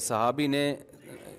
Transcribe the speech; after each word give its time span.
صحابی 0.00 0.46
نے 0.46 0.76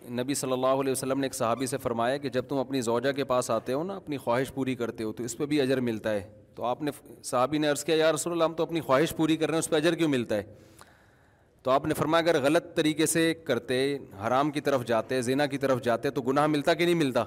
نبی 0.10 0.34
صلی 0.34 0.52
اللہ 0.52 0.68
علیہ 0.68 0.92
وسلم 0.92 1.20
نے 1.20 1.26
ایک 1.26 1.34
صحابی 1.34 1.66
سے 1.66 1.78
فرمایا 1.78 2.18
کہ 2.18 2.30
جب 2.30 2.46
تم 2.46 2.58
اپنی 2.58 2.82
زوجہ 2.82 3.12
کے 3.12 3.24
پاس 3.24 3.52
آتے 3.52 3.74
ہو 3.74 3.84
نا، 3.84 3.96
اپنی 3.96 4.18
خواہش 4.18 4.54
پوری 4.54 4.76
کرتے 4.76 5.04
ہو، 5.04 5.14
تو 5.14 5.24
اس 5.24 5.38
پہ 5.38 5.46
بھی 5.46 5.62
اجر 5.62 5.80
ملتا 5.80 6.12
ہے۔ 6.12 6.32
تو 6.56 6.64
آپ 6.64 6.82
نے 6.82 6.92
صحابی 7.24 7.58
نے 7.58 7.68
عرض 7.68 7.84
کیا، 7.84 7.96
یا 7.96 8.12
رسول 8.12 8.34
اللہ، 8.34 8.44
ہم 8.44 8.54
تو 8.54 8.64
اپنی 8.64 8.82
خواہش 8.82 9.16
پوری 9.16 9.38
کر 9.38 9.46
رہے 9.46 9.54
ہیں، 9.54 9.60
اس 9.60 9.70
پہ 9.70 9.76
اجر 9.76 9.96
کیوں 9.96 10.10
ملتا 10.10 10.36
ہے؟ 10.36 10.44
تو 11.64 11.72
آپ 11.72 11.86
نے 11.86 11.94
فرمایا، 11.94 12.30
اگر 12.30 12.42
غلط 12.42 12.76
طریقے 12.76 13.06
سے 13.06 13.34
کرتے، 13.34 13.98
حرام 14.28 14.52
کی 14.52 14.62
طرف 14.62 14.86
جاتے 14.86 15.22
زینا 15.22 15.46
کی 15.46 15.58
طرف 15.58 15.82
جاتے، 15.82 16.10
تو 16.10 16.22
گناہ 16.22 16.48
ملتا 16.48 16.74
کہ 16.74 16.86
نہیں 16.86 16.96
ملتا؟ 16.96 17.24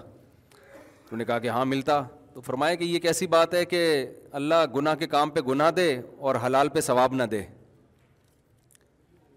تو 1.11 1.17
نے 1.17 1.25
کہا 1.25 1.39
کہ 1.39 1.49
ہاں 1.49 1.65
ملتا۔ 1.65 2.03
تو 2.35 2.41
فرمایا 2.41 2.75
کہ 2.75 2.85
یہ 2.85 2.99
کیسی 2.99 3.27
بات 3.27 3.55
ہے 3.55 3.65
کہ 3.65 4.07
اللہ 4.33 4.65
گناہ 4.77 4.95
کے 4.95 5.07
کام 5.07 5.31
پہ 5.31 5.41
گناہ 5.41 5.71
دے 5.71 5.99
اور 6.19 6.35
حلال 6.47 6.69
پہ 6.69 6.81
ثواب 6.81 7.15
نہ 7.15 7.23
دے۔ 7.23 7.43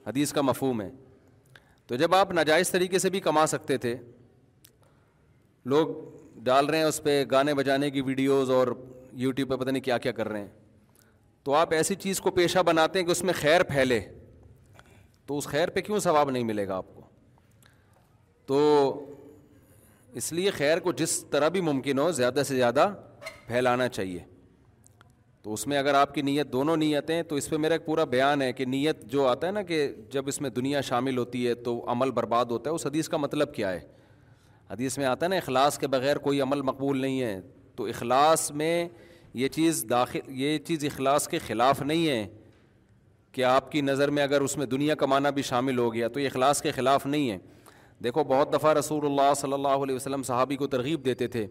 حدیث 0.08 0.34
کا 0.34 0.42
مفہوم 0.42 0.82
ہے۔ 0.82 0.92
تو 1.88 1.96
جب 1.96 2.16
آپ 2.16 2.32
ناجائز 2.32 2.70
طریقے 2.70 3.00
سے 3.00 3.10
بھی 3.10 3.20
کما 3.20 3.46
سکتے 3.46 3.78
تھے، 3.78 3.96
لوگ 5.66 5.88
ڈال 6.44 6.66
رہے 6.66 6.78
ہیں 6.78 6.86
اس 6.86 7.04
پہ 7.04 7.26
گانے 7.32 7.54
بجانے 7.54 7.92
کی 7.92 8.02
ویڈیوز 8.02 8.50
اور 8.50 8.68
یوٹیوب 9.14 9.50
پہ 9.50 9.56
پتہ 9.56 9.70
نہیں 9.70 9.84
کیا 9.84 9.98
کیا 9.98 10.12
کر 10.12 10.30
رہے 10.30 10.40
ہیں۔ 10.40 10.48
تو 11.44 11.54
آپ 11.54 11.74
ایسی 11.74 11.96
چیز 11.96 12.20
کو 12.20 12.32
پیشہ 12.32 12.60
بناتے 12.60 13.00
ہیں 13.00 13.06
کہ 13.06 13.12
اس 13.12 13.24
میں 13.24 13.34
خیر 13.34 13.64
پھیلے۔ 13.64 14.02
تو 15.26 15.38
اس 15.38 15.48
خیر 15.48 15.70
پہ 15.70 15.82
کیوں 15.82 16.00
ثواب 16.00 16.30
نہیں 16.30 16.44
ملے 16.44 16.68
گا 16.68 16.76
آپ 16.76 16.86
کو؟ 16.96 17.02
تو 18.46 18.94
اس 20.14 20.34
لیے 20.34 20.52
خیر 20.52 20.80
کو 20.80 20.92
جس 20.92 21.26
طرح 21.32 21.48
بھی 21.48 21.62
ممکن 21.62 22.00
ہو، 22.00 22.12
زیادہ 22.12 22.42
سے 22.48 22.56
زیادہ 22.56 22.94
پھیلانا 23.48 23.88
چاہیے۔ 23.88 24.20
تو 25.48 25.54
اس 25.54 25.68
میں 25.68 25.78
اگر 25.78 25.94
آپ 25.94 26.14
کی 26.14 26.22
نیت 26.22 26.54
دونوں 26.54 26.78
نیتیں 26.78 27.24
تو 27.24 27.36
اس 27.36 27.50
پہ 27.50 27.58
میرا 27.58 27.74
ایک 27.74 27.86
پورا 27.86 28.04
بیان 28.04 28.42
ہے 28.42 28.54
کہ 28.54 28.66
نیت 28.66 29.04
جو 29.04 29.28
آتا 29.28 29.48
ہے 29.48 29.52
نا 29.52 29.62
کہ 29.62 29.88
جب 30.10 30.28
اس 30.28 30.42
میں 30.42 30.50
دنیا 30.50 30.82
شامل 30.82 31.18
ہوتی 31.18 31.48
ہے 31.48 31.54
تو 31.54 31.86
عمل 31.88 32.12
برباد 32.12 32.46
ہوتا 32.46 32.70
ہے، 32.70 32.76
اس 32.76 32.86
حدیث 32.86 33.10
کا 33.10 33.18
مطلب 33.18 33.54
کیا 33.54 33.72
ہے؟ 33.72 33.80
حدیث 34.70 34.98
میں 34.98 35.06
آتا 35.06 35.26
ہے 35.26 35.30
نا 35.30 35.36
اخلاص 35.36 35.78
کے 35.78 35.88
بغیر 35.88 36.18
کوئی 36.18 36.42
عمل 36.42 36.62
مقبول 36.62 36.98
نہیں 36.98 37.22
ہے، 37.22 37.42
تو 37.76 37.86
اخلاص 37.86 38.52
میں 38.52 38.88
یہ 39.34 39.48
چیز 39.48 39.86
داخل، 39.90 40.20
یہ 40.28 40.58
چیز 40.58 40.86
اخلاص 40.86 41.28
کے 41.28 41.40
خلاف 41.40 41.82
نہیں 41.82 42.08
ہے 42.08 42.28
کہ 43.32 43.44
آپ 43.44 43.72
کی 43.72 43.82
نظر 43.82 44.10
میں 44.10 44.24
اگر 44.24 44.42
اس 44.42 44.58
میں 44.58 44.66
دنیا 44.66 44.96
کمانا 44.96 45.30
بھی 45.30 45.42
شامل 45.42 45.78
ہو 45.78 45.94
گیا 45.94 46.08
تو 46.08 46.20
یہ 46.20 46.28
اخلاص 46.28 46.62
کے 46.62 46.72
خلاف 46.72 47.06
نہیں 47.06 47.30
ہے۔ 47.32 47.38
دیکھو، 48.04 48.24
بہت 48.24 48.54
دفعہ 48.54 48.74
رسول 48.74 49.06
اللہ 49.06 49.34
صلی 49.34 49.54
اللہ 49.54 49.68
علیہ 49.68 49.96
وسلم 49.96 50.24
صحابی 50.24 50.56
کو 50.56 50.68
ترغیب 50.68 51.06
دیتے 51.06 51.28
تھے 51.28 51.48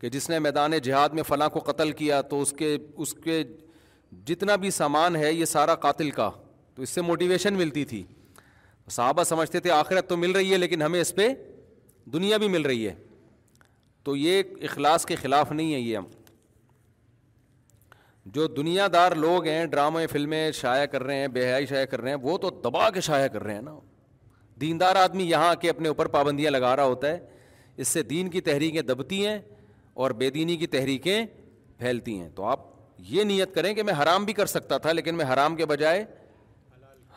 کہ 0.00 0.08
جس 0.08 0.30
نے 0.30 0.38
میدان 0.38 0.78
جہاد 0.78 1.08
میں 1.08 1.22
فلاں 1.22 1.48
کو 1.48 1.60
قتل 1.60 1.92
کیا، 1.92 2.22
تو 2.22 2.40
اس 2.40 2.52
کے 2.52 2.78
اس 2.96 3.14
کے 3.14 3.44
جتنا 4.26 4.56
بھی 4.56 4.70
سامان 4.70 5.16
ہے، 5.16 5.32
یہ 5.32 5.44
سارا 5.44 5.74
قاتل 5.74 6.10
کا۔ 6.10 6.30
تو 6.74 6.82
اس 6.82 6.90
سے 6.90 7.00
موٹیویشن 7.00 7.54
ملتی 7.54 7.84
تھی۔ 7.84 8.02
صحابہ 8.90 9.22
سمجھتے 9.22 9.60
تھے، 9.60 9.70
آخرت 9.70 10.08
تو 10.08 10.16
مل 10.16 10.30
رہی 10.30 10.52
ہے، 10.52 10.58
لیکن 10.58 10.82
ہمیں 10.82 11.00
اس 11.00 11.14
پہ 11.14 11.28
دنیا 12.04 12.36
بھی 12.36 12.48
مل 12.48 12.62
رہی 12.62 12.88
ہے۔ 12.88 12.94
تو 14.02 14.16
یہ 14.16 14.42
اخلاص 14.62 15.06
کے 15.06 15.14
خلاف 15.14 15.52
نہیں 15.52 15.74
ہے 15.74 15.80
یہ 15.80 15.96
ہم۔ 15.96 16.04
جو 18.26 18.46
دنیا 18.46 18.88
دار 18.92 19.12
لوگ 19.12 19.46
ہیں، 19.46 19.66
ڈرامے، 19.66 20.06
فلمیں 20.06 20.52
شائع 20.52 20.86
کر 20.86 21.02
رہے 21.02 21.16
ہیں، 21.16 21.28
بے 21.28 21.46
حیائی 21.46 21.66
شائع 21.66 21.84
کر 21.84 22.00
رہے 22.00 22.10
ہیں، 22.10 22.16
وہ 22.22 22.38
تو 22.38 22.50
دبا 22.50 22.90
کے 22.90 23.00
شائع 23.00 23.26
کر 23.26 23.42
رہے 23.42 23.54
ہیں 23.54 23.62
نا۔ 23.62 23.78
دیندار 24.60 24.96
آدمی 24.96 25.24
یہاں 25.24 25.48
آ 25.48 25.54
کے 25.54 25.70
اپنے 25.70 25.88
اوپر 25.88 26.06
پابندیاں 26.06 26.50
لگا 26.50 26.76
رہا 26.76 26.84
ہوتا 26.84 27.08
ہے۔ 27.08 27.18
اس 27.76 27.88
سے 27.88 28.02
دین 28.02 28.28
کی 28.28 28.40
تحریکیں 28.40 28.82
دبتی 28.82 29.26
ہیں۔ 29.26 29.38
اور 29.94 30.10
بے 30.10 30.30
دینی 30.30 30.56
کی 30.56 30.66
تحریکیں 30.66 31.26
پھیلتی 31.78 32.18
ہیں۔ 32.20 32.28
تو 32.28 32.44
آپ 32.44 32.60
یہ 32.98 33.22
نیت 33.22 33.54
کریں 33.54 33.74
کہ 33.74 33.82
میں 33.82 33.94
حرام 34.02 34.24
بھی 34.24 34.32
کر 34.32 34.46
سکتا 34.46 34.78
تھا، 34.78 34.92
لیکن 34.92 35.14
میں 35.14 35.24
حرام 35.24 35.56
کے 35.56 35.66
بجائے 35.66 36.04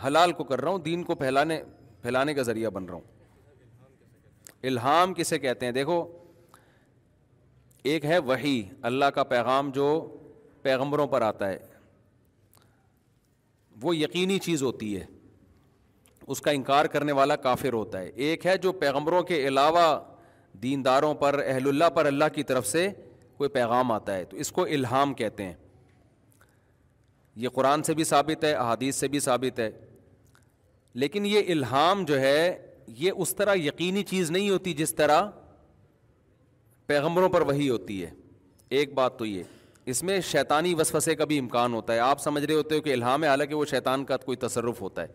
حلال 0.08 0.32
کو 0.32 0.44
کر 0.44 0.62
رہا 0.62 0.70
ہوں، 0.70 0.78
دین 0.78 1.04
کو 1.04 1.16
پھیلانے 1.16 1.64
پھیلانے 2.02 2.34
کا 2.34 2.42
ذریعہ 2.42 2.70
بن 2.70 2.86
رہا 2.86 2.94
ہوں۔ 2.94 3.02
الہام 4.64 5.14
کسے 5.14 5.40
کہتے 5.40 5.66
ہیں؟ 5.66 5.74
دیکھو، 5.74 6.18
ایک 7.84 8.06
ہے 8.06 8.18
وہی 8.18 8.70
اللہ 8.82 9.06
کا 9.06 9.24
پیغام 9.24 9.70
جو 9.70 10.16
پیغمبروں 10.62 11.08
پر 11.08 11.22
آتا 11.22 11.50
ہے۔ 11.50 11.60
وہ 13.82 13.96
یقینی 13.98 14.40
چیز 14.40 14.64
ہوتی 14.64 14.98
ہے، 14.98 15.06
اس 16.28 16.42
کا 16.42 16.52
انکار 16.52 16.86
کرنے 16.86 17.12
والا 17.12 17.36
کافر 17.36 17.74
ہوتا 17.74 18.00
ہے۔ 18.00 18.10
ایک 18.16 18.46
ہے 18.46 18.58
جو 18.58 18.72
پیغمبروں 18.72 19.22
کے 19.24 19.48
علاوہ 19.48 20.17
دینداروں 20.64 21.14
پر، 21.14 21.42
اہل 21.48 21.68
اللہ 21.68 21.90
پر 21.90 22.06
اللہ 22.06 22.26
کی 22.36 22.44
طرف 22.44 22.68
سے 22.68 22.90
کوئی 23.38 23.50
پیغام 23.50 23.92
آتا 23.92 24.16
ہے، 24.16 24.26
تو 24.26 24.38
اس 24.38 24.52
کو 24.52 24.64
الہام 24.64 25.14
کہتے 25.14 25.44
ہیں۔ 25.44 25.54
یہ 27.36 27.50
قرآن 27.50 27.84
سے 27.84 27.94
بھی 27.94 28.04
ثابت 28.04 28.44
ہے، 28.44 28.54
احادیث 28.54 28.96
سے 28.96 29.08
بھی 29.08 29.20
ثابت 29.20 29.60
ہے۔ 29.60 29.72
لیکن 30.94 31.26
یہ 31.26 31.40
الہام 31.48 32.06
جو 32.06 32.20
ہے، 32.20 32.74
یہ 32.88 33.12
اس 33.18 33.36
طرح 33.36 33.56
یقینی 33.56 34.04
چیز 34.04 34.32
نہیں 34.32 34.50
ہوتی 34.50 34.74
جس 34.74 34.96
طرح 34.96 35.30
پیغمبروں 36.86 37.30
پر 37.30 37.42
وہی 37.42 37.70
ہوتی 37.70 38.04
ہے۔ 38.04 38.10
ایک 38.70 38.94
بات 38.94 39.20
تو 39.20 39.26
یہ، 39.26 39.44
اس 39.86 40.04
میں 40.04 40.22
شیطانی 40.22 40.74
وسوسے 40.74 41.16
کا 41.16 41.26
بھی 41.26 41.40
امکان 41.40 41.74
ہوتا 41.74 41.94
ہے۔ 41.94 42.00
آپ 42.00 42.22
سمجھ 42.22 42.46
رہے 42.46 42.54
ہوتے 42.54 42.76
ہو 42.76 42.82
کہ 42.82 42.94
الہام 42.94 43.24
ہے، 43.24 43.30
حالانکہ 43.30 43.56
وہ 43.56 43.66
شیطان 43.66 44.06
کا 44.06 44.18
کوئی 44.18 44.38
تصرف 44.38 44.82
ہوتا 44.82 45.02
ہے۔ 45.02 45.08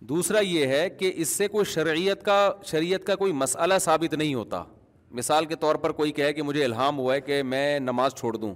دوسرا 0.00 0.40
یہ 0.40 0.66
ہے 0.66 0.90
کہ 0.90 1.12
اس 1.16 1.28
سے 1.28 1.48
کوئی 1.48 1.64
شرعیت 1.64 2.22
کا، 2.22 2.52
شریعت 2.64 3.06
کا 3.06 3.14
کوئی 3.14 3.32
مسئلہ 3.32 3.74
ثابت 3.80 4.14
نہیں 4.14 4.34
ہوتا۔ 4.34 4.64
مثال 5.10 5.44
کے 5.44 5.54
طور 5.54 5.74
پر 5.74 5.92
کوئی 5.92 6.12
کہے 6.12 6.32
کہ 6.32 6.42
مجھے 6.42 6.64
الہام 6.64 6.98
ہوا 6.98 7.14
ہے 7.14 7.20
کہ 7.20 7.42
میں 7.42 7.78
نماز 7.78 8.14
چھوڑ 8.14 8.36
دوں، 8.36 8.54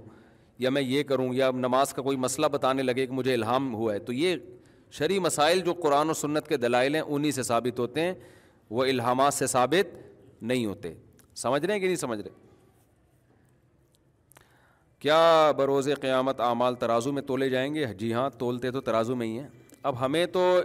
یا 0.59 0.69
میں 0.69 0.81
یہ 0.81 1.03
کروں، 1.03 1.33
یا 1.33 1.51
نماز 1.51 1.93
کا 1.93 2.01
کوئی 2.01 2.17
مسئلہ 2.17 2.45
بتانے 2.45 2.83
لگے 2.83 3.05
کہ 3.05 3.13
مجھے 3.13 3.33
الہام 3.33 3.75
ہوا 3.75 3.93
ہے، 3.93 3.99
تو 3.99 4.13
یہ 4.13 4.35
شرعی 4.91 5.19
مسائل 5.19 5.59
جو 5.59 5.73
قرآن 5.73 6.09
و 6.09 6.13
سنت 6.13 6.47
کے 6.47 6.57
دلائل 6.57 6.95
ہیں، 6.95 7.01
انہی 7.01 7.31
سے 7.31 7.43
ثابت 7.43 7.79
ہوتے 7.79 8.01
ہیں۔ 8.01 8.13
وہ 8.69 8.83
الہامات 8.83 9.33
سے 9.33 9.47
ثابت 9.47 9.95
نہیں 10.41 10.65
ہوتے۔ 10.65 10.93
سمجھ 11.35 11.65
رہے 11.65 11.73
ہیں 11.73 11.81
کہ 11.81 11.85
نہیں 11.85 11.95
سمجھ 11.95 12.19
رہے؟ 12.19 12.29
کیا 14.99 15.51
بروز 15.57 15.89
قیامت 16.01 16.39
اعمال 16.39 16.75
ترازو 16.75 17.11
میں 17.11 17.21
تولے 17.21 17.49
جائیں 17.49 17.75
گے؟ 17.75 17.85
جی 17.85 18.13
ہاں 18.13 18.29
تولتے 18.29 18.71
تو 18.71 18.81
ترازو 18.81 19.15
میں 19.15 19.27
ہی 19.27 19.39
ہیں۔ 19.39 19.47
اب 19.83 20.05
ہمیں 20.05 20.25
تو 20.25 20.61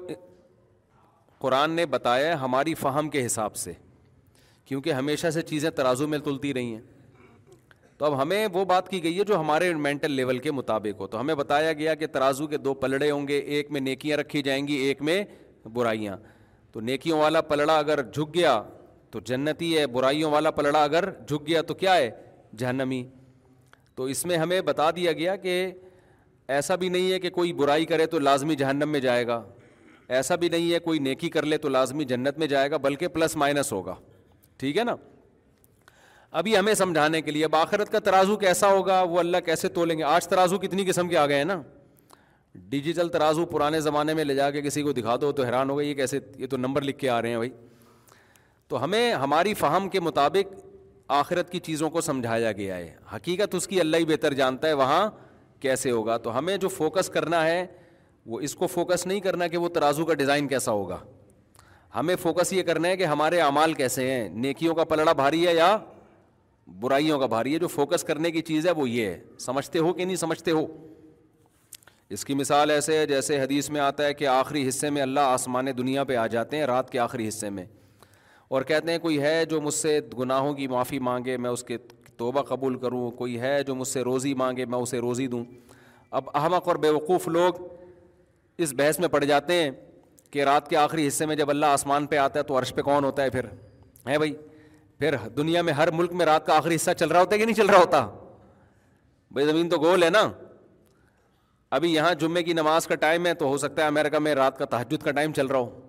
قرآن 1.38 1.70
نے 1.70 1.86
بتایا 1.86 2.26
ہے 2.26 2.32
ہماری 2.32 2.74
فہم 2.74 3.08
کے 3.08 3.26
حساب 3.26 3.56
سے، 3.56 3.72
کیونکہ 4.64 4.92
ہمیشہ 4.92 5.30
سے 5.30 5.42
چیزیں 5.42 5.70
ترازو 5.70 6.08
میں 6.08 6.18
تلتی 6.18 6.54
رہی 6.54 6.74
ہیں۔ 6.74 6.80
تو 7.98 8.04
اب 8.04 8.22
ہمیں 8.22 8.48
وہ 8.52 8.64
بات 8.64 8.88
کی 8.88 9.02
گئی 9.02 9.18
ہے 9.18 9.24
جو 9.24 9.40
ہمارے 9.40 9.74
مینٹل 9.74 10.10
لیول 10.10 10.38
کے 10.38 10.50
مطابق 10.50 11.00
ہو۔ 11.00 11.06
تو 11.06 11.20
ہمیں 11.20 11.34
بتایا 11.34 11.72
گیا 11.72 11.94
کہ 11.94 12.06
ترازو 12.06 12.46
کے 12.46 12.56
دو 12.56 12.74
پلڑے 12.74 13.10
ہوں 13.10 13.28
گے، 13.28 13.38
ایک 13.38 13.70
میں 13.70 13.80
نیکیاں 13.80 14.16
رکھی 14.16 14.42
جائیں 14.42 14.68
گی، 14.68 14.72
ایک 14.72 15.02
میں 15.02 15.24
برائیاں۔ 15.72 16.16
تو 16.72 16.80
نیکیوں 16.80 17.18
والا 17.18 17.40
پلڑا 17.40 17.78
اگر 17.78 18.02
جھک 18.02 18.34
گیا 18.34 18.62
تو 19.10 19.20
جنتی 19.20 19.78
ہے، 19.78 19.86
برائیوں 19.86 20.30
والا 20.30 20.50
پلڑا 20.50 20.84
اگر 20.84 21.10
جھک 21.28 21.46
گیا 21.46 21.62
تو 21.62 21.74
کیا 21.74 21.96
ہے؟ 21.96 22.10
جہنمی۔ 22.56 23.08
تو 23.94 24.04
اس 24.04 24.26
میں 24.26 24.36
ہمیں 24.36 24.60
بتا 24.60 24.90
دیا 24.90 25.12
گیا 25.12 25.36
کہ 25.36 25.72
ایسا 26.48 26.74
بھی 26.74 26.88
نہیں 26.88 27.12
ہے 27.12 27.20
کہ 27.20 27.30
کوئی 27.30 27.52
برائی 27.52 27.84
کرے 27.84 28.06
تو 28.06 28.18
لازمی 28.18 28.56
جہنم 28.56 28.88
میں 28.88 29.00
جائے 29.00 29.26
گا۔ 29.26 29.42
ایسا 30.08 30.34
بھی 30.34 30.48
نہیں 30.48 30.72
ہے 30.72 30.78
کوئی 30.78 30.98
نیکی 30.98 31.28
کر 31.28 31.42
لے 31.42 31.58
تو 31.58 31.68
لازمی 31.68 32.04
جنت 32.04 32.38
میں 32.38 32.46
جائے 32.46 32.70
گا، 32.70 32.76
بلکہ 32.76 33.08
پلس 33.08 33.36
مائنس 33.36 33.72
ہوگا۔ 33.72 33.94
ٹھیک 34.56 34.78
ہے 34.78 34.84
نا؟ 34.84 34.96
ابھی 36.30 36.58
ہمیں 36.58 36.74
سمجھانے 36.74 37.22
کے 37.22 37.30
لیے 37.30 37.44
اب 37.44 37.56
آخرت 37.56 37.92
کا 37.92 37.98
ترازو 37.98 38.36
کیسا 38.36 38.68
ہوگا، 38.68 39.02
وہ 39.02 39.18
اللہ 39.18 39.36
کیسے 39.44 39.68
تولیں 39.68 39.98
گے؟ 39.98 40.02
آج 40.02 40.28
ترازو 40.28 40.58
کتنی 40.58 40.84
قسم 40.84 41.08
کے 41.08 41.16
آ 41.16 41.26
گئے 41.26 41.36
ہیں 41.36 41.44
نا؟ 41.44 41.62
ڈیجیٹل 42.54 43.08
ترازو 43.08 43.46
پرانے 43.46 43.80
زمانے 43.80 44.14
میں 44.14 44.24
لے 44.24 44.34
جا 44.34 44.50
کے 44.50 44.62
کسی 44.62 44.82
کو 44.82 44.92
دکھا 44.92 45.16
دو 45.20 45.32
تو 45.32 45.44
حیران 45.44 45.70
ہوگا 45.70 45.82
یہ 45.82 45.94
کیسے، 45.94 46.18
یہ 46.38 46.46
تو 46.46 46.56
نمبر 46.56 46.82
لکھ 46.82 46.98
کے 46.98 47.08
آ 47.08 47.22
رہے 47.22 47.28
ہیں 47.28 47.36
بھائی۔ 47.36 47.50
تو 48.68 48.84
ہمیں 48.84 49.12
ہماری 49.12 49.54
فہم 49.54 49.88
کے 49.88 50.00
مطابق 50.00 50.54
آخرت 51.08 51.50
کی 51.50 51.60
چیزوں 51.60 51.90
کو 51.90 52.00
سمجھایا 52.00 52.52
گیا 52.52 52.76
ہے۔ 52.76 52.94
حقیقت 53.14 53.54
اس 53.54 53.66
کی 53.66 53.80
اللہ 53.80 53.96
ہی 53.96 54.04
بہتر 54.04 54.32
جانتا 54.32 54.68
ہے، 54.68 54.72
وہاں 54.72 55.10
کیسے 55.60 55.90
ہوگا؟ 55.90 56.16
تو 56.16 56.38
ہمیں 56.38 56.56
جو 56.56 56.68
فوکس 56.68 57.08
کرنا 57.08 57.46
ہے 57.46 57.66
وہ 58.26 58.40
اس 58.40 58.54
کو 58.54 58.66
فوکس 58.66 59.06
نہیں 59.06 59.20
کرنا 59.20 59.46
کہ 59.46 59.56
وہ 59.56 59.68
ترازو 59.68 60.04
کا 60.04 60.14
ڈیزائن 60.14 60.48
کیسا 60.48 60.72
ہوگا۔ 60.72 60.98
ہمیں 61.94 62.16
فوکس 62.16 62.52
یہ 62.52 62.62
کرنا 62.62 62.88
ہے 62.88 62.96
کہ 62.96 63.04
ہمارے 63.04 63.40
اعمال 63.40 63.74
کیسے 63.74 64.10
ہیں۔ 64.10 64.28
نیکیوں 64.28 64.74
کا 64.74 64.84
پلڑا 64.84 65.12
بھاری 65.12 65.46
ہے 65.46 65.54
یا 65.54 65.78
برائیوں 66.80 67.18
کا 67.18 67.26
بھاری 67.26 67.54
ہے؟ 67.54 67.58
جو 67.58 67.68
فوکس 67.68 68.04
کرنے 68.04 68.30
کی 68.30 68.42
چیز 68.42 68.66
ہے 68.66 68.70
وہ 68.70 68.90
یہ 68.90 69.06
ہے۔ 69.06 69.20
سمجھتے 69.38 69.78
ہو 69.78 69.92
کہ 69.92 70.04
نہیں 70.04 70.16
سمجھتے 70.16 70.50
ہو؟ 70.50 70.66
اس 72.10 72.24
کی 72.24 72.34
مثال 72.34 72.70
ایسے 72.70 72.98
ہے 72.98 73.06
جیسے 73.06 73.40
حدیث 73.40 73.70
میں 73.70 73.80
آتا 73.80 74.04
ہے 74.04 74.14
کہ 74.14 74.26
آخری 74.26 74.68
حصے 74.68 74.90
میں 74.90 75.02
اللہ 75.02 75.20
آسمان 75.20 75.66
دنیا 75.78 76.04
پہ 76.04 76.16
آ 76.16 76.26
جاتے 76.26 76.56
ہیں، 76.56 76.64
رات 76.64 76.90
کے 76.90 76.98
آخری 76.98 77.28
حصے 77.28 77.50
میں۔ 77.50 77.64
اور 78.48 78.62
کہتے 78.62 78.90
ہیں 78.90 78.98
کوئی 78.98 79.22
ہے 79.22 79.44
جو 79.44 79.60
مجھ 79.60 79.74
سے 79.74 80.00
گناہوں 80.18 80.54
کی 80.54 80.66
معافی 80.66 80.98
مانگے، 80.98 81.36
میں 81.36 81.50
اس 81.50 81.64
کے 81.64 81.78
توبہ 82.16 82.42
قبول 82.42 82.78
کروں۔ 82.78 83.10
کوئی 83.10 83.40
ہے 83.40 83.62
جو 83.62 83.74
مجھ 83.74 83.88
سے 83.88 84.02
روزی 84.02 84.34
مانگے، 84.34 84.64
میں 84.64 84.78
اسے 84.78 84.98
روزی 84.98 85.26
دوں۔ 85.26 85.44
اب 86.10 86.24
احمق 86.34 86.68
اور 86.68 86.76
بیوقوف 86.76 87.28
لوگ 87.28 87.54
اس 88.58 88.72
بحث 88.72 88.98
میں 88.98 89.08
پڑ 89.08 89.24
جاتے 89.24 89.52
ہیں 89.52 89.70
کہ 90.30 90.44
رات 90.44 90.68
کے 90.68 90.76
آخری 90.76 91.08
حصے 91.08 91.26
میں 91.26 91.36
جب 91.36 91.50
اللہ 91.50 91.66
آسمان 91.66 92.06
پہ 92.06 92.16
آتا 92.16 92.38
ہے 92.38 92.44
تو 92.44 92.58
عرش 92.58 92.74
پہ 92.74 92.82
کون 92.82 93.04
ہوتا 93.04 93.22
ہے 93.22 93.30
پھر؟ 93.30 93.44
ہے 94.08 94.16
بھائی، 94.16 94.36
پھر 94.98 95.16
دنیا 95.36 95.62
میں 95.62 95.72
ہر 95.72 95.90
ملک 95.90 96.12
میں 96.12 96.26
رات 96.26 96.46
کا 96.46 96.56
آخری 96.56 96.74
حصہ 96.74 96.90
چل 96.90 97.08
رہا 97.08 97.20
ہوتا 97.20 97.34
ہے 97.34 97.38
کہ 97.38 97.44
نہیں 97.44 97.56
چل 97.56 97.66
رہا 97.66 97.78
ہوتا؟ 97.78 98.10
بھائی، 99.30 99.46
زمین 99.46 99.68
تو 99.68 99.78
گول 99.78 100.02
ہے 100.02 100.10
نا۔ 100.10 100.32
ابھی 101.70 101.94
یہاں 101.94 102.14
جمعے 102.14 102.42
کی 102.42 102.52
نماز 102.52 102.86
کا 102.86 102.94
ٹائم 102.94 103.26
ہے 103.26 103.34
تو 103.34 103.46
ہو 103.46 103.58
سکتا 103.58 103.82
ہے 103.82 103.86
امریکہ 103.86 104.18
میں 104.18 104.34
رات 104.34 104.58
کا 104.58 104.64
تحجد 104.64 105.02
کا 105.02 105.10
ٹائم 105.10 105.32
چل 105.32 105.46
رہا 105.46 105.58
ہو۔ 105.58 105.80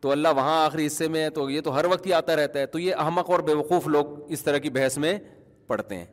تو 0.00 0.10
اللہ 0.10 0.28
وہاں 0.36 0.66
آخری 0.66 0.86
حصے 0.86 1.08
میں 1.08 1.24
ہے 1.24 1.30
تو 1.30 1.50
یہ 1.50 1.60
تو 1.60 1.76
ہر 1.76 1.84
وقت 1.84 2.06
ہی 2.06 2.12
آتا 2.12 2.36
رہتا 2.36 2.58
ہے۔ 2.58 2.66
تو 2.66 2.78
یہ 2.78 2.94
احمق 2.94 3.30
اور 3.30 3.40
بے 3.40 3.54
وقوف 3.54 3.86
لوگ 3.86 4.32
اس 4.32 4.42
طرح 4.42 4.58
کی 4.58 4.70
بحث 4.70 4.98
میں 4.98 5.18
پڑھتے 5.66 5.94
ہیں۔ 5.94 6.06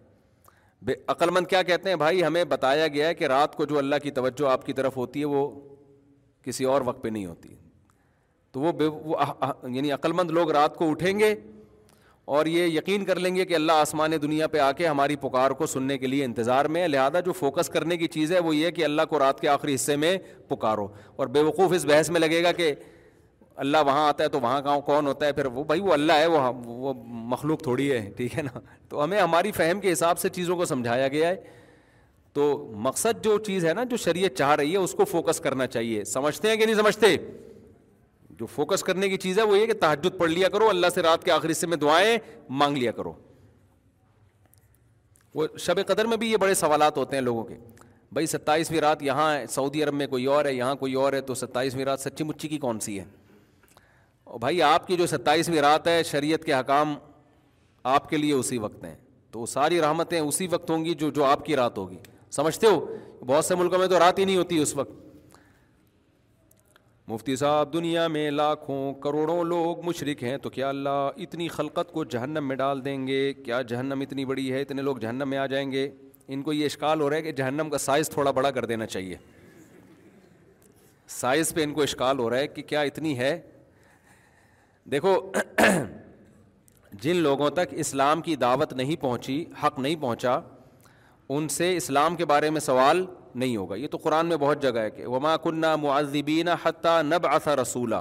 بے 0.81 0.93
عقل 1.07 1.29
مند 1.29 1.47
کیا 1.47 1.63
کہتے 1.63 1.89
ہیں؟ 1.89 1.95
بھائی، 1.95 2.23
ہمیں 2.23 2.43
بتایا 2.43 2.87
گیا 2.87 3.07
ہے 3.07 3.13
کہ 3.13 3.23
رات 3.23 3.55
کو 3.55 3.65
جو 3.65 3.77
اللہ 3.77 3.95
کی 4.03 4.11
توجہ 4.11 4.49
آپ 4.49 4.65
کی 4.65 4.73
طرف 4.73 4.97
ہوتی 4.97 5.19
ہے، 5.19 5.25
وہ 5.25 5.61
کسی 6.43 6.63
اور 6.63 6.81
وقت 6.85 7.03
پہ 7.03 7.07
نہیں 7.07 7.25
ہوتی۔ 7.25 7.49
تو 8.51 8.59
وہ 8.59 8.71
بے 8.71 8.85
وہ 8.85 9.17
یعنی 9.67 9.91
عقل 9.91 10.11
مند 10.11 10.31
لوگ 10.31 10.51
رات 10.51 10.75
کو 10.75 10.89
اٹھیں 10.89 11.19
گے 11.19 11.35
اور 12.25 12.45
یہ 12.45 12.63
یقین 12.63 13.05
کر 13.05 13.19
لیں 13.19 13.35
گے 13.35 13.45
کہ 13.45 13.53
اللہ 13.53 13.71
آسمان 13.71 14.11
دنیا 14.21 14.47
پہ 14.47 14.57
آ 14.57 14.71
کے 14.71 14.87
ہماری 14.87 15.15
پکار 15.15 15.51
کو 15.51 15.65
سننے 15.65 15.97
کے 15.97 16.07
لیے 16.07 16.25
انتظار 16.25 16.65
میں 16.65 16.81
ہے۔ 16.81 16.87
لہٰذا 16.87 17.19
جو 17.19 17.31
فوکس 17.31 17.69
کرنے 17.69 17.97
کی 17.97 18.07
چیز 18.07 18.31
ہے، 18.31 18.39
وہ 18.39 18.55
یہ 18.55 18.71
کہ 18.71 18.83
اللہ 18.83 19.01
کو 19.09 19.19
رات 19.19 19.39
کے 19.39 19.47
آخری 19.47 19.75
حصے 19.75 19.95
میں 19.95 20.17
پکارو۔ 20.47 20.87
اور 21.15 21.27
بے 21.27 21.39
وقوف 21.39 21.71
اس 21.73 21.85
بحث 21.85 22.09
میں 22.09 22.19
لگے 22.19 22.43
گا 22.43 22.51
کہ 22.51 22.73
اللہ 23.59 23.77
وہاں 23.85 24.07
آتا 24.07 24.23
ہے 24.23 24.29
تو 24.29 24.39
وہاں 24.39 24.61
کہاں 24.61 24.79
کون 24.79 25.07
ہوتا 25.07 25.25
ہے؟ 25.25 25.33
پھر 25.33 25.45
وہ 25.45 25.63
بھائی 25.63 25.81
وہ 25.81 25.93
اللہ 25.93 26.13
ہے، 26.13 26.25
وہ 26.25 26.39
وہ 26.65 26.93
مخلوق 27.07 27.63
تھوڑی 27.63 27.91
ہے، 27.91 28.11
ٹھیک 28.17 28.37
ہے 28.37 28.41
نا؟ 28.41 28.59
تو 28.89 29.03
ہمیں 29.03 29.21
ہماری 29.21 29.51
فہم 29.51 29.79
کے 29.79 29.91
حساب 29.91 30.19
سے 30.19 30.29
چیزوں 30.29 30.55
کو 30.55 30.65
سمجھایا 30.65 31.07
گیا 31.07 31.27
ہے۔ 31.27 31.35
تو 32.33 32.71
مقصد 32.75 33.23
جو 33.23 33.39
چیز 33.39 33.65
ہے 33.65 33.73
نا، 33.73 33.83
جو 33.83 33.97
شریعت 33.97 34.37
چاہ 34.37 34.55
رہی 34.55 34.71
ہے، 34.71 34.77
اس 34.77 34.91
کو 34.91 35.05
فوکس 35.05 35.39
کرنا 35.39 35.67
چاہیے۔ 35.67 36.03
سمجھتے 36.03 36.49
ہیں 36.49 36.55
کہ 36.55 36.65
نہیں 36.65 36.75
سمجھتے؟ 36.75 37.17
جو 38.29 38.45
فوکس 38.45 38.83
کرنے 38.83 39.09
کی 39.09 39.17
چیز 39.17 39.39
ہے، 39.39 39.43
وہ 39.43 39.59
یہ 39.59 39.65
کہ 39.65 39.73
تحجد 39.73 40.17
پڑھ 40.17 40.31
لیا 40.31 40.49
کرو، 40.49 40.69
اللہ 40.69 40.87
سے 40.93 41.01
رات 41.01 41.23
کے 41.23 41.31
آخری 41.31 41.51
حصے 41.51 41.67
میں 41.67 41.77
دعائیں 41.77 42.17
مانگ 42.49 42.77
لیا 42.77 42.91
کرو۔ 42.91 43.13
وہ 45.33 45.47
شب 45.57 45.87
قدر 45.87 46.05
میں 46.05 46.17
بھی 46.17 46.31
یہ 46.31 46.37
بڑے 46.37 46.53
سوالات 46.53 46.97
ہوتے 46.97 47.15
ہیں 47.15 47.23
لوگوں 47.23 47.43
کے۔ 47.43 47.55
بھائی 48.11 48.27
ستائیسویں 48.27 48.81
رات 48.81 49.03
یہاں 49.03 49.35
ہے، 49.35 49.47
سعودی 49.47 49.83
عرب 49.83 49.93
میں 49.93 50.07
کوئی 50.07 50.25
اور 50.25 50.45
ہے، 50.45 50.53
یہاں 50.53 50.75
کوئی 50.75 50.93
اور 50.93 51.13
ہے، 51.13 51.21
تو 51.21 51.33
ستائیسویں 51.33 51.85
رات 51.85 51.99
سچی 51.99 52.23
مچی 52.23 52.47
کی 52.47 52.57
کون 52.57 52.79
سی 52.79 52.99
ہے؟ 52.99 53.05
بھائی، 54.37 54.61
آپ 54.61 54.87
کی 54.87 54.97
جو 54.97 55.07
ستائیسویں 55.07 55.61
رات 55.61 55.87
ہے، 55.87 56.03
شریعت 56.03 56.43
کے 56.43 56.53
حکام 56.53 56.95
آپ 57.83 58.09
کے 58.09 58.17
لیے 58.17 58.33
اسی 58.33 58.57
وقت 58.57 58.85
ہیں۔ 58.85 58.95
تو 59.31 59.45
ساری 59.45 59.81
رحمتیں 59.81 60.19
اسی 60.19 60.47
وقت 60.47 60.69
ہوں 60.69 60.85
گی 60.85 60.93
جو 60.93 61.09
جو 61.09 61.25
آپ 61.25 61.45
کی 61.45 61.55
رات 61.55 61.77
ہوگی۔ 61.77 61.97
سمجھتے 62.31 62.67
ہو؟ 62.67 62.95
بہت 63.27 63.45
سے 63.45 63.55
ملکوں 63.55 63.79
میں 63.79 63.87
تو 63.87 63.99
رات 63.99 64.19
ہی 64.19 64.25
نہیں 64.25 64.37
ہوتی 64.37 64.57
اس 64.57 64.75
وقت۔ 64.75 64.91
مفتی 67.07 67.35
صاحب، 67.35 67.73
دنیا 67.73 68.07
میں 68.07 68.31
لاکھوں 68.31 68.93
کروڑوں 68.93 69.43
لوگ 69.43 69.85
مشرق 69.85 70.23
ہیں، 70.23 70.37
تو 70.37 70.49
کیا 70.49 70.69
اللہ 70.69 71.09
اتنی 71.17 71.47
خلقت 71.47 71.91
کو 71.91 72.03
جہنم 72.03 72.47
میں 72.47 72.55
ڈال 72.55 72.85
دیں 72.85 73.07
گے؟ 73.07 73.33
کیا 73.33 73.61
جہنم 73.61 73.99
اتنی 73.99 74.25
بڑی 74.25 74.53
ہے، 74.53 74.61
اتنے 74.61 74.81
لوگ 74.81 74.97
جہنم 74.97 75.29
میں 75.29 75.37
آ 75.37 75.45
جائیں 75.45 75.71
گے؟ 75.71 75.89
ان 76.27 76.41
کو 76.41 76.53
یہ 76.53 76.65
اشکال 76.65 77.01
ہو 77.01 77.09
رہا 77.09 77.17
ہے 77.17 77.21
کہ 77.21 77.31
جہنم 77.31 77.69
کا 77.69 77.77
سائز 77.77 78.09
تھوڑا 78.09 78.31
بڑا 78.31 78.51
کر 78.51 78.65
دینا 78.65 78.85
چاہیے۔ 78.85 79.15
سائز 81.07 81.53
پہ 81.53 81.63
ان 81.63 81.73
کو 81.73 81.81
اشکال 81.81 82.19
ہو 82.19 82.29
رہا 82.29 82.37
ہے 82.37 82.47
کہ 82.47 82.61
کیا 82.61 82.81
اتنی 82.81 83.17
ہے؟ 83.17 83.41
دیکھو، 84.91 85.31
جن 86.91 87.15
لوگوں 87.15 87.49
تک 87.49 87.65
اسلام 87.71 88.21
کی 88.21 88.35
دعوت 88.35 88.73
نہیں 88.73 89.01
پہنچی، 89.01 89.45
حق 89.63 89.79
نہیں 89.79 89.95
پہنچا، 89.95 90.39
ان 91.29 91.47
سے 91.47 91.77
اسلام 91.77 92.15
کے 92.15 92.25
بارے 92.25 92.49
میں 92.49 92.61
سوال 92.61 93.05
نہیں 93.35 93.57
ہوگا۔ 93.57 93.75
یہ 93.75 93.87
تو 93.87 93.97
قرآن 93.97 94.25
میں 94.25 94.37
بہت 94.37 94.61
جگہ 94.61 94.77
ہے 94.77 94.89
کہ 94.89 95.05
وما 95.05 95.37
کنہ 95.37 95.75
معذبین 95.75 96.47
حتیٰ 96.47 97.03
نب 97.03 97.27
آسا 97.27 97.55
رسولہ 97.55 97.95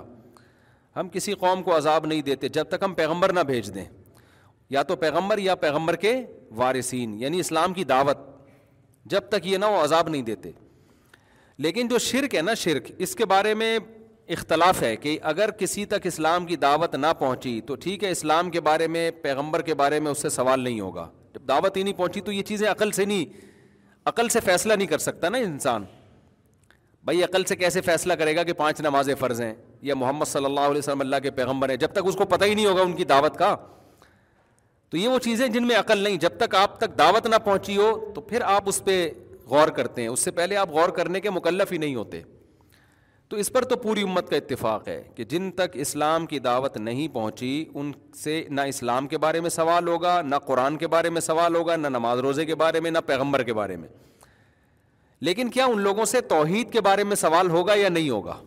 ہم 0.97 1.09
کسی 1.09 1.35
قوم 1.35 1.63
کو 1.63 1.77
عذاب 1.77 2.07
نہیں 2.07 2.23
دیتے 2.23 2.49
جب 2.49 2.65
تک 2.65 2.83
ہم 2.83 2.95
پیغمبر 2.95 3.33
نہ 3.33 3.41
بھیج 3.41 3.75
دیں۔ 3.75 3.85
یا 4.71 4.83
تو 4.83 4.97
پیغمبر 4.97 5.39
یا 5.39 5.55
پیغمبر 5.55 5.97
کے 5.97 6.23
وارثین 6.51 7.15
یعنی 7.15 7.41
اسلام 7.41 7.73
کی 7.73 7.85
دعوت۔ 7.85 8.19
جب 9.05 9.21
تک 9.21 9.47
یہ 9.47 9.57
نہ 9.57 9.65
وہ 9.65 9.85
عذاب 9.85 10.09
نہیں 10.09 10.23
دیتے۔ 10.23 10.51
لیکن 11.59 11.89
جو 11.89 11.99
شرک 11.99 12.35
ہے 12.35 12.43
نا، 12.43 12.55
شرک، 12.55 12.93
اس 12.99 13.15
کے 13.15 13.25
بارے 13.25 13.55
میں 13.55 13.79
اختلاف 14.29 14.83
ہے 14.83 14.97
کہ 14.97 15.19
اگر 15.23 15.51
کسی 15.51 15.85
تک 15.85 15.95
اسلام 16.05 16.47
کی 16.47 16.57
دعوت 16.57 16.95
نہ 16.95 17.07
پہنچی 17.19 17.61
تو 17.61 17.75
ٹھیک 17.75 18.05
ہے، 18.05 18.11
اسلام 18.11 18.51
کے 18.51 18.61
بارے 18.61 18.87
میں، 18.87 19.11
پیغمبر 19.11 19.63
کے 19.63 19.75
بارے 19.75 20.01
میں 20.01 20.11
اس 20.11 20.23
سے 20.23 20.29
سوال 20.29 20.61
نہیں 20.61 20.81
ہوگا۔ 20.81 21.11
جب 21.35 21.49
دعوت 21.49 21.77
ہی 21.77 21.83
نہیں 21.83 21.95
پہنچی 21.95 22.21
تو 22.21 22.33
یہ 22.33 22.43
چیزیں 22.43 22.71
عقل 22.71 22.91
سے 22.91 23.05
نہیں، 23.05 23.47
عقل 24.05 24.29
سے 24.29 24.41
فیصلہ 24.41 24.73
نہیں 24.73 24.87
کر 24.87 24.99
سکتا 24.99 25.29
نا 25.29 25.39
انسان۔ 25.39 25.85
بھائی، 27.05 27.25
عقل 27.25 27.45
سے 27.45 27.57
کیسے 27.57 27.81
فیصلہ 27.81 28.13
کرے 28.13 28.37
گا 28.37 28.43
کہ 28.43 28.53
پانچ 28.53 28.81
نمازیں 28.81 29.15
فرض 29.15 29.41
ہیں؟ 29.41 29.55
یا 29.83 29.95
محمد 29.95 30.25
صلی 30.25 30.45
اللہ 30.45 30.61
علیہ 30.61 30.79
وسلم 30.79 31.01
اللہ 31.01 31.17
کے 31.23 31.31
پیغمبر 31.31 31.69
ہیں، 31.69 31.77
جب 31.77 31.93
تک 31.93 32.01
اس 32.05 32.15
کو 32.15 32.25
پتہ 32.25 32.45
ہی 32.45 32.55
نہیں 32.55 32.67
ہوگا 32.67 32.83
ان 32.83 32.93
کی 32.93 33.05
دعوت 33.05 33.37
کا۔ 33.37 33.57
تو 34.91 34.97
یہ 34.97 35.09
وہ 35.09 35.19
چیزیں 35.19 35.49
جن 35.49 35.67
میں 35.67 35.77
عقل 35.77 35.99
نہیں، 35.99 36.17
جب 36.17 36.31
تک 36.39 36.55
آپ 36.55 36.79
تک 36.79 36.99
دعوت 36.99 37.27
نہ 37.27 37.37
پہنچی 37.45 37.77
ہو 37.77 38.13
تو 38.15 38.21
پھر 38.21 38.41
آپ 38.43 38.63
اس 38.67 38.85
پہ 38.85 39.11
غور 39.47 39.69
کرتے 39.69 40.03
ہیں۔ 40.03 40.09
اس 40.09 40.21
سے 40.21 40.31
پہلے 40.31 40.57
آپ 40.57 40.71
غور 40.71 40.89
کرنے 40.89 41.21
کے 41.21 41.31
مکلف 41.31 41.73
ہی 41.73 41.79
نہیں 41.79 41.95
ہوتے۔ 41.95 42.23
تو 43.29 43.37
اس 43.37 43.53
پر 43.53 43.65
تو 43.65 43.77
پوری 43.77 44.03
امت 44.03 44.31
کا 44.31 44.37
اتفاق 44.37 44.89
ہے 44.89 45.05
کہ 45.15 45.25
جن 45.25 45.51
تک 45.51 45.69
اسلام 45.75 46.27
کی 46.27 46.39
دعوت 46.39 46.77
نہیں 46.77 47.09
پہنچی، 47.09 47.65
ان 47.75 47.93
سے 48.15 48.45
نہ 48.49 48.61
اسلام 48.61 49.07
کے 49.07 49.19
بارے 49.19 49.41
میں 49.41 49.51
سوال 49.51 49.89
ہوگا، 49.89 50.23
نہ 50.23 50.37
قرآن 50.37 50.77
کے 50.77 50.87
بارے 50.87 51.11
میں 51.11 51.21
سوال 51.21 51.57
ہوگا، 51.57 51.77
نہ 51.77 51.87
نماز 51.87 52.19
روزے 52.19 52.45
کے 52.45 52.55
بارے 52.55 52.81
میں، 52.81 52.91
نہ 52.91 52.99
پیغمبر 53.07 53.43
کے 53.43 53.53
بارے 53.53 53.77
میں۔ 53.77 53.89
لیکن 55.21 55.51
کیا 55.51 55.65
ان 55.65 55.81
لوگوں 55.81 56.05
سے 56.05 56.21
توحید 56.21 56.73
کے 56.73 56.81
بارے 56.81 57.05
میں 57.05 57.17
سوال 57.17 57.51
ہوگا 57.51 57.75
یا 57.75 57.89
نہیں 57.89 58.11
ہوگا؟ 58.11 58.43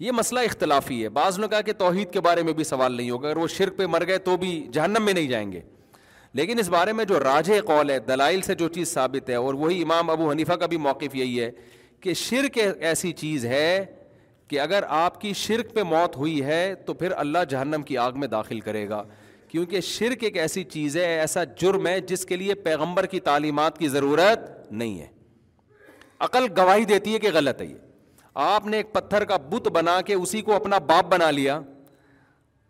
یہ 0.00 0.12
مسئلہ 0.12 0.40
اختلافی 0.40 1.04
ہے۔ 1.04 1.08
بعض 1.08 1.38
نے 1.38 1.48
کہا 1.48 1.60
کہ 1.60 1.72
توحید 1.72 2.10
کے 2.10 2.20
بارے 2.20 2.42
میں 2.42 2.52
بھی 2.52 2.64
سوال 2.64 2.92
نہیں 2.92 3.10
ہوگا۔ 3.10 3.28
اگر 3.28 3.36
وہ 3.36 3.46
شرک 3.46 3.76
پہ 3.76 3.86
مر 3.86 4.06
گئے 4.06 4.18
تو 4.18 4.36
بھی 4.36 4.68
جہنم 4.72 5.04
میں 5.04 5.12
نہیں 5.12 5.28
جائیں 5.28 5.52
گے۔ 5.52 5.60
لیکن 6.32 6.58
اس 6.58 6.68
بارے 6.68 6.92
میں 6.92 7.04
جو 7.04 7.20
راج 7.20 7.52
قول 7.64 7.90
ہے، 7.90 7.98
دلائل 7.98 8.40
سے 8.40 8.54
جو 8.54 8.68
چیز 8.68 8.88
ثابت 8.88 9.30
ہے، 9.30 9.34
اور 9.34 9.54
وہی 9.54 9.82
امام 9.82 10.10
ابو 10.10 10.30
حنیفہ 10.30 10.52
کا 10.52 10.66
بھی 10.66 10.76
موقف 10.76 11.14
یہی 11.14 11.40
ہے 11.40 11.50
کہ 12.06 12.14
شرک 12.14 12.58
ایسی 12.80 13.12
چیز 13.12 13.46
ہے 13.46 13.86
کہ 14.48 14.60
اگر 14.60 14.82
آپ 14.88 15.20
کی 15.20 15.32
شرک 15.32 15.74
پہ 15.74 15.82
موت 15.82 16.16
ہوئی 16.16 16.44
ہے 16.44 16.74
تو 16.74 16.94
پھر 16.94 17.12
اللہ 17.16 17.38
جہنم 17.48 17.82
کی 17.82 17.98
آگ 17.98 18.12
میں 18.14 18.28
داخل 18.28 18.60
کرے 18.60 18.88
گا۔ 18.88 19.02
کیونکہ 19.48 19.80
شرک 19.80 20.24
ایک 20.24 20.36
ایسی 20.36 20.64
چیز 20.64 20.96
ہے، 20.96 21.18
ایسا 21.18 21.44
جرم 21.44 21.86
ہے 21.86 22.00
جس 22.00 22.26
کے 22.26 22.36
لیے 22.36 22.54
پیغمبر 22.54 23.06
کی 23.06 23.20
تعلیمات 23.20 23.78
کی 23.78 23.88
ضرورت 23.88 24.72
نہیں 24.72 25.00
ہے۔ 25.00 25.06
عقل 26.18 26.46
گواہی 26.56 26.84
دیتی 26.84 27.14
ہے 27.14 27.18
کہ 27.18 27.28
غلط 27.32 27.60
ہے 27.60 27.66
یہ۔ 27.66 27.74
آپ 28.34 28.66
نے 28.66 28.76
ایک 28.76 28.92
پتھر 28.92 29.24
کا 29.24 29.36
بت 29.36 29.68
بنا 29.68 30.00
کے 30.00 30.14
اسی 30.14 30.42
کو 30.42 30.54
اپنا 30.54 30.78
باپ 30.78 31.06
بنا 31.06 31.30
لیا، 31.30 31.60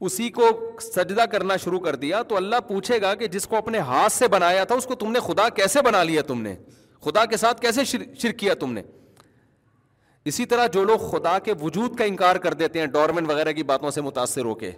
اسی 0.00 0.30
کو 0.30 0.70
سجدہ 0.80 1.24
کرنا 1.32 1.56
شروع 1.56 1.80
کر 1.80 1.96
دیا 1.96 2.22
تو 2.22 2.36
اللہ 2.36 2.56
پوچھے 2.68 3.00
گا 3.00 3.14
کہ 3.14 3.26
جس 3.26 3.46
کو 3.46 3.56
اپنے 3.56 3.78
ہاتھ 3.78 4.12
سے 4.12 4.28
بنایا 4.28 4.64
تھا، 4.64 4.74
اس 4.74 4.86
کو 4.86 4.94
تم 4.94 5.12
نے 5.12 5.20
خدا 5.20 5.48
کیسے 5.48 5.82
بنا 5.82 6.02
لیا 6.02 6.22
تم 6.22 6.42
نے؟ 6.42 6.54
خدا 7.04 7.24
کے 7.24 7.36
ساتھ 7.36 7.60
کیسے 7.60 7.84
شرک 8.18 8.38
کیا 8.38 8.54
تم 8.54 8.72
نے؟ 8.72 8.82
اسی 10.26 10.44
طرح 10.46 10.66
جو 10.66 10.82
لوگ 10.84 10.98
خدا 11.10 11.38
کے 11.38 11.52
وجود 11.60 11.96
کا 11.98 12.04
انکار 12.04 12.36
کر 12.36 12.54
دیتے 12.54 12.78
ہیں، 12.78 12.86
ڈورمن 12.86 13.26
وغیرہ 13.26 13.52
کی 13.52 13.62
باتوں 13.62 13.90
سے 13.90 14.00
متاثر 14.00 14.44
ہو 14.44 14.54
کے، 14.54 14.70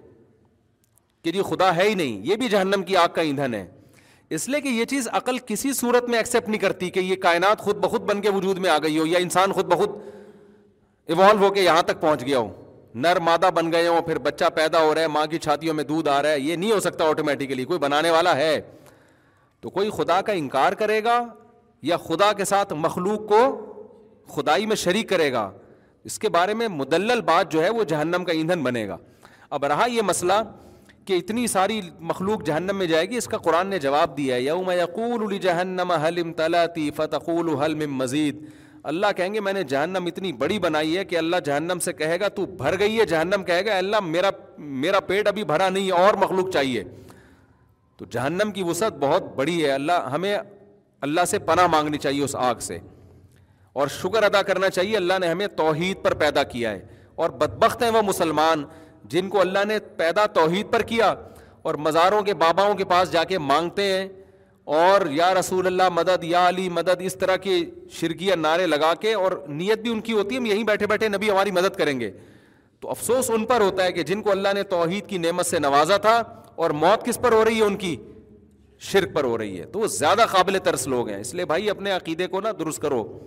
کہ 1.25 1.33
جی 1.33 1.43
خدا 1.43 1.75
ہے 1.77 1.89
ہی 1.89 1.95
نہیں، 1.95 2.21
یہ 2.27 2.37
بھی 2.37 2.49
جہنم 2.49 2.83
کی 2.83 2.97
آگ 2.97 3.09
کا 3.09 3.23
ایندھن 3.23 3.55
ہے۔ 3.55 3.67
اس 4.31 4.49
لیے 4.49 4.61
کہ 4.61 4.69
یہ 4.69 4.85
چیز 4.85 5.09
عقل 5.13 5.39
کسی 5.47 5.73
صورت 5.73 6.09
میں 6.09 6.19
ایکسیپٹ 6.19 6.49
نہیں 6.49 6.61
کرتی 6.61 6.91
کہ 6.91 7.01
یہ 7.01 7.17
کائنات 7.17 7.59
خود 7.59 7.77
بخود 7.77 8.03
بن 8.03 8.21
کے 8.21 8.31
وجود 8.31 8.59
میں 8.59 8.71
آ 8.71 8.79
گئی 8.79 8.99
ہو، 8.99 9.07
یا 9.07 9.19
انسان 9.19 9.53
خود 9.53 9.67
بخود 9.67 9.91
ایوالو 11.09 11.47
ہو 11.47 11.53
کے 11.55 11.63
یہاں 11.63 11.83
تک 11.83 12.01
پہنچ 12.01 12.25
گیا 12.27 12.39
ہوں 12.39 12.53
نر 12.95 13.21
مادہ 13.21 13.51
بن 13.55 13.73
گئے 13.73 13.87
ہوں، 13.89 14.01
پھر 14.03 14.19
بچہ 14.19 14.45
پیدا 14.55 14.81
ہو 14.81 14.95
رہا 14.95 15.03
ہے، 15.03 15.07
ماں 15.07 15.27
کی 15.27 15.39
چھاتیوں 15.39 15.75
میں 15.75 15.85
دودھ 15.85 16.09
آ 16.09 16.23
رہا 16.23 16.31
ہے، 16.31 16.41
یہ 16.41 16.57
نہیں 16.57 16.73
ہو 16.73 16.81
سکتا 16.81 17.05
آٹومیٹیکلی 17.05 17.65
کوئی 17.65 17.79
بنانے 17.79 18.11
والا 18.11 18.37
ہے۔ 18.37 18.61
تو 19.61 19.71
کوئی 19.71 19.91
خدا 19.91 20.21
کا 20.21 20.33
انکار 20.33 20.73
کرے 20.73 21.03
گا 21.05 21.25
یا 21.83 21.97
خدا 21.97 22.33
کے 22.33 22.45
ساتھ 22.45 22.73
مخلوق 22.73 23.29
کو 23.29 23.68
خدائی 24.29 24.67
میں 24.67 24.77
شریک 24.77 25.09
کرے 25.09 25.33
گا۔ 25.33 25.51
اس 26.05 26.19
کے 26.19 26.29
بارے 26.29 26.55
میں 26.55 26.69
مدلل 26.69 27.21
بات 27.21 27.53
جو 27.53 27.65
ہے 27.65 27.69
وہ 27.69 27.85
جہنم 27.85 28.25
کا 28.25 28.33
ایندھن 28.33 28.63
بنے 28.63 28.89
گا۔ 28.89 28.97
اب 29.51 29.65
رہا 29.65 29.87
یہ 29.87 30.03
مسئلہ 30.03 30.33
کہ 31.05 31.13
اتنی 31.13 31.47
ساری 31.47 31.81
مخلوق 32.01 32.45
جہنم 32.45 32.77
میں 32.77 32.87
جائے 32.87 33.07
گی، 33.07 33.17
اس 33.17 33.27
کا 33.27 33.39
قرآن 33.39 33.67
نے 33.67 33.79
جواب 33.79 34.17
دیا 34.17 34.37
ہے۔ 34.37 34.41
یوم 34.41 34.71
یقول 34.71 35.39
جہنم 35.39 35.91
حلم 35.91 36.33
تلاتی 36.33 36.91
فتقول 36.91 37.55
حلم 37.55 37.95
مزید۔ 37.95 38.45
اللہ 38.83 39.07
کہیں 39.17 39.35
گے، 39.35 39.41
میں 39.41 39.53
نے 39.53 39.63
جہنم 39.63 40.07
اتنی 40.07 40.33
بڑی 40.33 40.59
بنائی 40.59 40.97
ہے 40.97 41.05
کہ 41.05 41.19
اللہ 41.19 41.37
جہنم 41.45 41.79
سے 41.79 41.93
کہے 41.93 42.21
گا، 42.21 42.29
تو 42.29 42.47
بھر 42.47 42.79
گئی 42.79 43.01
ہے 43.01 43.07
جہنم، 43.07 43.43
کہے 43.43 43.67
گا 43.67 43.79
اللہ، 43.79 44.01
میرا 44.01 44.31
میرا 44.59 45.01
پیٹ 45.01 45.29
ابھی 45.29 45.45
بھرا 45.45 45.69
نہیں 45.69 45.91
اور 45.91 46.15
مخلوق 46.15 46.51
چاہیے۔ 46.53 46.85
تو 47.97 48.05
جہنم 48.05 48.53
کی 48.53 48.63
وسعت 48.63 48.93
بہت 48.93 49.37
بڑی 49.37 49.65
ہے۔ 49.65 49.71
اللہ، 49.71 50.11
ہمیں 50.13 50.39
اللہ 51.01 51.25
سے 51.25 51.39
پناہ 51.39 51.67
مانگنی 51.67 51.99
چاہیے 51.99 52.25
اس 52.25 52.37
آگ 52.37 52.55
سے۔ 52.55 52.79
اور 53.79 53.89
شکر 53.89 54.23
ادا 54.23 54.43
کرنا 54.43 54.71
چاہیے، 54.71 54.97
اللہ 54.97 55.15
نے 55.21 55.27
ہمیں 55.27 55.47
توحید 55.47 56.03
پر 56.03 56.15
پیدا 56.15 56.43
کیا 56.43 56.71
ہے۔ 56.71 56.87
اور 57.15 57.31
بدبخت 57.31 57.83
ہیں 57.83 57.91
وہ 57.91 58.03
مسلمان 58.03 58.65
جن 59.05 59.29
کو 59.29 59.41
اللہ 59.41 59.59
نے 59.65 59.79
پیدا 59.79 60.27
توحید 60.27 60.71
پر 60.71 60.83
کیا 60.83 61.15
اور 61.63 61.75
مزاروں 61.75 62.23
کے 62.23 62.35
باباؤں 62.35 62.75
کے 62.75 62.85
پاس 62.85 63.13
جا 63.13 63.25
کے 63.25 63.39
مانگتے 63.39 63.83
ہیں۔ 63.83 64.09
اور 64.65 65.11
یا 65.11 65.35
رسول 65.35 65.67
اللہ، 65.67 65.83
مدد، 65.95 66.25
یا 66.25 66.49
علی، 66.49 66.69
مدد، 66.69 67.01
اس 67.01 67.15
طرح 67.15 67.37
کے 67.37 67.57
شرکیہ 67.91 68.35
نعرے 68.35 68.67
لگا 68.67 68.95
کے 68.95 69.15
اور 69.15 69.33
نیت 69.49 69.79
بھی 69.79 69.91
ان 69.91 70.01
کی 70.01 70.13
ہوتی 70.13 70.35
ہے، 70.35 70.41
ہم 70.41 70.47
یہیں 70.47 70.65
بیٹھے 70.65 70.87
بیٹھے 70.87 71.09
نبی 71.09 71.31
ہماری 71.31 71.51
مدد 71.51 71.77
کریں 71.77 72.01
گے۔ 72.01 72.11
تو 72.81 72.91
افسوس 72.91 73.31
ان 73.31 73.47
پر 73.47 73.61
ہوتا 73.61 73.85
ہے 73.85 73.93
کہ 73.93 74.03
جن 74.03 74.23
کو 74.23 74.31
اللہ 74.31 74.49
نے 74.55 74.63
توحید 74.63 75.07
کی 75.07 75.19
نعمت 75.19 75.47
سے 75.47 75.59
نوازا 75.59 75.97
تھا 75.97 76.23
اور 76.57 76.71
موت 76.71 77.07
کس 77.07 77.19
پر 77.21 77.33
ہو 77.33 77.45
رہی 77.45 77.59
ہے؟ 77.59 77.65
ان 77.65 77.77
کی 77.77 77.97
شرک 78.79 79.15
پر 79.15 79.25
ہو 79.25 79.39
رہی 79.39 79.61
ہے۔ 79.61 79.65
تو 79.65 79.79
وہ 79.79 79.87
زیادہ 79.87 80.25
قابل 80.31 80.59
ترس 80.59 80.87
لوگ 80.87 81.09
ہیں۔ 81.09 81.21
اس 81.21 81.35
لیے 81.35 81.45
بھائی، 81.45 81.71
اپنے 81.71 81.91
عقیدے 81.91 82.27
کو 82.27 82.41
نا 82.41 82.53
درست 82.59 82.83
کرو۔ 82.83 83.19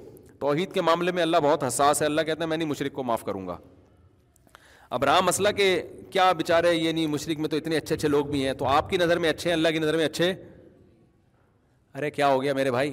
توحید 0.42 0.72
کے 0.74 0.82
معاملے 0.82 1.12
میں 1.12 1.22
اللہ 1.22 1.38
بہت 1.38 1.64
حساس 1.64 2.02
ہے، 2.02 2.06
اللہ 2.06 2.22
کہتے 2.22 2.40
ہیں 2.40 2.48
میں 2.48 2.58
نہیں 2.58 2.70
مشرق 2.70 2.94
کو 2.94 3.04
معاف 3.04 3.24
کروں 3.24 3.48
گا۔ 3.48 3.58
اب 4.90 5.04
رہا 5.04 5.20
مسئلہ 5.20 5.50
کہ 5.50 5.82
کیا 6.12 6.32
بیچارے 6.32 6.74
یہ 6.74 6.92
نہیں 6.92 7.08
مشرق 7.08 7.40
میں 7.40 7.50
تو 7.50 7.58
اتنے 7.58 7.78
اچھے 7.78 7.96
اچھے 7.96 8.08
لوگ 8.08 8.26
بھی 8.26 8.46
ہیں، 8.46 8.54
تو 8.54 8.66
آپ 8.66 8.90
کی 8.90 8.98
نظر 8.98 9.20
میں 9.20 9.30
اچھے 9.30 9.50
ہیں، 9.50 9.54
اللہ 9.54 9.70
کی 9.70 9.80
نظر 9.80 9.98
میں 9.98 10.06
اچھے؟ 10.06 10.34
ارے 11.96 12.12
کیا 12.12 12.28
ہو 12.28 12.42
گیا 12.42 12.54
میرے 12.54 12.72
بھائی؟ 12.72 12.92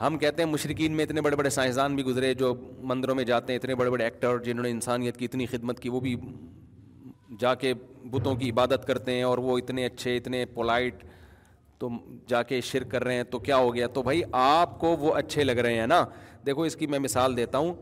ہم 0.00 0.18
کہتے 0.18 0.42
ہیں 0.42 0.50
مشرقین 0.50 0.92
میں 0.92 1.04
اتنے 1.04 1.20
بڑے 1.20 1.36
بڑے 1.36 1.50
سائنسدان 1.50 1.94
بھی 1.94 2.04
گزرے 2.04 2.34
جو 2.34 2.54
مندروں 2.82 3.14
میں 3.14 3.24
جاتے 3.24 3.52
ہیں، 3.52 3.58
اتنے 3.58 3.74
بڑے 3.74 3.90
بڑے 3.90 4.04
ایکٹر 4.04 4.38
جنہوں 4.38 4.62
نے 4.62 4.70
انسانیت 4.70 5.16
کی 5.16 5.24
اتنی 5.24 5.46
خدمت 5.46 5.80
کی، 5.80 5.88
وہ 5.88 6.00
بھی 6.00 6.16
جا 7.38 7.54
کے 7.54 7.74
بتوں 8.04 8.34
کی 8.34 8.50
عبادت 8.50 8.86
کرتے 8.86 9.12
ہیں 9.12 9.22
اور 9.22 9.38
وہ 9.38 9.58
اتنے 9.58 9.86
اچھے، 9.86 10.16
اتنے 10.16 10.44
پولائٹ 10.44 11.04
تو 11.78 11.88
جا 12.26 12.42
کے 12.42 12.60
شرک 12.60 12.90
کر 12.90 13.04
رہے 13.04 13.14
ہیں، 13.14 13.24
تو 13.24 13.38
کیا 13.38 13.56
ہو 13.56 13.74
گیا؟ 13.74 13.86
تو 13.86 14.02
بھائی 14.02 14.22
آپ 14.32 14.80
کو 14.80 14.96
وہ 14.96 15.14
اچھے 15.14 15.44
لگ 15.44 15.52
رہے 15.52 15.74
ہیں 15.74 15.86
نا۔ 15.86 16.04
دیکھو 16.46 16.62
اس 16.62 16.76
کی 16.76 16.86
میں 16.86 16.98
مثال 16.98 17.36
دیتا 17.36 17.58
ہوں۔ 17.58 17.74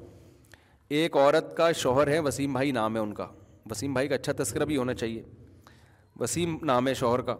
ایک 0.88 1.16
عورت 1.16 1.56
کا 1.56 1.72
شوہر 1.72 2.08
ہے، 2.08 2.18
وسیم 2.18 2.52
بھائی 2.52 2.70
نام 2.70 2.94
ہے 2.94 3.00
ان 3.00 3.14
کا۔ 3.14 3.26
وسیم 3.70 3.92
بھائی 3.92 4.08
کا 4.08 4.14
اچھا 4.14 4.32
تذکرہ 4.38 4.64
بھی 4.64 4.76
ہونا 4.76 4.94
چاہیے۔ 4.94 5.22
وسیم 6.20 6.58
نام 6.62 6.88
ہے 6.88 6.94
شوہر 6.94 7.20
کا۔ 7.20 7.36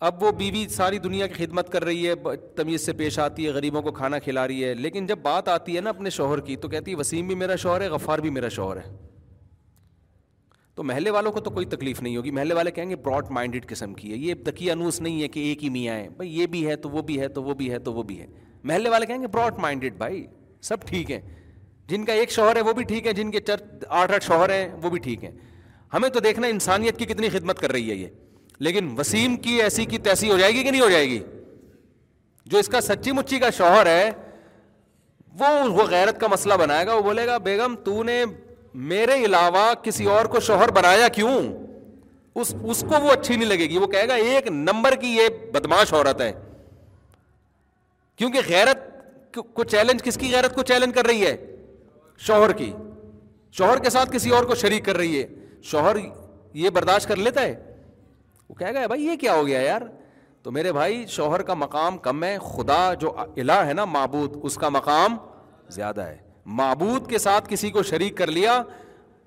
اب 0.00 0.22
وہ 0.22 0.30
بیوی 0.30 0.68
ساری 0.68 0.98
دنیا 0.98 1.26
کی 1.26 1.46
خدمت 1.46 1.72
کر 1.72 1.84
رہی 1.84 2.08
ہے 2.08 2.36
تمیز 2.36 2.80
سے 2.86 2.92
پیش 2.92 3.18
آتی 3.18 3.46
ہے، 3.46 3.50
غریبوں 3.50 3.82
کو 3.82 3.92
کھانا 3.92 4.18
کھلا 4.18 4.48
رہی 4.48 4.64
ہے۔ 4.64 4.74
لیکن 4.74 5.06
جب 5.06 5.18
بات 5.18 5.48
آتی 5.48 5.76
ہے 5.76 5.80
نا 5.80 5.90
اپنے 5.90 6.10
شوہر 6.10 6.40
کی، 6.40 6.56
تو 6.56 6.68
کہتی 6.68 6.90
ہے، 6.90 6.96
وسیم 6.96 7.26
بھی 7.26 7.34
میرا 7.34 7.56
شوہر 7.56 7.80
ہے، 7.80 7.88
غفار 7.88 8.18
بھی 8.18 8.30
میرا 8.30 8.48
شوہر 8.48 8.76
ہے۔ 8.76 9.08
تو 10.74 10.82
محلے 10.82 11.10
والوں 11.10 11.32
کو 11.32 11.40
تو 11.40 11.50
کوئی 11.50 11.66
تکلیف 11.66 12.02
نہیں 12.02 12.16
ہوگی۔ 12.16 12.30
محلے 12.30 12.54
والے 12.54 12.70
کہیں 12.70 12.90
گے، 12.90 12.96
براڈ 12.96 13.30
مائنڈیڈ 13.30 13.66
قسم 13.66 13.94
کی 13.94 14.10
ہے۔ 14.10 14.16
یہ 14.16 14.34
دکی 14.34 14.70
انوس 14.70 15.00
نہیں 15.00 15.22
ہے 15.22 15.28
کہ 15.28 15.40
ایک 15.40 15.64
ہی 15.64 15.68
میاں 15.68 15.94
ہے۔ 15.94 16.08
بھائی، 16.08 16.40
یہ 16.40 16.46
بھی 16.46 16.66
ہے 16.66 16.76
تو 16.76 16.90
وہ 16.90 17.02
بھی 17.02 17.20
ہے، 17.20 17.28
تو 17.28 17.42
وہ 17.42 17.54
بھی 17.54 17.70
ہے، 17.70 17.78
تو 17.78 17.92
وہ 17.92 18.02
بھی 18.02 18.20
ہے۔ 18.20 18.26
محلے 18.64 18.88
والے 18.88 19.06
کہیں 19.06 19.22
گے 19.22 19.26
براڈ 19.26 19.58
مائنڈیڈ 19.58 19.94
بھائی، 19.94 20.26
سب 20.62 20.82
ٹھیک 20.86 21.10
ہیں۔ 21.10 21.20
جن 21.86 22.04
کا 22.04 22.12
ایک 22.12 22.30
شوہر 22.30 22.56
ہے 22.56 22.60
وہ 22.60 22.72
بھی 22.72 22.84
ٹھیک 22.84 23.06
ہے 23.06 23.12
جن 23.12 23.30
کے 23.30 23.40
چر 23.40 23.56
آٹھ 23.88 24.12
آٹھ 24.12 24.24
شوہر 24.24 24.50
ہیں 24.50 24.68
وہ 24.82 24.90
بھی 24.90 24.98
ٹھیک 24.98 25.24
ہیں۔ 25.24 25.30
ہمیں 25.94 26.08
تو 26.08 26.20
دیکھنا 26.20 26.46
انسانیت 26.46 26.98
کی 26.98 27.04
کتنی 27.04 27.28
خدمت 27.28 27.58
کر 27.58 27.72
رہی 27.72 27.90
ہے 27.90 27.94
یہ۔ 27.94 28.06
لیکن 28.58 28.94
وسیم 28.98 29.36
کی 29.36 29.62
ایسی 29.62 29.84
کی 29.84 29.98
تیسی 29.98 30.30
ہو 30.30 30.38
جائے 30.38 30.54
گی 30.54 30.62
کہ 30.62 30.70
نہیں 30.70 30.80
ہو 30.80 30.90
جائے 30.90 31.08
گی؟ 31.08 31.18
جو 32.46 32.58
اس 32.58 32.66
کا 32.66 32.80
سچی 32.80 33.12
مچی 33.12 33.38
کا 33.38 33.50
شوہر 33.50 33.86
ہے، 33.86 34.10
وہ 35.38 35.46
وہ 35.68 35.82
غیرت 35.82 36.20
کا 36.20 36.26
مسئلہ 36.26 36.54
بنائے 36.54 36.86
گا۔ 36.86 36.94
وہ 36.94 37.00
بولے 37.00 37.26
گا، 37.26 37.38
بیگم، 37.38 37.74
تو 37.76 38.02
نے 38.02 38.24
میرے 38.74 39.24
علاوہ 39.24 39.74
کسی 39.74 40.04
اور 40.04 40.24
کو 40.24 40.40
شوہر 40.40 40.70
بنایا 40.70 41.08
کیوں؟ 41.08 41.42
اس 42.34 42.54
اس 42.62 42.84
کو 42.88 43.04
وہ 43.04 43.10
اچھی 43.10 43.36
نہیں 43.36 43.48
لگے 43.48 43.68
گی۔ 43.68 43.78
وہ 43.78 43.86
کہے 43.86 44.08
گا، 44.08 44.14
ایک 44.14 44.46
نمبر 44.46 44.94
کی 44.94 45.06
یہ 45.06 45.28
بدماش 45.52 45.92
عورت 45.92 46.20
ہے۔ 46.20 46.32
کیونکہ 48.18 48.38
غیرت 48.48 48.78
کو 49.54 49.64
چیلنج 49.64 50.02
کس 50.02 50.16
کی؟ 50.16 50.32
غیرت 50.32 50.54
کو 50.54 50.62
چیلنج 50.62 50.94
کر 50.94 51.06
رہی 51.06 51.26
ہے 51.26 51.56
شوہر 52.18 52.52
کی۔ 52.52 52.72
شوہر 53.52 53.78
کے 53.78 53.90
ساتھ 53.90 54.12
کسی 54.12 54.30
اور 54.30 54.44
کو 54.44 54.54
شریک 54.54 54.84
کر 54.84 54.96
رہی 54.96 55.22
ہے۔ 55.22 55.26
شوہر 55.62 55.96
یہ 56.54 56.70
برداشت 56.70 57.08
کر 57.08 57.16
لیتا 57.16 57.42
ہے۔ 57.42 57.82
وہ 58.48 58.54
کہے 58.54 58.74
گا 58.74 58.86
بھائی، 58.86 59.04
یہ 59.04 59.16
کیا 59.16 59.34
ہو 59.34 59.46
گیا 59.46 59.60
یار؟ 59.60 59.82
تو 60.42 60.50
میرے 60.50 60.72
بھائی، 60.72 61.06
شوہر 61.06 61.42
کا 61.42 61.54
مقام 61.54 61.98
کم 61.98 62.24
ہے۔ 62.24 62.38
خدا 62.38 62.94
جو 62.94 63.16
الہ 63.18 63.52
ہے 63.52 63.72
نا، 63.72 63.84
معبود، 63.84 64.36
اس 64.42 64.54
کا 64.54 64.68
مقام 64.68 65.16
زیادہ 65.68 66.00
ہے۔ 66.00 66.18
معبود 66.46 67.10
کے 67.10 67.18
ساتھ 67.18 67.44
کسی 67.48 67.70
کو 67.70 67.82
شریک 67.82 68.16
کر 68.16 68.26
لیا، 68.26 68.62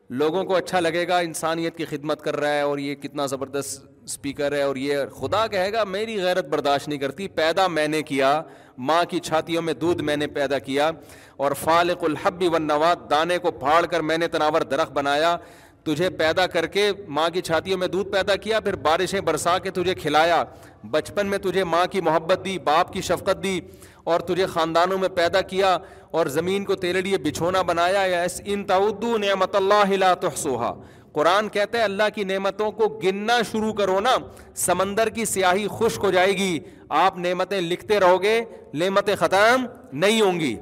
لوگوں 0.10 0.44
کو 0.44 0.56
اچھا 0.56 0.80
لگے 0.80 1.08
گا، 1.08 1.18
انسانیت 1.18 1.78
کی 1.78 1.86
خدمت 1.86 2.22
کر 2.22 2.36
رہا 2.36 2.54
ہے 2.54 2.62
اور 2.62 2.78
یہ 2.78 2.96
کتنا 2.96 3.26
زبردست 3.26 3.91
اسپیکر 4.12 4.52
ہے 4.52 4.62
اور 4.62 4.76
یہ 4.76 5.06
خدا 5.20 5.46
کہے 5.48 5.72
گا، 5.74 5.84
میری 5.84 6.20
غیرت 6.22 6.48
برداشت 6.50 6.88
نہیں 6.88 7.00
کرتی، 7.00 7.28
پیدا 7.28 7.68
میں 7.68 7.88
نے 7.88 8.02
کیا، 8.04 8.42
ماں 8.78 9.04
کی 9.10 9.20
چھاتیوں 9.20 9.62
میں 9.62 9.74
دودھ 9.74 10.02
میں 10.02 10.16
نے 10.18 10.28
پیدا 10.28 10.60
کیا، 10.60 10.90
اور 11.38 11.52
فالق 11.60 12.04
الحبی 12.04 12.48
و 12.48 12.58
نوات 12.60 13.10
دانے 13.10 13.38
کو 13.38 13.52
پھاڑ 13.60 13.86
کر 13.86 14.00
میں 14.02 14.18
نے 14.18 14.28
تناور 14.28 14.62
درخت 14.62 14.92
بنایا، 14.92 15.36
تجھے 15.84 16.10
پیدا 16.10 16.46
کر 16.48 16.66
کے 16.68 16.92
ماں 17.08 17.30
کی 17.30 17.42
چھاتیوں 17.42 17.78
میں 17.78 17.88
دودھ 17.88 18.10
پیدا 18.12 18.36
کیا، 18.36 18.60
پھر 18.60 18.76
بارشیں 18.78 19.22
برسا 19.22 19.58
کے 19.60 19.70
تجھے 19.72 19.94
کھلایا، 19.96 20.44
بچپن 20.92 21.28
میں 21.28 21.38
تجھے 21.38 21.64
ماں 21.64 21.86
کی 21.92 22.02
محبت 22.02 22.46
دی، 22.46 22.58
باپ 22.60 22.94
کی 22.94 23.02
شفقت 23.02 23.44
دی، 23.44 23.60
اور 24.04 24.20
تجھے 24.20 24.46
خاندانوں 24.46 24.98
میں 24.98 25.10
پیدا 25.16 25.42
کیا، 25.42 25.78
اور 26.12 26.26
زمین 26.26 26.66
کو 26.66 26.76
تیرے 26.76 27.02
لیے 27.02 27.18
بچھونا 27.18 27.62
بنایا، 27.62 28.06
یا 28.06 28.26
ان 28.46 28.64
تعدو 28.64 29.18
نعمت 29.18 29.56
اللہ 29.56 29.92
لا 29.96 30.14
تحصوها 30.16 31.00
قرآن 31.12 31.50
کہتا 31.50 31.78
ہے 31.78 31.84
اللہ 31.84 32.04
کی 32.16 32.24
نعمتوں 32.24 32.72
کو 32.72 32.88
گننا 32.88 33.42
شروع 33.52 33.74
کرو 33.74 34.00
نا، 34.00 34.16
سمندر 34.56 35.10
کی 35.10 35.26
سیاہی 35.26 35.68
خشک 35.72 36.00
ہو 36.04 36.12
جائے 36.12 36.32
گی۔ 36.32 36.60
آپ 36.90 37.18
نعمتیں 37.18 37.62
لکھتے 37.62 38.00
رہو 38.00 38.22
گے، 38.22 38.42
نعمتیں 38.74 39.16
ختم 39.16 39.66
نہیں 39.94 40.22
ہوں 40.22 40.40
گی۔ 40.40 40.56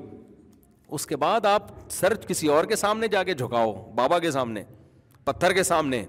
اس 0.87 1.05
کے 1.05 1.15
بعد 1.15 1.45
آپ 1.45 1.61
سر 1.89 2.15
کسی 2.15 2.47
اور 2.47 2.65
کے 2.65 2.75
سامنے 2.75 3.07
جا 3.07 3.23
کے 3.23 3.33
جھکاؤ، 3.33 3.91
بابا 3.95 4.19
کے 4.19 4.31
سامنے، 4.31 4.63
پتھر 5.23 5.53
کے 5.53 5.63
سامنے۔ 5.63 6.05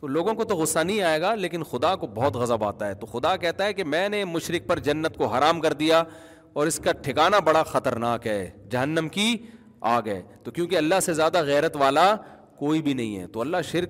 تو 0.00 0.06
لوگوں 0.06 0.34
کو 0.34 0.44
تو 0.44 0.56
غصہ 0.56 0.78
نہیں 0.78 1.02
آئے 1.02 1.20
گا، 1.20 1.34
لیکن 1.34 1.62
خدا 1.62 1.96
کو 1.96 2.06
بہت 2.06 2.36
غضب 2.36 2.64
آتا 2.64 2.88
ہے۔ 2.88 2.94
تو 2.94 3.06
خدا 3.06 3.36
کہتا 3.36 3.64
ہے 3.64 3.72
کہ 3.72 3.84
میں 3.84 4.08
نے 4.08 4.24
مشرق 4.24 4.68
پر 4.68 4.78
جنت 4.78 5.16
کو 5.16 5.26
حرام 5.26 5.60
کر 5.60 5.72
دیا 5.72 6.02
اور 6.52 6.66
اس 6.66 6.78
کا 6.78 6.92
ٹھکانہ 6.92 7.36
بڑا 7.36 7.62
خطرناک 7.62 8.26
ہے، 8.26 8.50
جہنم 8.70 9.08
کی 9.08 9.36
آگ 9.80 10.02
ہے۔ 10.06 10.22
تو 10.44 10.50
کیونکہ 10.50 10.76
اللہ 10.76 11.00
سے 11.02 11.12
زیادہ 11.12 11.42
غیرت 11.42 11.76
والا 11.76 12.16
کوئی 12.58 12.82
بھی 12.82 12.94
نہیں 12.94 13.18
ہے۔ 13.18 13.26
تو 13.26 13.40
اللہ 13.40 13.56
شرک، 13.64 13.88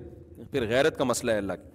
پھر 0.51 0.67
غیرت 0.67 0.97
کا 0.97 1.03
مسئلہ 1.03 1.31
ہے 1.31 1.37
اللہ 1.37 1.53
کی۔ 1.53 1.69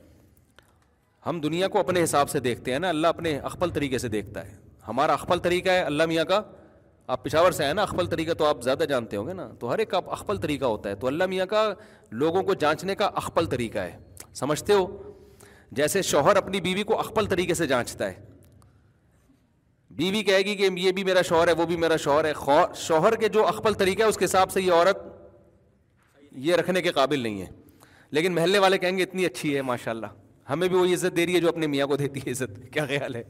ہم 1.27 1.41
دنیا 1.41 1.69
کو 1.69 1.79
اپنے 1.79 2.05
حساب 2.05 2.31
سے 2.31 2.41
دیکھتے 2.41 2.73
ہیں 2.73 2.79
نا، 2.79 2.89
اللہ 2.89 3.07
اپنے 3.07 3.39
اخبل 3.39 3.71
طریقے 3.71 3.99
سے 3.99 4.09
دیکھتا 4.09 4.47
ہے۔ 4.47 4.57
ہمارا 4.89 5.13
اخبل 5.13 5.39
طریقہ 5.39 5.71
ہے، 5.71 5.81
اللہ 5.81 6.07
میاں 6.07 6.25
کا۔ 6.25 6.43
آپ 7.07 7.25
پشاور 7.25 7.53
سے 7.53 7.65
ہیں 7.65 7.75
نا 7.75 7.83
اخبل 7.83 8.07
طریقہ، 8.07 8.33
تو 8.33 8.45
آپ 8.45 8.63
زیادہ 8.63 8.85
جانتے 8.89 9.17
ہوں 9.17 9.27
گے 9.27 9.33
نا۔ 9.33 9.51
تو 9.61 9.73
ہر 9.73 9.79
ایک 9.79 9.91
کا 9.91 10.01
اخبل 10.07 10.37
طریقہ 10.37 10.65
ہوتا 10.65 10.91
ہے۔ 10.91 10.95
تو 10.95 11.07
اللہ 11.07 11.27
میاں 11.27 11.47
کا، 11.47 11.75
لوگوں 12.11 12.43
کو 12.43 12.55
جانچنے 12.55 12.95
کا 12.95 13.11
اخبل 13.15 13.47
طریقہ 13.47 13.79
ہے۔ 13.79 13.97
سمجھتے 14.35 14.73
ہو؟ 14.73 15.13
جیسے 15.73 16.03
شوہر 16.03 16.37
اپنی 16.37 16.61
بیوی 16.61 16.83
کو 16.83 16.99
اخبل 16.99 17.27
طریقے 17.27 17.55
سے 17.55 17.67
جانچتا 17.67 18.07
ہے۔ 18.07 18.15
بیوی 19.91 20.23
کہے 20.23 20.39
گی 20.39 20.55
کہ 20.55 20.69
یہ 20.77 20.93
بھی 20.93 21.05
میرا 21.05 21.23
شوہر 21.23 21.49
ہے، 21.49 21.53
وہ 21.53 21.67
بھی 21.67 21.77
میرا 21.77 21.97
شوہر 21.97 22.25
ہے۔ 22.25 22.33
شوہر 22.75 23.15
کے 23.15 23.29
جو 23.29 23.47
اخبل 23.47 23.75
طریقہ 23.75 24.03
ہے، 24.03 24.09
اس 24.09 24.17
کے 24.17 24.25
حساب 24.25 24.51
سے 24.51 24.63
یہ 24.63 24.73
عورت 24.73 25.14
یہ 26.35 26.55
رکھنے 26.55 26.83
کے 26.83 26.93
قابل 26.93 27.21
نہیں 27.21 27.41
ہے 27.41 27.47
لیکن 28.11 28.35
محلے 28.35 28.59
والے 28.59 28.79
کہیں 28.79 28.99
گے 28.99 29.03
اتنی 29.03 29.27
اچھی 29.27 29.57
ہے 29.57 29.63
ماشاء 29.63 29.91
اللہ 29.91 30.07
ہمیں 30.51 30.69
بھی 30.69 30.77
وہی 30.77 30.95
عزت 30.95 31.17
دے 31.17 31.27
رہی 31.27 31.35
ہے 31.35 31.41
جو 31.41 31.49
اپنے 31.49 31.67
میاں 31.67 31.87
کو 31.87 31.97
دیتی 31.97 32.21
ہے 32.27 32.31
عزت۔ 32.31 32.73
کیا 32.73 32.87
خیال 32.87 33.15
ہے؟ 33.15 33.23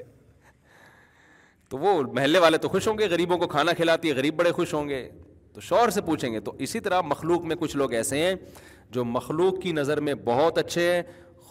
تو 1.68 1.78
وہ 1.78 2.02
محلے 2.02 2.38
والے 2.38 2.58
تو 2.58 2.68
خوش 2.68 2.88
ہوں 2.88 2.99
گے، 2.99 3.06
غریبوں 3.06 3.38
کو 3.38 3.46
کھانا 3.46 3.73
کھلاتی 3.73 4.08
ہے، 4.08 4.14
غریب 4.14 4.37
بڑے 4.37 4.52
خوش 4.52 4.75
ہوں 4.75 4.88
گے۔ 4.88 5.11
تو 5.52 5.61
شوہر 5.61 5.90
سے 5.90 6.00
پوچھیں 6.00 6.32
گے، 6.32 6.40
تو 6.40 6.52
اسی 6.58 6.80
طرح 6.80 7.00
مخلوق 7.00 7.44
میں 7.44 7.56
کچھ 7.56 7.76
لوگ 7.76 7.92
ایسے 7.92 8.18
ہیں 8.18 8.34
جو 8.90 9.04
مخلوق 9.04 9.62
کی 9.62 9.73
نظر 9.73 10.00
میں 10.00 10.14
بہت 10.14 10.58
اچھے 10.58 10.94
ہیں، 10.94 11.02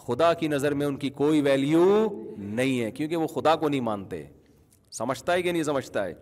خدا 0.06 0.32
کی 0.32 0.48
نظر 0.48 0.74
میں 0.74 0.86
ان 0.86 0.96
کی 0.96 1.10
کوئی 1.10 1.40
ویلیو 1.40 2.08
نہیں 2.38 2.80
ہے، 2.80 2.90
کیونکہ 2.90 3.16
وہ 3.16 3.26
خدا 3.26 3.56
کو 3.56 3.68
نہیں 3.68 3.80
مانتے۔ 3.80 4.24
سمجھتا 4.90 5.32
ہے 5.32 5.42
کہ 5.42 5.52
نہیں 5.52 5.62
سمجھتا 5.62 6.04
ہے؟ 6.04 6.14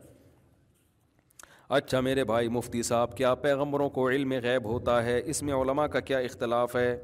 اچھا 1.72 2.00
میرے 2.00 2.24
بھائی 2.24 2.48
مفتی 2.48 2.82
صاحب، 2.82 3.16
کیا 3.16 3.34
پیغمبروں 3.34 3.90
کو 3.90 4.10
علم 4.10 4.32
غیب 4.42 4.64
ہوتا 4.64 5.04
ہے؟ 5.04 5.22
اس 5.24 5.42
میں 5.42 5.54
علماء 5.54 5.86
کا 5.86 6.00
کیا 6.00 6.18
اختلاف 6.18 6.76
ہے؟ 6.76 7.02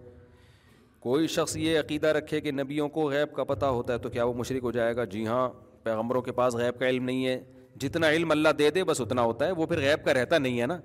کوئی 1.00 1.26
شخص 1.26 1.56
یہ 1.56 1.78
عقیدہ 1.78 2.06
رکھے 2.06 2.40
کہ 2.40 2.50
نبیوں 2.50 2.88
کو 2.88 3.10
غیب 3.10 3.34
کا 3.34 3.44
پتہ 3.44 3.66
ہوتا 3.66 3.92
ہے 3.92 3.98
تو 3.98 4.08
کیا 4.08 4.24
وہ 4.24 4.34
مشرک 4.34 4.62
ہو 4.62 4.70
جائے 4.70 4.96
گا؟ 4.96 5.04
جی 5.04 5.26
ہاں 5.26 5.50
پیغمبروں 5.82 6.22
کے 6.22 6.32
پاس 6.32 6.54
غیب 6.54 6.78
کا 6.78 6.88
علم 6.88 7.04
نہیں 7.04 7.26
ہے۔ 7.26 7.40
جتنا 7.76 8.10
علم 8.10 8.30
اللہ 8.30 8.48
دے 8.48 8.70
دے، 8.70 8.84
بس 8.84 9.00
اتنا 9.00 9.22
ہوتا 9.22 9.46
ہے۔ 9.46 9.50
وہ 9.50 9.66
پھر 9.66 9.78
غیب 9.78 10.04
کا 10.04 10.14
رہتا 10.14 10.38
نہیں 10.38 10.60
ہے 10.60 10.66
نا۔ 10.66 10.78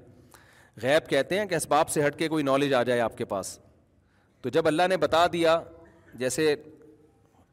غیب 0.83 1.09
کہتے 1.09 1.39
ہیں 1.39 1.45
کہ 1.45 1.55
اسباب 1.55 1.89
سے 1.89 2.07
ہٹ 2.07 2.15
کے 2.19 2.27
کوئی 2.27 2.43
نالج 2.43 2.73
آ 2.73 2.83
جائے 2.83 2.99
آپ 2.99 3.17
کے 3.17 3.25
پاس۔ 3.25 3.59
تو 4.41 4.49
جب 4.49 4.67
اللہ 4.67 4.83
نے 4.89 4.97
بتا 4.97 5.27
دیا، 5.33 5.59
جیسے 6.13 6.55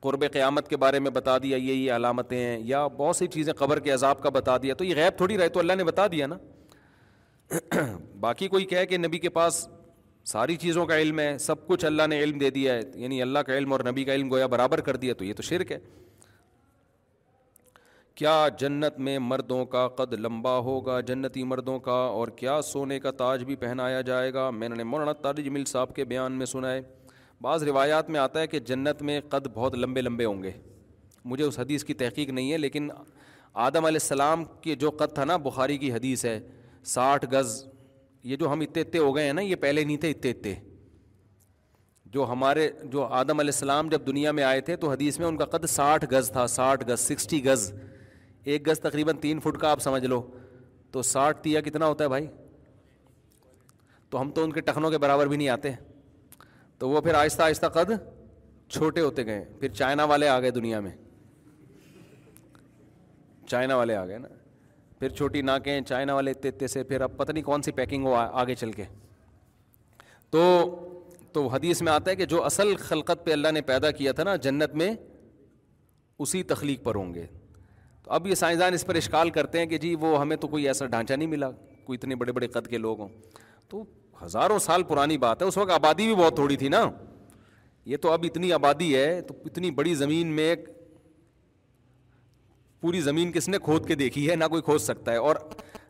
قرب 0.00 0.24
قیامت 0.32 0.68
کے 0.68 0.76
بارے 0.76 0.98
میں 0.98 1.10
بتا 1.10 1.38
دیا، 1.38 1.56
یہ 1.56 1.72
یہ 1.72 1.92
علامتیں 1.92 2.38
ہیں، 2.38 2.58
یا 2.62 2.86
بہت 2.86 3.16
سی 3.16 3.26
چیزیں 3.26 3.52
قبر 3.52 3.78
کے 3.80 3.90
عذاب 3.90 4.22
کا 4.22 4.28
بتا 4.28 4.56
دیا۔ 4.56 4.74
تو 4.74 4.84
یہ 4.84 4.94
غیب 4.94 5.16
تھوڑی 5.16 5.38
رہے 5.38 5.48
تو 5.48 5.60
اللہ 5.60 5.72
نے 5.72 5.84
بتا 5.84 6.06
دیا 6.06 6.26
نا۔ 6.26 6.36
باقی 8.20 8.48
کوئی 8.48 8.64
کہے 8.64 8.86
کہ 8.86 8.98
نبی 8.98 9.18
کے 9.18 9.28
پاس 9.28 9.68
ساری 10.24 10.56
چیزوں 10.56 10.86
کا 10.86 10.98
علم 10.98 11.18
ہے، 11.18 11.38
سب 11.38 11.66
کچھ 11.66 11.84
اللہ 11.84 12.02
نے 12.08 12.22
علم 12.22 12.38
دے 12.38 12.50
دیا 12.50 12.74
ہے 12.74 12.80
یعنی 12.94 13.22
اللہ 13.22 13.38
کا 13.38 13.58
علم 13.58 13.72
اور 13.72 13.80
نبی 13.80 14.04
کا 14.04 14.14
علم 14.14 14.30
گویا 14.30 14.46
برابر 14.46 14.80
کر 14.80 14.96
دیا، 14.96 15.14
تو 15.14 15.24
یہ 15.24 15.34
تو 15.34 15.42
شرک 15.42 15.72
ہے۔ 15.72 15.78
کیا 18.14 18.48
جنت 18.58 18.98
میں 18.98 19.18
مردوں 19.18 19.64
کا 19.64 19.88
قد 19.88 20.12
لمبا 20.12 20.58
ہوگا، 20.58 21.00
جنتی 21.00 21.44
مردوں 21.44 21.78
کا، 21.78 21.92
اور 21.92 22.28
کیا 22.28 22.62
سونے 22.62 23.00
کا 23.00 23.10
تاج 23.10 23.44
بھی 23.44 23.56
پہنایا 23.56 24.00
جائے 24.00 24.34
گا؟ 24.34 24.50
میں 24.50 24.68
نے 24.68 24.84
مولانا 24.84 25.12
تاج 25.12 25.48
مل 25.48 25.64
صاحب 25.64 25.94
کے 25.94 26.04
بیان 26.04 26.32
میں 26.32 26.46
سنا 26.46 26.72
ہے۔ 26.72 26.80
بعض 27.40 27.62
روایات 27.62 28.10
میں 28.10 28.20
آتا 28.20 28.40
ہے 28.40 28.46
کہ 28.46 28.58
جنت 28.58 29.02
میں 29.02 29.20
قد 29.28 29.46
بہت 29.54 29.74
لمبے 29.74 30.00
لمبے 30.00 30.24
ہوں 30.24 30.42
گے۔ 30.42 30.50
مجھے 31.24 31.44
اس 31.44 31.58
حدیث 31.58 31.84
کی 31.84 31.94
تحقیق 31.94 32.28
نہیں 32.28 32.52
ہے، 32.52 32.58
لیکن 32.58 32.88
آدم 33.54 33.84
علیہ 33.84 33.98
السلام 34.02 34.44
کے 34.44 34.74
جو 34.74 34.90
قد 34.90 35.14
تھا 35.14 35.24
نا، 35.24 35.36
بخاری 35.36 35.78
کی 35.78 35.92
حدیث 35.92 36.24
ہے، 36.24 36.40
ساٹھ 36.84 37.26
گز، 37.32 37.64
یہ 38.24 38.36
جو 38.36 38.52
ہم 38.52 38.60
اتے 38.60 38.80
اتے 38.80 38.98
ہو 38.98 39.16
گئے 39.16 39.26
ہیں 39.26 39.32
نا، 39.32 39.40
یہ 39.40 39.56
پہلے 39.56 39.84
نہیں 39.84 39.96
تھے 39.96 40.10
اتے 40.10 40.30
اتے 40.30 40.54
جو 42.06 42.24
ہمارے، 42.24 42.70
جو 42.84 43.02
آدم 43.02 43.40
علیہ 43.40 43.52
السلام 43.54 43.88
جب 43.88 44.06
دنیا 44.06 44.32
میں 44.32 44.44
آئے 44.44 44.60
تھے، 44.60 44.76
تو 44.76 44.90
حدیث 44.90 45.18
میں 45.18 45.26
ان 45.26 45.36
کا 45.36 45.44
قد 45.44 45.66
ساٹھ 45.66 46.04
گز 46.12 46.30
تھا، 46.30 46.46
ساٹھ 46.46 46.84
گز، 46.90 47.00
سکسٹی 47.00 47.44
گز۔ 47.44 47.72
ایک 48.44 48.66
گز 48.66 48.80
تقریباً 48.80 49.16
تین 49.16 49.40
فٹ 49.40 49.58
کا، 49.58 49.70
آپ 49.70 49.80
سمجھ 49.80 50.04
لو۔ 50.04 50.30
تو 50.90 51.02
ساٹھ 51.02 51.42
تیا 51.42 51.60
کتنا 51.60 51.86
ہوتا 51.86 52.04
ہے 52.04 52.08
بھائی؟ 52.08 52.26
تو 54.10 54.20
ہم 54.20 54.30
تو 54.30 54.44
ان 54.44 54.52
کے 54.52 54.60
ٹخنوں 54.60 54.90
کے 54.90 54.98
برابر 54.98 55.26
بھی 55.26 55.36
نہیں 55.36 55.48
آتے۔ 55.48 55.70
تو 56.80 56.88
وہ 56.88 57.00
پھر 57.00 57.14
آہستہ 57.14 57.42
آہستہ 57.42 57.66
قد 57.66 57.90
چھوٹے 58.68 59.00
ہوتے 59.00 59.26
گئے 59.26 59.44
پھر 59.60 59.68
چائنا 59.68 60.04
والے 60.04 60.28
آ 60.28 60.40
گئے 60.40 60.50
دنیا 60.50 60.80
میں۔ 60.80 60.90
چائنا 63.46 63.76
والے 63.76 63.96
آ 63.96 64.06
گئے 64.06 64.18
نا۔ 64.18 64.28
پھر 64.98 65.08
چھوٹی 65.08 65.42
ناکیں 65.42 65.80
چائنا 65.80 66.14
والے 66.14 66.30
اتنے 66.30 66.48
اتنے 66.48 66.68
سے، 66.68 66.82
پھر 66.82 67.00
اب 67.00 67.16
پتہ 67.16 67.32
نہیں 67.32 67.44
کون 67.44 67.62
سی 67.62 67.72
پیکنگ 67.72 68.06
ہو 68.06 68.14
آگے 68.14 68.54
چل 68.54 68.72
کے۔ 68.72 68.84
تو 70.30 70.70
تو 71.32 71.46
حدیث 71.46 71.82
میں 71.82 71.92
آتا 71.92 72.10
ہے 72.10 72.16
کہ 72.16 72.24
جو 72.24 72.44
اصل 72.44 72.76
خلقت 72.76 73.24
پہ 73.24 73.32
اللہ 73.32 73.48
نے 73.48 73.60
پیدا 73.60 73.90
کیا 73.90 74.12
تھا 74.12 74.24
نا 74.24 74.36
جنت 74.36 74.74
میں، 74.74 74.94
اسی 76.18 76.42
تخلیق 76.42 76.84
پر 76.84 76.94
ہوں 76.94 77.14
گے۔ 77.14 77.26
تو 78.04 78.10
اب 78.10 78.26
یہ 78.26 78.34
سائنسدان 78.34 78.74
اس 78.74 78.86
پر 78.86 78.94
اشکال 78.94 79.30
کرتے 79.30 79.58
ہیں 79.58 79.66
کہ 79.66 79.78
جی 79.78 79.94
وہ 79.94 80.20
ہمیں 80.20 80.36
تو 80.36 80.48
کوئی 80.48 80.66
ایسا 80.66 80.86
ڈھانچہ 80.86 81.14
نہیں 81.14 81.28
ملا، 81.28 81.50
کوئی 81.84 81.98
اتنے 81.98 82.14
بڑے 82.14 82.32
بڑے 82.32 82.46
قد 82.46 82.66
کے 82.66 82.78
لوگ 82.78 83.00
ہوں۔ 83.00 83.08
تو 83.68 83.84
ہزاروں 84.24 84.58
سال 84.58 84.82
پرانی 84.82 85.18
بات 85.18 85.42
ہے، 85.42 85.46
اس 85.46 85.56
وقت 85.56 85.70
آبادی 85.70 86.06
بھی 86.06 86.14
بہت 86.14 86.34
تھوڑی 86.34 86.56
تھی 86.56 86.68
نا۔ 86.68 86.90
یہ 87.84 87.96
تو 87.96 88.12
اب 88.12 88.20
اتنی 88.24 88.52
آبادی 88.52 88.96
ہے، 88.96 89.20
تو 89.20 89.34
اتنی 89.44 89.70
بڑی 89.70 89.94
زمین 89.94 90.26
میں 90.26 90.44
ایک 90.44 90.68
پوری 92.80 93.00
زمین 93.00 93.32
کس 93.32 93.48
نے 93.48 93.58
کھود 93.58 93.88
کے 93.88 93.94
دیکھی 93.94 94.30
ہے، 94.30 94.36
نہ 94.36 94.44
کوئی 94.44 94.62
کھود 94.62 94.80
سکتا 94.80 95.12
ہے۔ 95.12 95.16
اور 95.16 95.36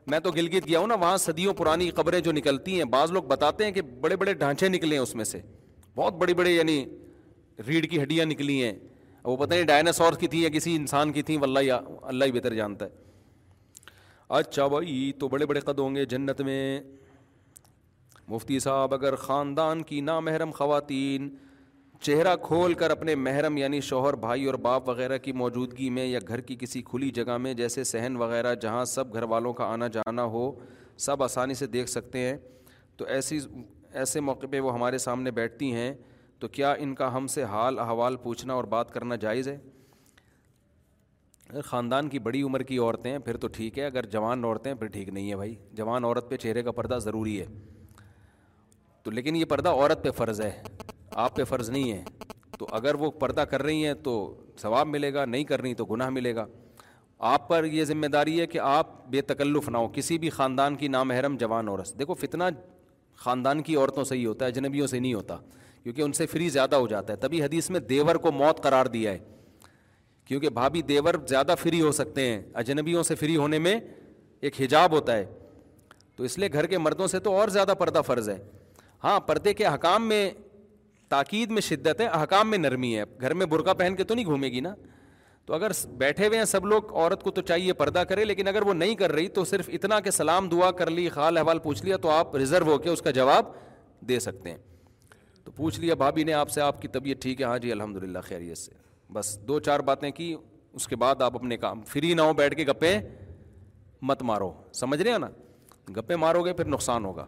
میں 0.06 0.20
تو 0.20 0.30
گلگت 0.30 0.68
گیا 0.68 0.78
ہوں 0.78 0.86
نا، 0.86 0.94
وہاں 0.94 1.16
صدیوں 1.16 1.54
پرانی 1.54 1.90
قبریں 1.90 2.20
جو 2.20 2.32
نکلتی 2.32 2.76
ہیں، 2.76 2.84
بعض 2.84 3.10
لوگ 3.10 3.22
بتاتے 3.22 3.64
ہیں 3.64 3.72
کہ 3.72 3.82
بڑے 3.82 4.16
بڑے 4.16 4.34
ڈھانچے 4.34 4.68
نکلے 4.68 4.96
ہیں 4.96 5.02
اس 5.02 5.14
میں 5.14 5.24
سے۔ 5.24 5.40
بہت 5.94 6.12
بڑی 6.12 6.34
بڑے 6.34 6.50
یعنی 6.50 6.84
ریڑھ 7.66 7.86
کی 7.86 8.02
ہڈیاں 8.02 8.26
نکلی 8.26 8.64
ہیں۔ 8.64 8.78
وہ 9.24 9.36
پتہ 9.36 9.54
نہیں 9.54 9.62
ڈائناسور 9.62 10.12
کی 10.12 10.28
تھیں 10.28 10.40
یا 10.40 10.48
کسی 10.48 10.76
انسان 10.76 11.12
کی 11.12 11.22
تھیں، 11.22 11.38
واللہ 11.38 11.72
اللہ 12.02 12.24
ہی 12.24 12.32
بہتر 12.32 12.54
جانتا 12.54 12.84
ہے۔ 12.84 12.90
اچھا 14.28 14.66
بھائی، 14.66 15.12
تو 15.18 15.28
بڑے 15.28 15.46
بڑے 15.46 15.60
قد 15.60 15.78
ہوں 15.78 15.96
گے 15.96 16.04
جنت 16.04 16.40
میں۔ 16.40 16.80
مفتی 18.30 18.58
صاحب، 18.58 18.94
اگر 18.94 19.16
خاندان 19.16 19.82
کی 19.82 20.00
نامحرم 20.00 20.50
خواتین 20.50 21.36
چہرہ 22.00 22.36
کھول 22.36 22.74
کر 22.74 22.90
اپنے 22.90 23.14
محرم 23.14 23.56
یعنی 23.56 23.80
شوہر، 23.80 24.12
بھائی 24.12 24.44
اور 24.44 24.54
باپ 24.54 24.88
وغیرہ 24.88 25.18
کی 25.18 25.32
موجودگی 25.32 25.90
میں 25.90 26.06
یا 26.06 26.18
گھر 26.28 26.40
کی 26.40 26.56
کسی 26.60 26.82
کھلی 26.82 27.10
جگہ 27.10 27.36
میں 27.36 27.54
جیسے 27.54 27.84
صحن 27.84 28.16
وغیرہ 28.16 28.54
جہاں 28.54 28.84
سب 28.84 29.12
گھر 29.12 29.22
والوں 29.22 29.52
کا 29.52 29.64
آنا 29.64 29.88
جانا 29.88 30.24
ہو، 30.24 30.52
سب 30.96 31.22
آسانی 31.22 31.54
سے 31.54 31.66
دیکھ 31.66 31.90
سکتے 31.90 32.18
ہیں۔ 32.18 32.36
تو 32.96 33.04
ایسی، 33.04 33.40
ایسے 33.92 34.20
موقع 34.20 34.46
پہ 34.50 34.60
وہ 34.60 34.74
ہمارے 34.74 34.98
سامنے 34.98 35.30
بیٹھتی 35.30 35.72
ہیں۔ 35.72 35.94
تو 36.38 36.48
کیا 36.48 36.72
ان 36.72 36.94
کا 36.94 37.16
ہم 37.16 37.26
سے 37.26 37.42
حال، 37.42 37.78
احوال 37.78 38.16
پوچھنا 38.16 38.54
اور 38.54 38.64
بات 38.64 38.90
کرنا 38.90 39.16
جائز 39.16 39.48
ہے؟ 39.48 39.58
اگر 41.50 41.60
خاندان 41.60 42.08
کی 42.08 42.18
بڑی 42.18 42.42
عمر 42.42 42.62
کی 42.62 42.78
عورتیں 42.78 43.10
ہیں، 43.10 43.18
پھر 43.18 43.36
تو 43.36 43.48
ٹھیک 43.48 43.78
ہے۔ 43.78 43.86
اگر 43.86 44.06
جوان 44.06 44.44
عورتیں 44.44 44.74
پھر 44.74 44.86
ٹھیک 44.86 45.08
نہیں 45.08 45.30
ہے 45.30 45.36
بھائی۔ 45.36 45.54
جوان 45.72 46.04
عورت 46.04 46.30
پہ 46.30 46.36
چہرے 46.36 46.62
کا 46.62 46.72
پردہ 46.72 46.94
ضروری 46.94 47.40
ہے۔ 47.40 47.46
تو 49.02 49.10
لیکن 49.10 49.36
یہ 49.36 49.44
پردہ 49.44 49.68
عورت 49.68 50.04
پہ 50.04 50.10
فرض 50.10 50.40
ہے، 50.40 50.62
آپ 51.10 51.36
پہ 51.36 51.44
فرض 51.44 51.70
نہیں 51.70 51.92
ہے۔ 51.92 52.04
تو 52.58 52.66
اگر 52.70 52.94
وہ 52.94 53.10
پردہ 53.10 53.40
کر 53.40 53.62
رہی 53.62 53.86
ہیں 53.86 53.94
تو 53.94 54.40
ثواب 54.58 54.86
ملے 54.86 55.14
گا، 55.14 55.24
نہیں 55.24 55.44
کر 55.44 55.60
رہی 55.60 55.74
تو 55.74 55.84
گناہ 55.84 56.10
ملے 56.10 56.34
گا۔ 56.34 56.46
آپ 57.18 57.48
پر 57.48 57.64
یہ 57.64 57.84
ذمہ 57.84 58.06
داری 58.06 58.40
ہے 58.40 58.46
کہ 58.46 58.58
آپ 58.58 59.08
بے 59.08 59.20
تکلف 59.20 59.68
نہ 59.68 59.76
ہو 59.76 59.88
کسی 59.88 60.18
بھی 60.18 60.30
خاندان 60.30 60.76
کی 60.76 60.88
نامحرم 60.88 61.36
جوان 61.36 61.68
عورت 61.68 61.98
دیکھو، 61.98 62.14
فتنہ 62.14 62.44
خاندان 63.16 63.62
کی 63.62 63.76
عورتوں 63.76 64.04
سے 64.04 64.16
ہی 64.16 64.26
ہوتا 64.26 64.44
ہے 64.44 64.50
اجنبیوں 64.50 64.86
سے 64.86 64.98
نہیں 64.98 65.14
ہوتا، 65.14 65.36
کیونکہ 65.82 66.02
ان 66.02 66.12
سے 66.12 66.26
فری 66.26 66.48
زیادہ 66.48 66.76
ہو 66.76 66.86
جاتا 66.86 67.12
ہے۔ 67.12 67.18
تبھی 67.18 67.42
حدیث 67.42 67.70
میں 67.70 67.80
دیور 67.80 68.14
کو 68.14 68.32
موت 68.32 68.62
قرار 68.62 68.86
دیا 68.86 69.12
ہے، 69.12 69.18
کیونکہ 70.24 70.48
بھابھی 70.48 70.82
دیور 70.82 71.14
زیادہ 71.28 71.54
فری 71.58 71.80
ہو 71.80 71.92
سکتے 71.92 72.26
ہیں۔ 72.26 72.42
اجنبیوں 72.54 73.02
سے 73.02 73.14
فری 73.14 73.36
ہونے 73.36 73.58
میں 73.58 73.80
ایک 74.40 74.60
حجاب 74.60 74.92
ہوتا 74.92 75.16
ہے۔ 75.16 75.38
تو 76.16 76.24
اس 76.24 76.38
لیے 76.38 76.48
گھر 76.52 76.66
کے 76.66 76.78
مردوں 76.78 77.06
سے 77.06 77.18
تو 77.18 77.32
اور 77.32 77.48
زیادہ 77.48 77.72
پردہ 77.78 78.00
فرض 78.06 78.28
ہے۔ 78.28 78.59
ہاں 79.04 79.20
پردے 79.20 79.54
کے 79.54 79.66
حکام 79.66 80.08
میں 80.08 80.30
تاکید 81.08 81.50
میں 81.50 81.60
شدت 81.60 82.00
ہے، 82.00 82.06
احکام 82.06 82.50
میں 82.50 82.58
نرمی 82.58 82.98
ہے۔ 82.98 83.04
گھر 83.20 83.34
میں 83.34 83.46
برقع 83.46 83.72
پہن 83.72 83.94
کے 83.96 84.04
تو 84.04 84.14
نہیں 84.14 84.24
گھومے 84.24 84.48
گی 84.48 84.60
نا؟ 84.60 84.74
تو 85.46 85.54
اگر 85.54 85.70
بیٹھے 85.88 86.26
ہوئے 86.26 86.38
ہیں 86.38 86.44
سب 86.44 86.66
لوگ، 86.66 86.94
عورت 86.94 87.22
کو 87.22 87.30
تو 87.30 87.42
چاہیے 87.42 87.72
پردہ 87.72 87.98
کرے، 87.98 88.24
لیکن 88.24 88.48
اگر 88.48 88.62
وہ 88.62 88.74
نہیں 88.74 88.94
کر 88.94 89.12
رہی 89.12 89.28
تو 89.28 89.44
صرف 89.44 89.70
اتنا 89.72 90.00
کہ 90.00 90.10
سلام، 90.10 90.48
دعا 90.48 90.70
کر 90.70 90.90
لی، 90.90 91.08
خال 91.08 91.38
احوال 91.38 91.58
پوچھ 91.58 91.84
لیا، 91.84 91.96
تو 91.96 92.10
آپ 92.10 92.36
ریزرو 92.36 92.64
ہو 92.64 92.78
کے 92.78 92.88
اس 92.88 93.02
کا 93.02 93.10
جواب 93.10 93.44
دے 94.00 94.20
سکتے 94.20 94.50
ہیں۔ 94.50 94.58
تو 95.44 95.50
پوچھ 95.50 95.80
لیا، 95.80 95.94
بھابھی 95.94 96.24
نے 96.24 96.32
آپ 96.32 96.50
سے، 96.50 96.60
آپ 96.60 96.82
کی 96.82 96.88
طبیعت 96.88 97.22
ٹھیک 97.22 97.40
ہے؟ 97.40 97.46
ہاں 97.46 97.58
جی 97.58 97.72
الحمد 97.72 97.96
للہ 97.96 98.18
خیریت 98.24 98.58
سے۔ 98.58 98.72
بس 99.12 99.40
دو 99.40 99.60
چار 99.60 99.80
باتیں 99.80 100.10
کی، 100.10 100.36
اس 100.72 100.88
کے 100.88 100.96
بعد 100.96 101.22
آپ 101.22 101.34
اپنے 101.34 101.56
کام، 101.56 101.80
فری 101.80 102.14
نہ 102.14 102.22
ہو 102.22 102.32
بیٹھ 102.32 102.54
کے 102.54 102.64
گپے 102.64 102.98
مت 104.02 104.22
مارو۔ 104.22 104.52
سمجھ 104.72 105.02
رہے 105.02 105.10
ہیں 105.10 105.18
نا؟ 105.18 105.28
گپے 105.90 106.16
مارو 106.16 106.44
گے، 106.44 106.52
پھر 106.52 106.64
نقصان 106.64 107.04
ہوگا۔ 107.04 107.26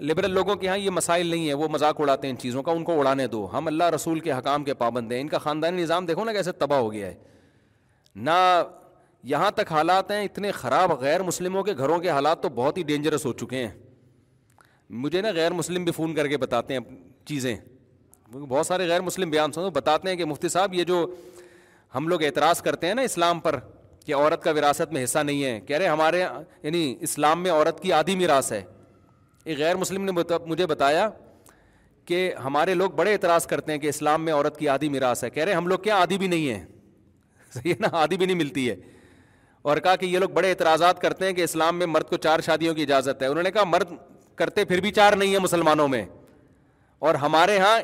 لبرل 0.00 0.30
لوگوں 0.30 0.56
کے 0.56 0.66
یہاں 0.66 0.78
یہ 0.78 0.90
مسائل 0.90 1.26
نہیں 1.26 1.48
ہے 1.48 1.54
وہ 1.54 1.68
مذاق 1.68 2.00
اڑاتے 2.00 2.26
ہیں 2.26 2.34
ان 2.34 2.38
چیزوں 2.38 2.62
کا، 2.62 2.72
ان 2.72 2.84
کو 2.84 2.98
اڑانے 2.98 3.26
دو۔ 3.26 3.48
ہم 3.52 3.66
اللہ 3.66 3.84
رسول 3.84 4.20
کے 4.20 4.32
حکام 4.32 4.64
کے 4.64 4.74
پابند 4.74 5.12
ہیں۔ 5.12 5.20
ان 5.20 5.28
کا 5.28 5.38
خاندانی 5.38 5.82
نظام 5.82 6.06
دیکھو 6.06 6.24
نا 6.24 6.32
کیسے 6.32 6.52
تباہ 6.52 6.78
ہو 6.78 6.92
گیا 6.92 7.06
ہے۔ 7.06 7.14
نہ 8.16 8.64
یہاں 9.22 9.50
تک 9.50 9.72
حالات 9.72 10.10
ہیں، 10.10 10.24
اتنے 10.24 10.50
خراب 10.50 10.92
غیر 10.92 11.22
مسلموں 11.22 11.62
کے 11.62 11.72
گھروں 11.78 11.98
کے 11.98 12.10
حالات 12.10 12.42
تو 12.42 12.48
بہت 12.48 12.78
ہی 12.78 12.82
ڈینجرس 12.82 13.26
ہو 13.26 13.32
چکے 13.32 13.66
ہیں۔ 13.66 13.74
مجھے 14.90 15.22
نا 15.22 15.30
غیر 15.30 15.52
مسلم 15.52 15.84
بھی 15.84 15.92
فون 15.92 16.14
کر 16.14 16.28
کے 16.28 16.36
بتاتے 16.36 16.74
ہیں 16.74 16.80
چیزیں۔ 17.24 17.56
بہت 18.32 18.66
سارے 18.66 18.88
غیر 18.88 19.00
مسلم 19.00 19.30
بیان 19.30 19.52
سنو، 19.52 19.70
بتاتے 19.70 20.08
ہیں 20.08 20.16
کہ 20.16 20.24
مفتی 20.24 20.48
صاحب، 20.48 20.74
یہ 20.74 20.84
جو 20.84 21.14
ہم 21.94 22.08
لوگ 22.08 22.22
اعتراض 22.22 22.62
کرتے 22.62 22.86
ہیں 22.86 22.94
نا 22.94 23.02
اسلام 23.02 23.40
پر 23.40 23.58
کہ 24.06 24.14
عورت 24.14 24.42
کا 24.42 24.50
وراثت 24.50 24.92
میں 24.92 25.04
حصہ 25.04 25.18
نہیں 25.18 25.44
ہے، 25.44 25.60
کہہ 25.60 25.76
رہے 25.76 25.86
ہمارے 25.86 26.24
یعنی 26.62 26.96
اسلام 27.00 27.42
میں 27.42 27.50
عورت 27.50 27.80
کی 27.80 27.92
آدھی 27.92 28.16
میراث 28.16 28.52
ہے۔ 28.52 28.62
ایک 29.44 29.58
غیر 29.58 29.76
مسلم 29.76 30.04
نے 30.04 30.12
مجھے 30.46 30.66
بتایا 30.66 31.10
کہ 32.04 32.34
ہمارے 32.44 32.74
لوگ 32.74 32.90
بڑے 32.90 33.12
اعتراض 33.12 33.46
کرتے 33.46 33.72
ہیں 33.72 33.78
کہ 33.78 33.86
اسلام 33.86 34.24
میں 34.24 34.32
عورت 34.32 34.58
کی 34.58 34.68
آدھی 34.68 34.88
میراث 34.88 35.24
ہے۔ 35.24 35.30
کہہ 35.30 35.42
رہے 35.42 35.52
ہیں، 35.52 35.56
ہم 35.56 35.66
لوگ 35.66 35.78
کیا 35.78 35.96
آدھی 35.96 36.18
بھی 36.18 36.26
نہیں 36.26 36.50
ہیں؟ 36.50 36.66
صحیح 37.54 37.72
ہے 37.72 37.76
نا، 37.80 37.88
آدھی 37.92 38.16
بھی 38.16 38.26
نہیں 38.26 38.36
ملتی 38.36 38.70
ہے۔ 38.70 38.76
اور 39.62 39.76
کہا 39.78 39.96
کہ 39.96 40.06
یہ 40.06 40.18
لوگ 40.18 40.28
بڑے 40.28 40.50
اعتراضات 40.50 41.00
کرتے 41.00 41.26
ہیں 41.26 41.32
کہ 41.32 41.42
اسلام 41.42 41.78
میں 41.78 41.86
مرد 41.86 42.04
کو 42.04 42.16
چار 42.16 42.40
شادیوں 42.40 42.74
کی 42.74 42.82
اجازت 42.82 43.22
ہے۔ 43.22 43.26
انہوں 43.26 43.42
نے 43.42 43.50
کہا، 43.50 43.64
مرد 43.64 43.92
کرتے 44.34 44.64
پھر 44.64 44.80
بھی 44.80 44.92
چار 44.92 45.12
نہیں 45.12 45.28
ہیں 45.28 45.38
مسلمانوں 45.38 45.88
میں۔ 45.88 46.06
اور 46.98 47.14
ہمارے 47.14 47.58
ہاں 47.58 47.80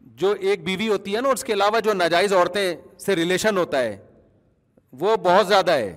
جو 0.00 0.34
ایک 0.40 0.64
بیوی 0.64 0.88
ہوتی 0.88 1.16
ہے 1.16 1.20
نا، 1.20 1.28
اس 1.28 1.44
کے 1.44 1.52
علاوہ 1.52 1.80
جو 1.80 1.92
ناجائز 1.92 2.32
عورتیں 2.32 2.76
سے 2.98 3.16
ریلیشن 3.16 3.58
ہوتا 3.58 3.80
ہے، 3.80 3.96
وہ 4.92 5.16
بہت 5.16 5.48
زیادہ 5.48 5.70
ہے۔ 5.70 5.96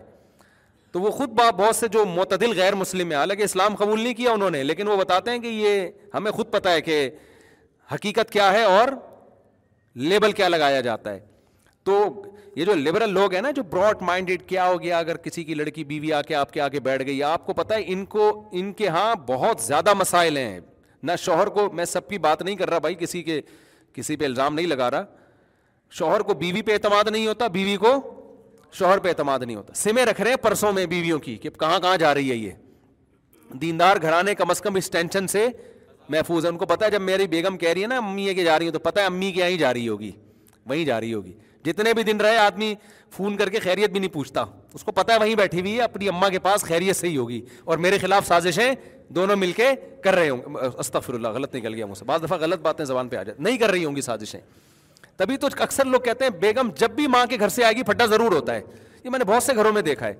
تو 0.95 1.01
وہ 1.01 1.12
خود 1.12 1.29
بہت 1.29 1.75
سے 1.75 1.88
جو 1.88 2.05
معتدل 2.05 2.53
غیر 2.55 2.75
مسلم 2.75 3.12
ہیں، 3.12 3.17
حالانکہ 3.17 3.43
اسلام 3.43 3.75
قبول 3.75 4.01
نہیں 4.01 4.13
کیا 4.13 4.31
انہوں 4.31 4.49
نے، 4.49 4.63
لیکن 4.63 4.88
وہ 4.88 4.97
بتاتے 4.97 5.31
ہیں 5.31 5.39
کہ 5.39 5.47
یہ 5.47 5.89
ہمیں 6.13 6.31
خود 6.31 6.51
پتہ 6.51 6.69
ہے 6.69 6.81
کہ 6.81 7.10
حقیقت 7.93 8.29
کیا 8.29 8.53
ہے 8.53 8.63
اور 8.63 8.88
لیبل 9.95 10.31
کیا 10.31 10.47
لگایا 10.47 10.81
جاتا 10.81 11.13
ہے۔ 11.13 11.19
تو 11.84 12.23
یہ 12.55 12.65
جو 12.65 12.73
لبرل 12.73 13.10
لوگ 13.10 13.34
ہیں 13.34 13.41
نا، 13.41 13.51
جو 13.51 13.63
براڈ 13.63 14.01
مائنڈیڈ 14.01 14.43
کیا 14.49 14.67
ہو 14.67 14.81
گیا 14.81 14.99
اگر 14.99 15.17
کسی 15.17 15.43
کی 15.43 15.53
لڑکی 15.53 15.84
بیوی 15.84 16.13
آ 16.13 16.21
کے 16.21 16.36
آپ 16.36 16.51
کے 16.51 16.62
آگے 16.62 16.79
بیٹھ 16.79 17.03
گئی، 17.05 17.23
آپ 17.23 17.45
کو 17.45 17.53
پتا 17.53 17.75
ہے 17.75 17.84
ان 17.86 18.05
کو، 18.05 18.49
ان 18.51 18.73
کے 18.73 18.88
ہاں 18.88 19.15
بہت 19.15 19.62
زیادہ 19.62 19.93
مسائل 19.93 20.38
ہیں۔ 20.38 20.60
نہ 21.03 21.12
شوہر 21.19 21.47
کو 21.47 21.71
میں 21.71 21.86
سب 21.86 22.10
کی 22.10 22.17
بات 22.17 22.41
نہیں 22.41 22.55
کر 22.55 22.69
رہا 22.69 22.77
بھائی، 22.77 22.95
کسی 22.95 23.23
کے، 23.23 23.41
کسی 23.93 24.15
پہ 24.15 24.25
الزام 24.25 24.55
نہیں 24.55 24.67
لگا 24.67 24.91
رہا۔ 24.91 25.05
شوہر 25.91 26.19
کو 26.19 26.34
بیوی 26.34 26.62
پہ 26.62 26.73
اعتماد 26.73 27.03
نہیں 27.08 27.27
ہوتا، 27.27 27.47
بیوی 27.47 27.77
کو 27.77 28.14
شوہر 28.77 28.97
پہ 28.97 29.07
اعتماد 29.09 29.39
نہیں 29.39 29.55
ہوتا۔ 29.55 29.73
سمے 29.73 30.05
رکھ 30.05 30.21
رہے 30.21 30.29
ہیں 30.29 30.38
پرسوں 30.38 30.73
میں 30.73 30.85
بیویوں 30.85 31.19
کی 31.19 31.38
کہ 31.38 31.49
کہاں 31.49 31.79
کہاں 31.79 31.97
جا 31.97 32.13
رہی 32.13 32.31
ہے 32.31 32.35
یہ۔ 32.35 32.51
دیندار 33.53 33.97
گھرانے 34.01 34.35
کم 34.35 34.49
از 34.49 34.61
کم 34.61 34.75
اس 34.75 34.89
ٹینشن 34.89 35.27
سے 35.27 35.47
محفوظ 36.09 36.45
ہے 36.45 36.49
ان 36.49 36.57
کو 36.57 36.65
پتا 36.65 36.85
ہے 36.85 36.91
جب 36.91 37.01
میری 37.01 37.27
بیگم 37.27 37.57
کہہ 37.57 37.69
رہی 37.69 37.81
ہے 37.81 37.88
نا 37.88 37.97
امی 37.97 38.33
کے 38.33 38.43
جا 38.43 38.59
رہی 38.59 38.65
ہوں 38.65 38.73
تو 38.73 38.79
پتا 38.79 39.01
ہے 39.01 39.05
امی 39.05 39.31
کے 39.31 39.41
یہیں 39.41 39.57
جا 39.57 39.73
رہی 39.73 39.89
ہوگی۔ 39.89 40.11
وہیں 40.65 40.85
جا 40.85 40.99
رہی 40.99 41.13
ہوگی۔ 41.13 41.33
جتنے 41.65 41.93
بھی 41.93 42.03
دن 42.03 42.17
رہے 42.17 42.38
آدمی 42.38 42.75
فون 43.11 43.38
کر 43.38 43.49
کے 43.49 43.59
خیریت 43.59 43.89
بھی 43.89 43.99
نہیں 43.99 44.13
پوچھتا۔ 44.13 44.43
اس 44.73 44.83
کو 44.83 44.91
پتا 44.91 45.13
ہے 45.13 45.19
وہیں 45.19 45.35
بیٹھی 45.35 45.59
ہوئی 45.59 45.75
ہے، 45.75 45.81
اپنی 45.81 46.07
اما 46.07 46.29
کے 46.29 46.39
پاس 46.39 46.61
خیریت 46.61 46.95
سے 46.95 47.09
ہی 47.09 47.17
ہوگی۔ 47.17 47.41
اور 47.63 47.77
میرے 47.77 47.97
خلاف 47.97 48.27
سازشیں 48.27 48.73
دونوں 49.09 49.35
مل 49.35 49.51
کے 49.51 49.69
کر 50.03 50.13
رہے 50.13 50.29
ہوں۔ 50.29 50.38
گے 50.38 50.69
استغفر 50.77 51.13
اللہ، 51.13 51.27
غلط 51.27 51.55
نکل 51.55 51.73
گیا 51.73 51.85
مجھ 51.85 51.97
سے۔ 51.97 52.05
بعض 52.05 52.23
دفعہ 52.23 52.38
غلط 52.38 52.59
باتیں 52.59 52.85
زبان 52.85 53.07
پہ 53.09 53.15
آ 53.15 53.23
جائے 53.23 53.41
نہیں 53.41 53.57
کر 53.57 53.69
رہی 53.69 53.85
ہوں 53.85 53.95
گی 53.95 54.01
سازشیں۔ 54.01 54.39
تبھی 55.17 55.38
تو 55.38 55.47
اکثر 55.60 55.86
لوگ 55.86 56.01
کہتے 56.01 56.23
ہیں 56.23 56.32
بیگم 56.32 56.69
جب 56.75 56.89
بھی 56.89 57.08
ماں 57.08 57.25
کے 57.25 57.39
گھر 57.39 57.49
سے 57.49 57.63
آئے 57.63 57.73
گی، 57.73 57.84
پھٹا 57.84 58.06
ضرور 58.06 58.32
ہوتا 58.32 58.56
ہے۔ 58.56 58.62
یہ 59.04 59.10
میں 59.10 59.19
نے 59.19 59.25
بہت 59.25 59.43
سے 59.43 59.56
گھروں 59.56 59.73
میں 59.73 59.82
دیکھا 59.82 60.08
ہے۔ 60.08 60.13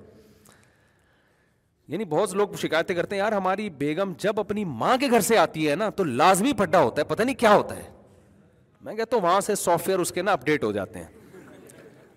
یعنی 1.88 2.04
بہت 2.04 2.34
لوگ 2.34 2.48
شکایتیں 2.58 2.94
کرتے 2.94 3.16
ہیں، 3.16 3.22
یار 3.22 3.32
ہماری 3.32 3.70
بیگم 3.70 4.12
جب 4.18 4.40
اپنی 4.40 4.64
ماں 4.64 4.96
کے 4.96 5.10
گھر 5.10 5.20
سے 5.20 5.38
آتی 5.38 5.70
ہے 5.70 5.74
نا، 5.74 5.88
تو 5.88 6.04
لازمی 6.04 6.52
پھڈا 6.52 6.80
ہوتا 6.80 7.02
ہے، 7.02 7.04
پتہ 7.04 7.22
نہیں 7.22 7.34
کیا 7.34 7.54
ہوتا 7.54 7.76
ہے۔ 7.76 7.90
میں 8.80 8.94
کہتا 8.94 9.16
ہوں 9.16 9.22
وہاں 9.22 9.40
سے 9.40 9.54
سافٹ 9.54 9.88
ویئر 9.88 9.98
اس 9.98 10.12
کے 10.12 10.22
نا 10.22 10.32
اپڈیٹ 10.32 10.64
ہو 10.64 10.72
جاتے 10.72 10.98
ہیں۔ 10.98 11.06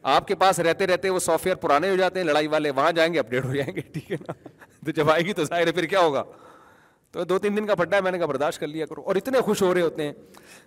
آپ 0.04 0.28
کے 0.28 0.36
پاس 0.36 0.60
رہتے 0.60 0.88
رہتے 0.88 1.10
وہ 1.10 1.20
سافٹ 1.20 1.46
ویئر 1.46 1.56
پرانے 1.56 1.90
ہو 1.90 1.96
جاتے 1.96 2.20
ہیں، 2.20 2.26
لڑائی 2.26 2.48
والے 2.48 2.70
وہاں 2.70 2.92
جائیں 2.92 3.14
گے 3.14 3.20
اپڈیٹ 3.20 3.46
ہو 3.46 3.56
جائیں 3.56 3.76
گے، 3.76 3.82
ٹھیک 3.82 4.12
ہے 4.12 4.18
نا۔ 4.28 4.32
تو 4.86 4.92
جب 4.92 5.10
آئے 5.10 5.26
گی 5.26 5.34
تو 5.34 5.44
ظاہر 5.44 5.68
ہے 5.68 5.72
پھر 5.72 5.86
کیا 5.86 6.00
ہوگا؟ 6.00 6.24
تو 7.12 7.24
دو 7.24 7.40
تین 7.40 7.58
دن 7.58 7.66
کا 7.66 7.76
پھڈا 7.76 7.98
ہے، 7.98 8.02
میں 8.02 8.12
نے 8.12 8.18
کہا 8.18 8.26
برداشت 8.26 8.60
کر 8.60 8.68
لیا 8.68 8.86
کرو۔ 8.86 9.02
اور 9.02 9.16
اتنے 9.16 9.42
خوش 9.42 9.62
ہو 9.62 9.74
رہے 9.74 9.82
ہوتے 9.82 10.04
ہیں۔ 10.04 10.14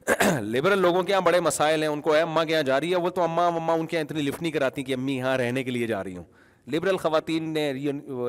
لبرل 0.40 0.78
لوگوں 0.78 1.02
کے 1.02 1.12
یہاں 1.12 1.20
بڑے 1.20 1.40
مسائل 1.40 1.82
ہیں۔ 1.82 1.88
ان 1.88 2.00
کو 2.00 2.14
اماں 2.14 2.44
کے 2.44 2.52
یہاں 2.52 2.62
جا 2.62 2.80
رہی 2.80 2.90
ہے، 2.90 2.96
وہ 2.96 3.10
تو 3.10 3.22
اماں 3.22 3.46
اماں 3.46 3.74
ان 3.74 3.86
کے 3.86 3.96
یہاں 3.96 4.04
اتنی 4.04 4.22
لفٹ 4.22 4.42
نہیں 4.42 4.52
کراتی 4.52 4.82
کہ 4.82 4.94
امی 4.94 5.16
یہاں 5.16 5.38
رہنے 5.38 5.64
کے 5.64 5.70
لیے 5.70 5.86
جا 5.86 6.04
رہی 6.04 6.16
ہوں۔ 6.16 6.24
لبرل 6.72 6.96
خواتین 6.96 7.50
نے 7.50 7.72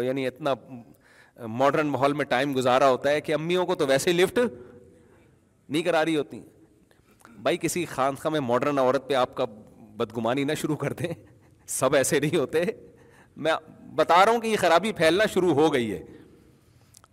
یعنی 0.02 0.28
اتنا 0.28 0.54
ماڈرن 1.40 1.88
ماحول 1.88 2.14
میں 2.14 2.26
ٹائم 2.26 2.56
گزارا 2.56 2.90
ہوتا 2.90 3.10
ہے 3.10 3.22
کہ 3.22 3.34
امیوں 3.34 3.66
کو 3.66 3.76
تو 3.76 3.88
ویسے 3.88 4.12
ہی 4.12 4.24
لفٹ 4.24 4.40
نہیں 5.70 5.82
کرا 5.82 6.06
رہی 6.06 6.16
ہوتی۔ 6.16 6.42
بھائی، 7.30 7.58
کسی 7.58 7.86
خانخواہ 7.86 8.32
میں 8.32 8.40
ماڈرن 8.40 8.80
عورت 8.80 9.08
پہ 9.08 9.14
آپ 9.14 9.36
کا 9.36 9.46
بدگمانی 9.80 10.44
نہ 10.44 10.54
شروع 10.54 10.76
کر 10.76 10.94
دیں۔ 10.94 11.14
سب 11.68 11.96
ایسے 11.96 12.20
نہیں 12.20 12.38
ہوتے۔ 12.38 12.64
میں 13.38 13.54
بتا 13.96 14.26
رہا 14.26 14.32
ہوں 14.32 14.42
کہ 14.42 14.48
یہ 14.48 14.58
خرابی 14.58 14.92
پھیلنا 14.92 15.26
شروع 15.26 15.54
ہو 15.54 15.74
گئی 15.74 15.92
ہے۔ 15.92 16.04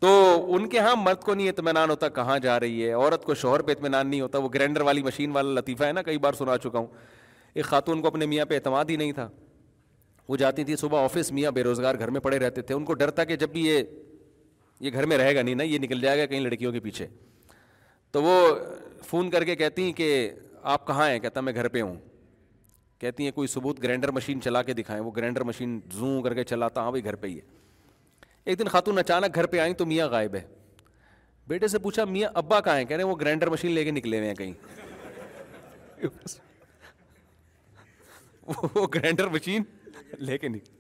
تو 0.01 0.47
ان 0.55 0.69
کے 0.69 0.79
ہاں 0.79 0.97
مرد 0.97 1.21
کو 1.21 1.35
نہیں 1.35 1.49
اطمینان 1.49 1.91
ہوتا 1.91 2.09
کہاں 2.09 2.39
جا 2.39 2.61
رہی 2.61 2.85
ہے، 2.85 2.93
عورت 2.93 3.25
کو 3.25 3.35
شوہر 3.35 3.63
پہ 3.63 3.73
اطمینان 3.73 4.09
نہیں 4.09 4.21
ہوتا، 4.21 4.39
وہ 4.39 4.49
گرینڈر 4.55 4.81
والی 4.81 5.03
مشین 5.03 5.31
والا 5.31 5.61
لطیفہ 5.61 5.85
ہے 5.85 5.93
نا، 5.93 6.03
کئی 6.03 6.19
بار 6.19 6.33
سنا 6.33 6.59
چکا 6.59 6.79
ہوں۔ 6.79 6.87
ایک 7.55 7.65
خاتون 7.65 8.01
کو 8.01 8.07
اپنے 8.07 8.27
میاں 8.27 8.45
پہ 8.45 8.55
اعتماد 8.55 8.85
ہی 8.89 8.97
نہیں 8.97 9.13
تھا۔ 9.13 9.29
وہ 10.29 10.37
جاتی 10.37 10.65
تھی 10.65 10.77
صبح 10.77 11.05
آفس، 11.05 11.33
میاں 11.33 11.51
بے 11.51 11.63
روزگار 11.63 11.95
گھر 11.99 12.11
میں 12.11 12.21
پڑے 12.21 12.39
رہتے 12.39 12.63
تھے۔ 12.63 12.75
ان 12.75 12.85
کو 12.85 12.95
ڈر 12.95 13.11
تھا 13.11 13.25
کہ 13.25 13.37
جب 13.37 13.51
بھی 13.51 13.67
یہ 13.67 13.83
یہ 14.81 14.91
گھر 14.93 15.07
میں 15.07 15.19
رہے 15.19 15.35
گا 15.35 15.43
نہیں 15.43 15.55
نا، 15.55 15.63
یہ 15.63 15.79
نکل 15.79 16.01
جائے 16.01 16.19
گا 16.19 16.27
کہیں 16.27 16.41
لڑکیوں 16.41 16.73
کے 16.73 16.81
پیچھے۔ 16.81 17.07
تو 18.11 18.23
وہ 18.23 18.55
فون 19.05 19.31
کر 19.31 19.45
کے 19.45 19.57
کہتی 19.57 19.83
ہیں 19.83 19.93
کہ 19.93 20.31
آپ 20.63 20.87
کہاں 20.87 21.09
ہیں؟ 21.09 21.19
کہتا 21.19 21.41
میں 21.41 21.53
گھر 21.55 21.69
پہ 21.69 21.81
ہوں۔ 21.81 21.95
کہتی 22.99 23.25
ہیں 23.25 23.31
کوئی 23.31 23.49
ثبوت 23.49 23.83
گرینڈر 23.83 24.11
مشین 24.11 24.41
چلا 24.41 24.63
کے 24.63 24.73
دکھائیں۔ 24.73 25.03
وہ 25.03 25.11
گرینڈر 25.17 25.41
مشین 25.41 25.81
زوں 25.93 26.23
کر 26.23 26.35
کے 26.35 26.45
چلاتا 26.45 26.81
ہاں 26.81 26.91
بھائی 26.91 27.05
گھر 27.05 27.15
پہ 27.15 27.27
ہی 27.27 27.37
ہے۔ 27.37 27.61
ایک 28.45 28.59
دن 28.59 28.69
خاتون 28.69 28.99
اچانک 28.99 29.35
گھر 29.35 29.47
پہ 29.47 29.59
آئیں 29.59 29.75
تو 29.75 29.87
میاں 29.87 30.09
غائب 30.09 30.35
ہے۔ 30.35 30.41
بیٹے 31.47 31.69
سے 31.69 31.79
پوچھا، 31.79 32.05
میاں 32.05 32.31
ابا 32.35 32.61
کہاں 32.61 32.79
ہیں؟ 32.79 32.85
کہہ 32.85 32.97
رہے 32.97 33.05
ہیں 33.05 33.11
وہ 33.11 33.17
گرینڈر 33.17 33.49
مشین 33.51 33.73
لے 33.73 33.85
کے 33.85 33.91
نکلے 33.91 34.19
ہوئے 34.19 34.29
ہیں 34.29 34.35
کہیں۔ 34.35 34.53
وہ 38.75 38.87
گرینڈر 38.95 39.29
مشین 39.29 39.63
لے 40.19 40.39
کے 40.39 40.49
نکلے۔ 40.49 40.77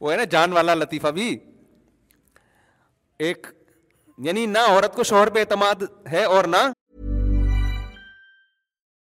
وہ 0.00 0.12
ہے 0.12 0.16
نا 0.16 0.24
جان 0.24 0.52
والا 0.52 0.74
لطیفہ 0.74 1.08
بھی۔ 1.08 1.38
ایک 3.18 3.46
یعنی 4.18 4.46
نہ 4.46 4.58
عورت 4.58 4.94
کو 4.94 5.02
شوہر 5.02 5.30
پہ 5.30 5.38
اعتماد 5.38 5.74
ہے 6.12 6.24
اور 6.24 6.44
نہ 6.44 6.72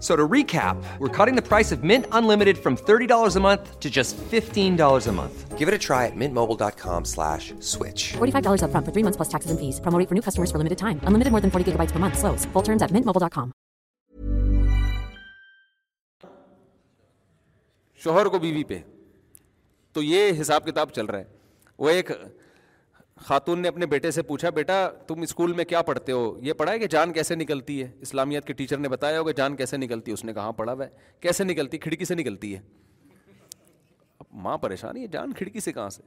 So 0.00 0.16
to 0.16 0.26
recap, 0.26 0.82
we're 0.98 1.08
cutting 1.08 1.36
the 1.36 1.46
price 1.46 1.72
of 1.72 1.84
Mint 1.84 2.06
Unlimited 2.12 2.56
from 2.56 2.76
$30 2.76 3.36
a 3.36 3.40
month 3.40 3.78
to 3.80 3.90
just 3.90 4.16
$15 4.16 5.06
a 5.06 5.12
month. 5.12 5.58
Give 5.58 5.68
it 5.68 5.74
a 5.74 5.78
try 5.78 6.06
at 6.06 6.16
mintmobile.com 6.16 7.04
slash 7.04 7.52
switch. 7.60 8.12
$45 8.16 8.62
upfront 8.64 8.86
for 8.86 8.92
three 8.92 9.04
months 9.04 9.18
plus 9.18 9.28
taxes 9.28 9.50
and 9.50 9.60
fees. 9.60 9.78
Promo 9.80 9.98
rate 9.98 10.08
for 10.08 10.14
new 10.14 10.22
customers 10.22 10.50
for 10.50 10.56
limited 10.56 10.78
time. 10.78 11.00
Unlimited 11.04 11.32
more 11.32 11.42
than 11.42 11.50
40 11.50 11.72
gigabytes 11.72 11.92
per 11.92 11.98
month. 11.98 12.16
Slows. 12.16 12.46
Full 12.54 12.62
terms 12.62 12.82
at 12.82 12.90
mintmobile.com. 12.92 13.52
شوہر 18.02 18.26
کو 18.32 18.38
بیوی 18.38 18.62
پہ 18.64 18.78
تو 19.92 20.02
یہ 20.02 20.40
حساب 20.40 20.66
کتاب 20.66 20.90
چل 20.90 21.06
رہا 21.06 21.18
ہے 21.18 21.24
وہ 21.78 21.88
ایک 21.88 22.10
خاتون 23.20 23.62
نے 23.62 23.68
اپنے 23.68 23.86
بیٹے 23.86 24.10
سے 24.10 24.22
پوچھا، 24.22 24.50
بیٹا، 24.50 24.88
تم 25.06 25.20
اسکول 25.20 25.52
میں 25.52 25.64
کیا 25.64 25.82
پڑھتے 25.82 26.12
ہو؟ 26.12 26.38
یہ 26.42 26.52
پڑھا 26.52 26.72
ہے 26.72 26.78
کہ 26.78 26.86
جان 26.86 27.12
کیسے 27.12 27.34
نکلتی 27.34 27.82
ہے؟ 27.82 27.90
اسلامیات 28.00 28.44
کے 28.44 28.52
ٹیچر 28.52 28.76
نے 28.76 28.88
بتایا 28.88 29.20
ہوگا، 29.20 29.32
جان 29.32 29.56
کیسے 29.56 29.76
نکلتی 29.76 30.10
ہے؟ 30.10 30.14
اس 30.14 30.24
نے 30.24 30.34
کہاں 30.34 30.52
پڑھا 30.52 30.72
ہوا 30.72 30.84
ہے۔ 30.84 30.90
کیسے 31.20 31.44
نکلتی؟ 31.44 31.78
کھڑکی 31.78 32.04
سے 32.04 32.14
نکلتی 32.14 32.56
ہے۔ 32.56 32.60
اب 34.18 34.24
ماں 34.32 34.58
پریشانی 34.58 35.02
ہے 35.02 35.06
جان 35.06 35.32
کھڑکی 35.32 35.60
سے 35.60 35.72
کہاں 35.72 35.90
سے؟ 35.90 36.02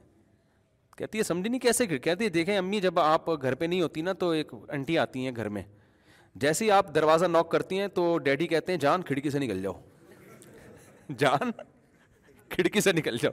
کہتی 0.96 1.18
ہے، 1.18 1.22
سمجھی 1.22 1.50
نہیں 1.50 1.60
کیسے 1.60 1.86
کہتی 1.86 2.24
ہے، 2.24 2.28
دیکھیں 2.28 2.58
امی، 2.58 2.80
جب 2.80 2.98
آپ 2.98 3.42
گھر 3.42 3.54
پہ 3.54 3.64
نہیں 3.64 3.80
ہوتی 3.80 4.02
نا، 4.02 4.12
تو 4.12 4.30
ایک 4.30 4.52
انٹی 4.68 4.98
آتی 4.98 5.24
ہیں 5.24 5.32
گھر 5.36 5.48
میں۔ 5.48 5.62
جیسے 6.34 6.64
ہی 6.64 6.70
آپ 6.70 6.94
دروازہ 6.94 7.26
نوک 7.26 7.50
کرتی 7.50 7.78
ہیں، 7.78 7.88
تو 7.88 8.18
ڈیڈی 8.18 8.46
کہتے 8.46 8.72
ہیں، 8.72 8.78
جان 8.78 9.02
کھڑکی 9.02 9.30
سے 9.30 9.38
نکل 9.38 9.62
جاؤ۔ 9.62 9.72
جان 11.18 11.50
کھڑکی 12.48 12.80
سے 12.80 12.92
نکل 12.92 13.16
جاؤ۔ 13.16 13.32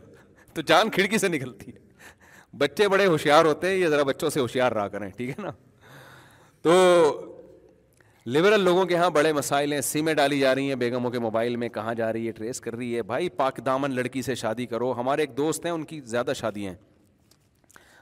تو 0.54 0.62
جان 0.62 0.90
کھڑکی 0.90 1.18
سے 1.18 1.28
نکلتی 1.28 1.72
ہے۔ 1.72 1.81
بچے 2.58 2.88
بڑے 2.88 3.06
ہوشیار 3.06 3.46
ہوتے 3.46 3.68
ہیں، 3.68 3.76
یہ 3.76 3.88
ذرا 3.88 4.04
بچوں 4.04 4.30
سے 4.30 4.40
ہوشیار 4.40 4.72
رہا 4.72 4.88
کریں، 4.88 5.10
ٹھیک 5.10 5.30
ہے 5.30 5.44
نا؟ 5.44 5.52
تو 6.62 6.72
لبرل 8.26 8.60
لوگوں 8.60 8.86
کے 8.86 8.96
ہاں 8.96 9.10
بڑے 9.10 9.34
مسائل 9.34 9.74
ہیں، 9.74 9.82
سیمیں 9.82 10.14
ڈالی 10.14 10.40
جا 10.40 10.56
رہی 10.56 10.68
ہیں 10.68 10.76
بیگموں 10.76 11.12
کے 11.12 11.20
موبائل 11.20 11.56
میں، 11.56 11.70
کہاں 11.70 11.94
جا 11.94 12.14
رہی 12.14 12.28
ہے، 12.28 12.32
ٹریس 12.32 12.62
کر 12.62 12.76
رہی 12.76 12.96
ہے، 12.96 13.02
بھائی 13.02 13.30
پاک 13.30 13.60
دامن 13.66 13.92
لڑکی 13.96 14.22
سے 14.22 14.36
شادی 14.36 14.66
کرو، 14.66 14.92
ہمارے 14.92 15.22
ایک 15.22 15.38
دوست 15.38 15.66
ہیں، 15.66 15.72
ان 15.72 15.84
کی 15.84 16.02
زیادہ 16.02 16.32
شادیاں 16.36 16.72
ہیں۔ 16.72 16.80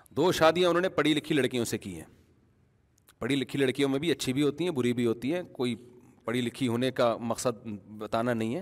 دو 0.10 0.32
شادیاں 0.32 0.70
انہوں 0.70 0.82
نے 0.82 0.90
پڑھی 0.90 1.14
لکھی 1.14 1.36
لڑکیوں 1.36 1.66
سے 1.66 1.78
کی 1.78 1.96
ہیں۔ 1.96 2.06
پڑھی 3.20 3.36
لکھی 3.36 3.60
لڑکیوں 3.60 3.90
میں 3.90 4.00
بھی 4.00 4.12
اچھی 4.12 4.34
بھی 4.34 4.44
ہوتی 4.44 4.64
ہیں، 4.64 4.72
بری 4.72 4.94
بھی 4.94 5.06
ہوتی 5.06 5.34
ہیں، 5.34 5.44
کوئی 5.44 5.76
پڑھی 6.26 6.42
لکھی 6.42 6.68
ہونے 6.68 6.92
کا 6.92 7.18
مقصد 7.18 7.68
بتانا 7.88 8.34
نہیں 8.34 8.56
ہے 8.56 8.62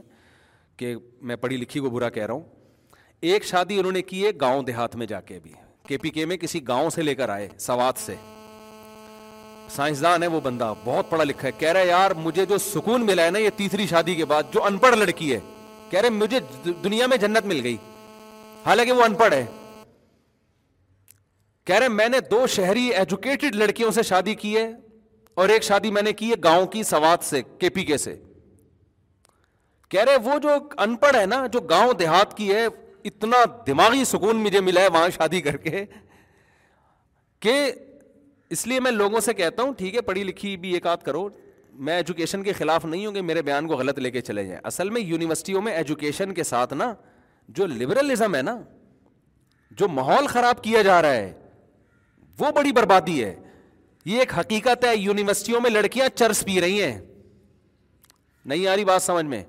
کہ 0.78 0.96
میں 1.22 1.36
پڑھی 1.36 1.58
لکھی 1.58 1.80
کو 1.80 1.90
برا 1.90 2.10
کہہ 2.10 2.26
رہا 2.26 2.34
ہوں۔ 2.34 2.44
ایک 3.22 3.44
شادی 3.44 3.80
انہوں 3.80 3.92
نے 3.92 4.02
کی 4.02 4.26
ہے 4.26 4.32
گاؤں 4.42 4.64
دیہات 4.64 4.96
میں 4.96 5.08
جا 5.08 5.22
کے 5.22 5.40
بھی۔ 5.44 5.54
کے 5.88 5.98
پی 5.98 6.10
کے 6.10 6.26
میں 6.26 6.38
کسی 6.38 6.68
گاؤں 6.68 6.90
سے 6.90 7.02
لے 7.02 7.16
کر 7.16 7.30
آئے، 7.30 7.50
سوات 7.60 7.94
سے۔ 7.98 8.16
سائنسدان 9.70 10.24
ہے 10.24 10.28
وہ 10.28 10.42
بندہ، 10.42 10.74
بہت 10.86 11.10
پڑھا 11.10 11.24
لکھا 11.24 11.48
ہے۔ 11.48 11.52
کہہ 11.52 11.72
رہا 11.72 11.80
ہے، 11.80 11.88
یار، 11.88 12.12
مجھے 12.12 12.46
جو 12.46 12.58
سکون 12.58 13.06
ملا 13.06 13.26
ہے 13.26 13.32
نا، 13.32 13.40
یہ 13.40 13.50
تیسری 13.56 13.88
شادی 13.88 14.16
کے 14.16 14.26
بعد، 14.26 14.44
جو 14.52 14.64
ان 14.64 14.78
پڑھ 14.78 14.96
لڑکی 14.96 15.34
ہے۔ 15.34 15.40
کہہ 15.90 16.00
رہے 16.00 16.10
مجھے 16.10 16.40
دنیا 16.84 17.08
میں 17.08 17.18
جنت 17.18 17.46
مل 17.46 17.60
گئی۔ 17.64 17.78
حالانکہ 18.66 18.92
وہ 18.92 19.04
ان 19.04 19.14
پڑھ 19.14 19.34
ہے۔ 19.34 19.46
کہہ 21.64 21.76
رہے 21.76 21.88
میں 21.88 22.10
نے 22.10 22.20
دو 22.32 22.48
شہری 22.48 22.90
ایجوکیٹڈ 22.90 23.56
لڑکیوں 23.56 23.92
سے 23.92 24.04
شادی 24.04 24.36
کی 24.36 24.58
ہے 24.58 24.72
اور 25.34 25.50
ایک 25.50 25.64
شادی 25.64 25.92
میں 25.92 26.02
نے 26.02 26.14
کی 26.14 26.30
ہے 26.30 26.36
گاؤں 26.44 26.66
کی 26.66 26.84
سوات 26.84 27.26
سے، 27.26 27.42
کے 27.60 27.70
پی 27.70 27.86
کے 27.86 27.98
سے۔ 27.98 28.16
کہہ 29.90 30.02
رہے 30.02 30.18
وہ 30.18 30.40
جو 30.40 30.50
ان 30.78 30.96
پڑھ 30.96 31.16
ہے 31.16 31.26
نا، 31.26 31.48
جو 31.48 31.60
گاؤں 31.60 31.94
دیہات 31.94 32.38
کی 32.38 32.56
ہے 32.56 32.68
اتنا 33.08 33.38
دماغی 33.68 34.04
سکون 34.06 34.36
مجھے 34.36 34.62
ملا 34.62 34.82
ہے 34.82 34.88
وہاں 34.88 35.10
شادی 35.10 35.42
کر 35.42 35.58
کے 35.58 35.86
کہ 37.40 37.72
اس 38.50 38.68
لیے 38.68 38.80
میں 38.80 38.92
لوگوں 38.92 39.20
سے 39.20 39.34
کہتا 39.34 39.64
ہوں، 39.64 39.74
ٹھیک 39.74 39.96
ہے، 39.96 40.02
پڑھی 40.02 40.24
لکھی 40.24 40.58
بھی 40.58 40.74
ایک 40.74 40.88
آدھ 40.88 41.04
کرو 41.04 41.30
میں 41.74 41.96
ایجوکیشن 41.96 42.44
کے 42.44 42.54
خلاف 42.54 42.86
نہیں 42.86 43.06
ہوں 43.06 43.14
کہ 43.14 43.22
میرے 43.22 43.42
بیان 43.42 43.68
کو 43.68 43.76
غلط 43.76 44.00
لے 44.00 44.12
کے 44.12 44.22
چلے 44.22 44.44
جائیں۔ 44.44 44.62
اصل 44.64 44.90
میں 44.90 45.02
یونیورسٹیوں 45.02 45.62
میں 45.62 45.74
ایجوکیشن 45.74 46.34
کے 46.34 46.44
ساتھ 46.44 46.74
نا، 46.74 46.94
جو 47.50 47.66
لبرلزم 47.66 48.36
ہے 48.36 48.42
نا، 48.42 48.60
جو 49.72 49.88
ماحول 49.88 50.28
خراب 50.28 50.64
کیا 50.64 50.82
جا 50.82 51.02
رہا 51.02 51.14
ہے، 51.14 51.34
وہ 52.40 52.52
بڑی 52.52 52.72
بربادی 52.72 53.24
ہے۔ 53.24 53.36
یہ 54.06 54.20
ایک 54.20 54.40
حقیقت 54.40 54.86
ہے، 54.86 54.96
یونیورسٹیوں 54.96 55.62
میں 55.62 55.70
لڑکیاں 55.70 56.10
چرس 56.18 56.46
پی 56.46 56.62
رہی 56.62 56.84
ہیں۔ 56.84 57.02
نہیں 58.46 58.68
آ 58.68 58.76
رہی 58.76 58.86
بات 58.86 59.02
سمجھ 59.02 59.26
میں؟ 59.26 59.44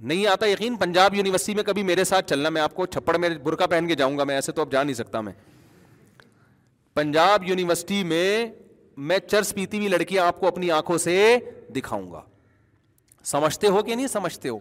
نہیں 0.00 0.26
آتا 0.26 0.46
یقین؟ 0.46 0.76
پنجاب 0.76 1.14
یونیورسٹی 1.14 1.54
میں 1.54 1.62
کبھی 1.62 1.82
میرے 1.82 2.04
ساتھ 2.04 2.26
چلنا، 2.26 2.48
میں 2.48 2.62
آپ 2.62 2.74
کو 2.74 2.86
چھپڑ 2.86 3.16
میں 3.16 3.28
برقع 3.28 3.66
پہن 3.66 3.86
کے 3.86 3.94
جاؤں 3.94 4.18
گا، 4.18 4.24
میں 4.24 4.34
ایسے 4.34 4.52
تو 4.52 4.60
اب 4.62 4.72
جا 4.72 4.82
نہیں 4.82 4.94
سکتا 4.94 5.20
میں۔ 5.20 5.32
پنجاب 6.94 7.44
یونیورسٹی 7.44 8.04
میں 8.04 8.46
میں 8.96 9.18
چرس 9.18 9.54
پیتی 9.54 9.76
ہوئی 9.76 9.88
لڑکیاں 9.88 10.26
آپ 10.26 10.40
کو 10.40 10.46
اپنی 10.46 10.70
آنکھوں 10.70 10.98
سے 10.98 11.36
دکھاؤں 11.76 12.12
گا۔ 12.12 12.20
سمجھتے 13.24 13.66
ہو 13.66 13.82
کہ 13.82 13.94
نہیں 13.94 14.06
سمجھتے 14.06 14.48
ہو؟ 14.48 14.58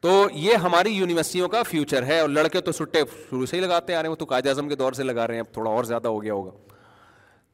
تو 0.00 0.26
یہ 0.32 0.54
ہماری 0.54 0.90
یونیورسٹیوں 0.90 1.48
کا 1.48 1.62
فیوچر 1.62 2.02
ہے 2.02 2.20
اور 2.20 2.28
لڑکے 2.28 2.60
تو 2.60 2.72
سٹے 2.72 3.00
شروع 3.30 3.46
سے 3.46 3.56
ہی 3.56 3.62
لگاتے 3.62 3.94
آ 3.94 3.96
رہے 3.96 4.06
ہیں، 4.06 4.10
وہ 4.10 4.16
تو 4.16 4.24
قائد 4.24 4.46
اعظم 4.46 4.68
کے 4.68 4.74
دور 4.74 4.92
سے 4.92 5.02
لگا 5.02 5.26
رہے 5.26 5.34
ہیں، 5.34 5.40
اب 5.40 5.52
تھوڑا 5.52 5.70
اور 5.70 5.84
زیادہ 5.84 6.08
ہو 6.08 6.22
گیا 6.22 6.34
ہوگا۔ 6.34 6.50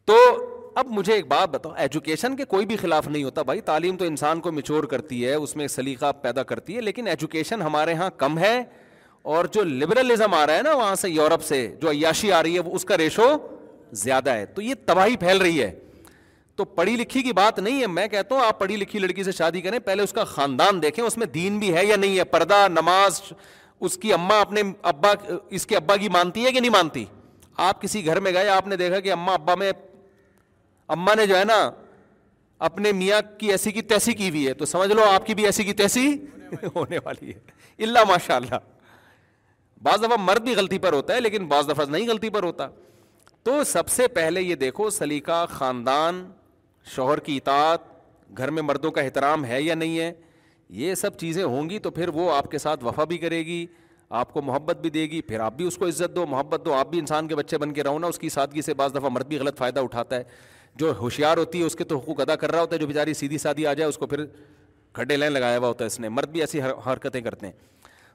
تو 0.05 0.15
اب 0.77 0.87
مجھے 0.91 1.13
ایک 1.13 1.27
بات 1.27 1.49
بتاؤ 1.49 1.73
ایجوکیشن 1.77 2.37
کے 2.37 2.45
کوئی 2.45 2.67
بھی 2.67 2.77
خلاف 2.77 3.09
نہیں 3.09 3.25
ہوتا 3.25 3.43
بھائی۔ 3.43 3.61
تعلیم 3.61 3.97
تو 3.97 4.05
انسان 4.05 4.41
کو 4.41 4.53
میچور 4.53 4.85
کرتی 4.85 5.27
ہے، 5.27 5.35
اس 5.35 5.57
میں 5.57 5.69
سلیقہ 5.69 6.13
پیدا 6.13 6.43
کرتی 6.43 6.77
ہے، 6.77 6.81
لیکن 6.81 7.07
ایجوکیشن 7.07 7.63
ہمارے 7.63 7.91
یہاں 7.91 8.11
کم 8.17 8.39
ہے۔ 8.39 8.63
اور 9.23 9.45
جو 9.45 9.63
لبرلزم 9.63 10.35
آ 10.35 10.47
رہا 10.47 10.57
ہے 10.57 10.63
نا 10.63 10.73
وہاں 10.73 10.95
سے، 10.95 11.11
یورپ 11.11 11.43
سے، 11.43 11.75
جو 11.81 11.91
عیاشی 11.91 12.33
آ 12.33 12.43
رہی 12.43 12.55
ہے 12.55 12.59
اس 12.59 12.85
کا 12.85 12.97
ریشو 12.97 13.37
زیادہ 13.93 14.31
ہے۔ 14.31 14.47
تو 14.47 14.63
یہ 14.63 14.75
تباہی 14.87 15.17
پھیل 15.17 15.39
رہی 15.39 15.63
ہے۔ 15.63 15.79
تو 16.55 16.65
پڑھی 16.65 16.97
لکھی 16.97 17.23
کی 17.23 17.33
بات 17.33 17.59
نہیں 17.59 17.81
ہے۔ 17.81 17.87
میں 17.87 18.09
کہتا 18.09 18.35
ہوں، 18.35 18.47
آپ 18.47 18.59
پڑھی 18.59 18.77
لکھی 18.77 18.99
لڑکی 18.99 19.23
سے 19.23 19.33
شادی 19.33 19.61
کریں، 19.61 19.79
پہلے 19.79 20.03
اس 20.03 20.13
کا 20.13 20.25
خاندان 20.25 20.83
دیکھیں، 20.83 21.05
اس 21.05 21.17
میں 21.17 21.27
دین 21.27 21.59
بھی 21.59 21.75
ہے 21.75 21.87
یا 21.87 21.97
نہیں 21.97 22.19
ہے؟ 22.19 22.25
پردہ، 22.25 22.69
نماز، 22.69 23.21
اس 23.81 23.97
کی 23.97 24.13
اما 24.13 24.41
اپنے 24.41 24.63
ابا، 24.83 25.33
اس 25.51 25.67
کے 25.67 25.77
ابا 25.77 25.97
کی 25.97 26.09
مانتی 26.09 26.45
ہے 26.45 26.53
کہ 26.53 26.61
نہیں 26.61 26.71
مانتی؟ 26.71 27.05
آپ 27.57 27.83
کسی 27.83 28.07
گھر 28.07 28.21
میں 28.21 28.33
گئے، 28.33 28.49
آپ 28.49 28.69
نے 28.69 28.77
دیکھا 28.77 29.01
کہ 29.01 29.13
اما 29.13 29.35
ابا 29.35 29.55
میں 29.55 29.73
اما 30.89 31.15
نے 31.15 31.27
جو 31.27 31.39
ہے 31.39 31.45
نا، 31.45 31.71
اپنے 32.59 32.93
میاں 32.93 33.21
کی 33.39 33.51
ایسی 33.51 33.73
کی 33.73 33.83
تیسی 33.83 34.13
کی 34.13 34.29
ہوئی 34.29 34.49
ہے۔ 34.49 34.55
تو 34.55 34.67
سمجھ 34.67 34.93
لو 34.93 35.05
آپ 35.05 35.27
کی 35.27 35.35
بھی 35.35 35.45
ایسی 35.45 35.65
کی 35.65 35.73
تیسی 35.73 36.17
ہونے 36.75 36.99
والی 37.05 37.33
ہے۔ 37.33 37.39
اللہ 37.79 37.99
ماشاء 38.09 38.37
اللہ 38.37 38.55
بعض 39.83 39.99
دفعہ 39.99 40.17
مرد 40.19 40.43
بھی 40.43 40.55
غلطی 40.55 40.79
پر 40.79 40.93
ہوتا 40.93 41.15
ہے، 41.15 41.21
لیکن 41.21 41.47
بعض 41.47 41.69
دفعہ 41.69 41.85
نہیں 41.85 42.09
غلطی 42.09 42.31
پر 42.31 42.43
ہوتا۔ 42.43 42.69
تو 43.43 43.65
سب 43.65 43.89
سے 43.89 44.09
پہلے 44.09 44.43
یہ 44.43 44.55
دیکھو، 44.55 44.91
سلیقہ 44.91 45.47
خاندان، 45.49 46.31
شوہر 46.85 47.19
کی 47.19 47.37
اطاعت، 47.37 47.81
گھر 48.37 48.51
میں 48.51 48.63
مردوں 48.63 48.91
کا 48.91 49.01
احترام 49.01 49.45
ہے 49.45 49.63
یا 49.63 49.75
نہیں 49.75 49.99
ہے، 49.99 50.13
یہ 50.69 50.95
سب 50.95 51.17
چیزیں 51.17 51.45
ہوں 51.45 51.71
گی 51.71 51.79
تو 51.79 51.91
پھر 51.91 52.09
وہ 52.09 52.35
آپ 52.35 52.51
کے 52.51 52.59
ساتھ 52.59 52.85
وفا 52.85 53.05
بھی 53.05 53.19
کرے 53.19 53.47
گی، 53.47 53.67
آپ 54.11 54.33
کو 54.33 54.43
محبت 54.43 54.77
بھی 54.77 54.91
دے 54.91 55.03
گی۔ 55.03 55.23
پھر 55.23 55.41
آپ 55.41 55.53
بھی 55.53 55.67
اس 55.67 55.77
کو 55.77 55.87
عزت 55.87 56.17
دو، 56.17 56.27
محبت 56.27 56.63
دو۔ 56.65 56.73
آپ 56.73 56.89
بھی 56.91 56.99
انسان 56.99 57.29
کے 57.29 57.37
بچے 57.37 57.59
بن 57.59 57.73
کے 57.73 57.83
رہو 57.83 57.99
نا، 57.99 58.07
اس 58.07 58.19
کی 58.19 58.29
سادگی 58.29 58.63
سے 58.63 58.75
بعض 58.75 58.91
دفعہ 58.91 59.09
مرد 59.09 59.27
بھی 59.27 59.39
غلط 59.39 59.59
فائدہ 59.59 59.81
اٹھاتا 59.81 60.17
ہے۔ 60.17 60.23
جو 60.77 60.93
ہوشیار 60.93 61.37
ہوتی 61.37 61.61
ہے، 61.61 61.65
اس 61.65 61.75
کے 61.75 61.85
تو 61.85 61.99
حقوق 61.99 62.21
ادا 62.21 62.37
کر 62.37 62.51
رہا 62.51 62.61
ہوتا 62.61 62.75
ہے، 62.75 62.81
جو 62.81 62.87
بیچاری 62.87 63.15
سیدھی 63.15 63.39
سادھی 63.39 63.67
آ 63.67 63.73
جائے، 63.73 63.89
اس 63.89 63.99
کو 63.99 64.07
پھر 64.07 64.25
کھڈے 64.93 65.17
لائن 65.17 65.33
لگایا 65.33 65.59
ہوا 65.59 65.69
ہوتا 65.69 65.85
ہے 65.85 65.87
اس 65.87 66.01
نے۔ 66.01 66.09
مرد 66.09 66.29
بھی 66.29 66.41
ایسی 66.41 66.61
حرکتیں 66.61 67.21
کرتے 67.21 67.47
ہیں۔ 67.47 67.53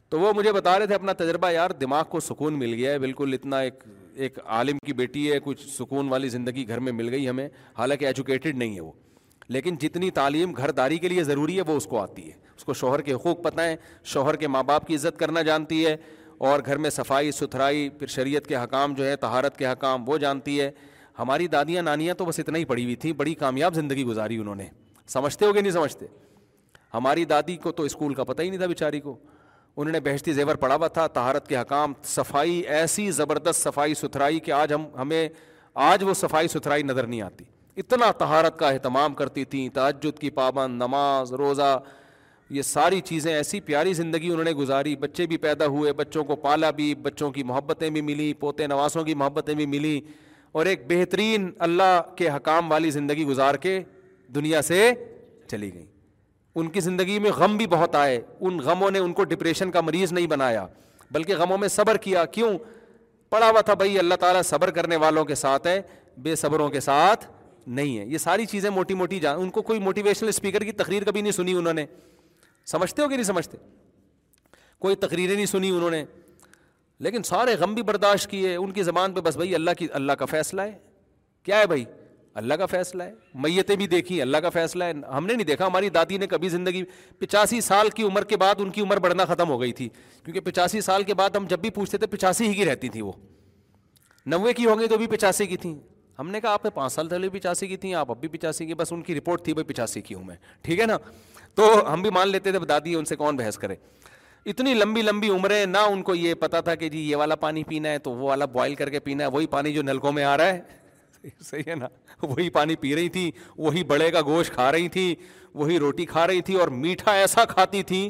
تو 0.09 0.19
وہ 0.19 0.33
مجھے 0.35 0.51
بتا 0.51 0.79
رہے 0.79 0.85
تھے 0.85 0.95
اپنا 0.95 1.13
تجربہ، 1.13 1.51
یار، 1.51 1.69
دماغ 1.69 2.03
کو 2.09 2.19
سکون 2.19 2.59
مل 2.59 2.73
گیا 2.73 2.91
ہے۔ 2.91 2.99
بالکل 2.99 3.33
اتنا 3.33 3.59
ایک 3.59 3.73
ایک 4.13 4.39
عالم 4.45 4.77
کی 4.85 4.93
بیٹی 4.93 5.31
ہے، 5.31 5.39
کچھ 5.43 5.67
سکون 5.67 6.09
والی 6.09 6.29
زندگی 6.29 6.67
گھر 6.67 6.79
میں 6.79 6.91
مل 6.91 7.09
گئی 7.09 7.29
ہمیں۔ 7.29 7.49
حالانکہ 7.77 8.05
ایجوکیٹڈ 8.05 8.57
نہیں 8.57 8.75
ہے 8.75 8.81
وہ۔ 8.81 8.91
لیکن 9.47 9.75
جتنی 9.75 10.11
تعلیم 10.11 10.51
گھر 10.51 10.71
داری 10.71 10.97
کے 10.97 11.07
لیے 11.07 11.23
ضروری 11.23 11.57
ہے، 11.57 11.61
وہ 11.61 11.77
اس 11.77 11.85
کو 11.85 11.99
آتی 11.99 12.25
ہے۔ 12.25 12.37
اس 12.57 12.63
کو 12.63 12.73
شوہر 12.73 13.01
کے 13.01 13.13
حقوق 13.13 13.43
پتہ 13.43 13.61
ہیں۔ 13.61 13.75
شوہر 14.03 14.35
کے 14.35 14.47
ماں 14.47 14.63
باپ 14.63 14.87
کی 14.87 14.95
عزت 14.95 15.19
کرنا 15.19 15.41
جانتی 15.41 15.85
ہے 15.85 15.97
اور 16.37 16.59
گھر 16.65 16.77
میں 16.77 16.89
صفائی، 16.89 17.31
ستھرائی، 17.31 17.89
پھر 17.89 18.07
شریعت 18.07 18.47
کے 18.47 18.55
حکام 18.55 18.93
جو 18.93 19.05
ہے 19.05 19.15
تہارت 19.15 19.57
کے 19.57 19.67
حکام، 19.67 20.09
وہ 20.09 20.17
جانتی 20.17 20.61
ہے۔ 20.61 20.71
ہماری 21.19 21.47
دادیاں 21.47 21.83
نانیاں 21.83 22.13
تو 22.13 22.25
بس 22.25 22.39
اتنا 22.39 22.57
ہی 22.57 22.65
پڑھی 22.65 22.83
ہوئی 22.83 22.95
تھیں، 22.95 23.13
بڑی 23.13 23.33
کامیاب 23.33 23.75
زندگی 23.75 24.03
گزاری 24.03 24.37
انہوں 24.37 24.55
نے۔ 24.55 24.65
سمجھتے 25.07 25.45
ہو 25.45 25.53
کہ 25.53 25.61
نہیں 25.61 25.71
سمجھتے؟ 25.71 26.05
ہماری 26.93 27.25
دادی 27.25 27.57
کو 27.57 27.71
تو 27.71 27.83
اسکول 27.83 28.13
کا 28.13 28.23
پتہ 28.23 28.41
ہی 28.41 28.49
نہیں 28.49 28.57
تھا 28.57 28.67
بیچاری 28.67 28.99
کو۔ 28.99 29.17
انہوں 29.77 29.91
نے 29.91 29.99
بہشتی 29.99 30.33
زیور 30.33 30.55
پڑھا 30.55 30.75
ہوا 30.75 30.87
تھا 30.87 31.07
تہارت 31.07 31.47
کے 31.47 31.57
حکام، 31.57 31.93
صفائی، 32.03 32.59
ایسی 32.59 33.11
زبردست 33.11 33.63
صفائی 33.63 33.93
ستھرائی 33.93 34.39
کہ 34.39 34.51
آج 34.51 34.73
ہم، 34.73 34.85
ہمیں، 35.01 35.29
آج 35.73 36.03
وہ 36.03 36.13
صفائی 36.13 36.47
ستھرائی 36.47 36.83
نظر 36.83 37.07
نہیں 37.07 37.21
آتی۔ 37.21 37.45
اتنا 37.77 38.11
تہارت 38.11 38.59
کا 38.59 38.69
اہتمام 38.69 39.13
کرتی 39.13 39.45
تھیں 39.45 39.69
تعجد 39.69 40.19
کی 40.19 40.29
پابند، 40.29 40.75
نماز، 40.75 41.33
روزہ، 41.33 41.83
یہ 42.49 42.61
ساری 42.61 43.01
چیزیں، 43.01 43.33
ایسی 43.33 43.59
پیاری 43.59 43.93
زندگی 43.93 44.29
انہوں 44.29 44.43
نے 44.43 44.51
گزاری۔ 44.51 44.95
بچے 44.95 45.25
بھی 45.25 45.37
پیدا 45.37 45.65
ہوئے، 45.65 45.93
بچوں 45.93 46.23
کو 46.23 46.35
پالا 46.35 46.71
بھی، 46.71 46.95
بچوں 46.95 47.31
کی 47.31 47.43
محبتیں 47.43 47.89
بھی 47.89 48.01
ملی، 48.01 48.33
پوتے 48.33 48.67
نوازوں 48.67 49.03
کی 49.03 49.13
محبتیں 49.13 49.53
بھی 49.53 49.65
ملی۔ 49.65 50.01
اور 50.51 50.65
ایک 50.65 50.81
بہترین 50.87 51.51
اللہ 51.59 52.01
کے 52.15 52.29
حکام 52.29 52.71
والی 52.71 52.89
زندگی 52.89 53.25
گزار 53.25 53.55
کے 53.55 53.83
دنیا 54.35 54.61
سے 54.61 54.91
چلی 55.47 55.73
گئیں 55.73 55.85
ان 56.55 56.69
کی 56.69 56.79
زندگی 56.79 57.19
میں 57.19 57.31
غم 57.31 57.57
بھی 57.57 57.67
بہت 57.67 57.95
آئے۔ 57.95 58.21
ان 58.41 58.57
غموں 58.57 58.91
نے 58.91 58.99
ان 58.99 59.13
کو 59.13 59.23
ڈپریشن 59.23 59.71
کا 59.71 59.81
مریض 59.81 60.13
نہیں 60.13 60.27
بنایا، 60.27 60.67
بلکہ 61.11 61.35
غموں 61.35 61.57
میں 61.57 61.67
صبر 61.67 61.97
کیا۔ 61.97 62.25
کیوں؟ 62.25 62.57
پڑا 63.29 63.49
ہوا 63.49 63.61
تھا، 63.61 63.73
بھائی، 63.73 63.99
اللہ 63.99 64.15
تعالیٰ 64.15 64.41
صبر 64.43 64.71
کرنے 64.71 64.95
والوں 64.95 65.25
کے 65.25 65.35
ساتھ 65.35 65.67
ہے 65.67 65.81
بے 66.17 66.35
صبروں 66.35 66.69
کے 66.69 66.79
ساتھ 66.79 67.27
نہیں 67.67 67.97
ہے 67.97 68.05
یہ 68.05 68.17
ساری 68.17 68.45
چیزیں 68.45 68.69
موٹی 68.69 68.93
موٹی 68.93 69.19
جان 69.19 69.41
ان 69.41 69.49
کو 69.49 69.61
کوئی 69.61 69.79
موٹیویشنل 69.79 70.29
اسپیکر 70.29 70.63
کی 70.63 70.71
تقریر 70.71 71.03
کبھی 71.03 71.21
نہیں 71.21 71.31
سنی 71.31 71.53
انہوں 71.53 71.73
نے۔ 71.73 71.85
سمجھتے 72.65 73.01
ہو 73.01 73.07
کہ 73.07 73.13
نہیں 73.13 73.23
سمجھتے؟ 73.23 73.57
کوئی 74.79 74.95
تقریریں 74.95 75.35
نہیں 75.35 75.45
سنی 75.45 75.69
انہوں 75.69 75.91
نے۔ 75.91 76.05
لیکن 77.01 77.23
سارے 77.23 77.55
غم 77.55 77.73
بھی 77.73 77.83
برداشت 77.83 78.29
کیے، 78.29 78.55
ان 78.55 78.71
کی 78.71 78.83
زبان 78.83 79.13
پہ 79.13 79.19
بس 79.19 79.35
بھائی 79.35 79.55
اللہ 79.55 79.71
کی، 79.77 79.87
اللہ 79.93 80.11
کا 80.11 80.25
فیصلہ 80.25 80.61
ہے۔ 80.61 80.77
کیا 81.43 81.59
ہے 81.59 81.67
بھائی؟ 81.67 81.85
اللہ 82.33 82.53
کا 82.53 82.65
فیصلہ 82.65 83.03
ہے۔ 83.03 83.13
میتیں 83.33 83.75
بھی 83.75 83.87
دیکھی 83.87 84.21
اللہ 84.21 84.37
کا 84.37 84.49
فیصلہ 84.49 84.83
ہے۔ 84.83 84.93
ہم 85.13 85.25
نے 85.25 85.33
نہیں 85.33 85.47
دیکھا، 85.47 85.67
ہماری 85.67 85.89
دادی 85.89 86.17
نے 86.17 86.27
کبھی 86.27 86.49
زندگی، 86.49 86.83
پچاسی 87.19 87.61
سال 87.61 87.89
کی 87.89 88.03
عمر 88.03 88.23
کے 88.23 88.37
بعد 88.37 88.55
ان 88.57 88.69
کی 88.69 88.81
عمر 88.81 88.99
بڑھنا 88.99 89.25
ختم 89.25 89.49
ہو 89.49 89.61
گئی 89.61 89.73
تھی۔ 89.73 89.89
کیونکہ 90.23 90.39
پچاسی 90.39 90.81
سال 90.81 91.03
کے 91.03 91.13
بعد 91.13 91.29
ہم 91.29 91.45
جب 91.47 91.59
بھی 91.59 91.69
پوچھتے 91.69 91.97
تھے، 91.97 92.07
پچاسی 92.07 92.47
ہی 92.47 92.53
کی 92.53 92.65
رہتی 92.65 92.89
تھی 92.89 93.01
وہ۔ 93.01 93.11
نوے 94.25 94.53
کی 94.53 94.65
ہوں 94.65 94.79
گی 94.79 94.87
تو 94.87 94.97
بھی 94.97 95.07
پچاسی 95.07 95.45
کی 95.45 95.57
تھیں۔ 95.57 95.79
ہم 96.19 96.29
نے 96.29 96.41
کہا، 96.41 96.53
آپ 96.53 96.63
نے 96.63 96.69
پانچ 96.69 96.93
سال 96.93 97.07
پہلے 97.07 97.29
پچاسی 97.29 97.67
کی 97.67 97.77
تھیں، 97.77 97.93
آپ 97.93 98.11
اب 98.11 98.19
بھی 98.19 98.27
پچاسی 98.27 98.65
کی، 98.65 98.73
بس 98.73 98.93
ان 98.93 99.01
کی 99.01 99.15
رپورٹ 99.15 99.43
تھی 99.43 99.53
بھائی 99.53 99.73
پچاسی 99.73 100.01
کی 100.01 100.13
ہوں 100.13 100.23
میں۔ 100.23 100.35
ٹھیک 100.61 100.79
ہے 100.79 100.85
نا؟ 100.85 100.97
تو 101.55 101.93
ہم 101.93 102.01
بھی 102.01 102.09
مان 102.09 102.27
لیتے 102.27 102.51
تھے 102.51 102.59
دادی 102.59 102.95
ان 102.95 103.05
سے 103.05 103.15
کون 103.15 103.35
بحث 103.35 103.57
کرے؟ 103.57 103.75
اتنی 104.45 104.73
لمبی 104.73 105.01
لمبی 105.01 105.29
عمریں، 105.29 105.65
نہ 105.65 105.77
ان 105.77 106.01
کو 106.01 106.15
یہ 106.15 106.33
پتا 106.33 106.61
تھا 106.61 106.75
کہ 106.75 106.89
جی 106.89 106.99
یہ 106.99 107.15
والا 107.15 107.35
پانی 107.35 107.63
پینا 107.63 107.89
ہے، 107.89 107.99
تو 107.99 108.11
وہ 108.11 108.27
والا 108.27 108.45
بوائل 108.45 108.75
کر 108.75 108.89
کے 108.89 108.99
پینا 108.99 109.23
ہے، 109.23 109.29
وہی 109.29 109.47
پانی 109.47 109.73
جو 109.73 109.83
نلکوں 109.83 110.11
میں 110.11 110.23
آ 110.23 110.37
رہا 110.37 110.45
ہے۔ 110.45 110.61
صحیح 111.41 111.63
ہے 111.67 111.75
نا؟ 111.75 111.87
وہی 112.21 112.49
پانی 112.49 112.75
پی 112.75 112.95
رہی 112.95 113.09
تھی، 113.09 113.31
وہی 113.57 113.83
بڑے 113.83 114.11
کا 114.11 114.21
گوشت 114.21 114.51
کھا 114.51 114.71
رہی 114.71 114.89
تھی، 114.89 115.15
وہی 115.53 115.79
روٹی 115.79 116.05
کھا 116.05 116.27
رہی 116.27 116.41
تھی 116.41 116.55
اور 116.55 116.67
میٹھا 116.67 117.11
ایسا 117.11 117.45
کھاتی 117.45 117.83
تھی، 117.83 118.09